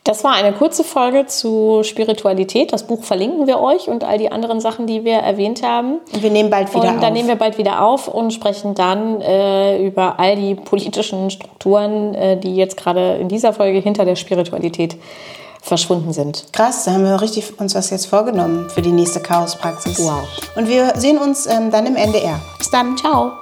Das 0.03 0.23
war 0.23 0.31
eine 0.33 0.51
kurze 0.51 0.83
Folge 0.83 1.27
zu 1.27 1.83
Spiritualität. 1.83 2.73
Das 2.73 2.87
Buch 2.87 3.03
verlinken 3.03 3.45
wir 3.45 3.59
euch 3.59 3.87
und 3.87 4.03
all 4.03 4.17
die 4.17 4.31
anderen 4.31 4.61
Sachen, 4.61 4.87
die 4.87 5.03
wir 5.03 5.17
erwähnt 5.17 5.61
haben. 5.61 5.99
Und 6.11 6.23
wir 6.23 6.31
nehmen 6.31 6.49
bald 6.49 6.73
wieder 6.73 6.89
und 6.89 7.03
dann 7.03 7.11
auf. 7.11 7.11
nehmen 7.11 7.27
wir 7.27 7.35
bald 7.35 7.59
wieder 7.59 7.83
auf 7.83 8.07
und 8.07 8.33
sprechen 8.33 8.73
dann 8.73 9.21
äh, 9.21 9.85
über 9.85 10.19
all 10.19 10.37
die 10.37 10.55
politischen 10.55 11.29
Strukturen, 11.29 12.15
äh, 12.15 12.39
die 12.39 12.55
jetzt 12.55 12.77
gerade 12.77 13.17
in 13.17 13.27
dieser 13.27 13.53
Folge 13.53 13.77
hinter 13.79 14.05
der 14.05 14.15
Spiritualität 14.15 14.95
verschwunden 15.61 16.13
sind. 16.13 16.45
Krass, 16.53 16.85
da 16.85 16.91
haben 16.91 17.03
wir 17.03 17.21
richtig 17.21 17.59
uns 17.59 17.75
was 17.75 17.89
jetzt 17.89 18.07
vorgenommen 18.07 18.69
für 18.69 18.81
die 18.81 18.91
nächste 18.91 19.19
Chaospraxis. 19.19 19.99
Wow. 19.99 20.27
Und 20.55 20.67
wir 20.67 20.93
sehen 20.97 21.17
uns 21.17 21.45
ähm, 21.45 21.71
dann 21.71 21.85
im 21.85 21.95
NDR. 21.95 22.39
Bis 22.57 22.69
dann. 22.69 22.97
Ciao. 22.97 23.33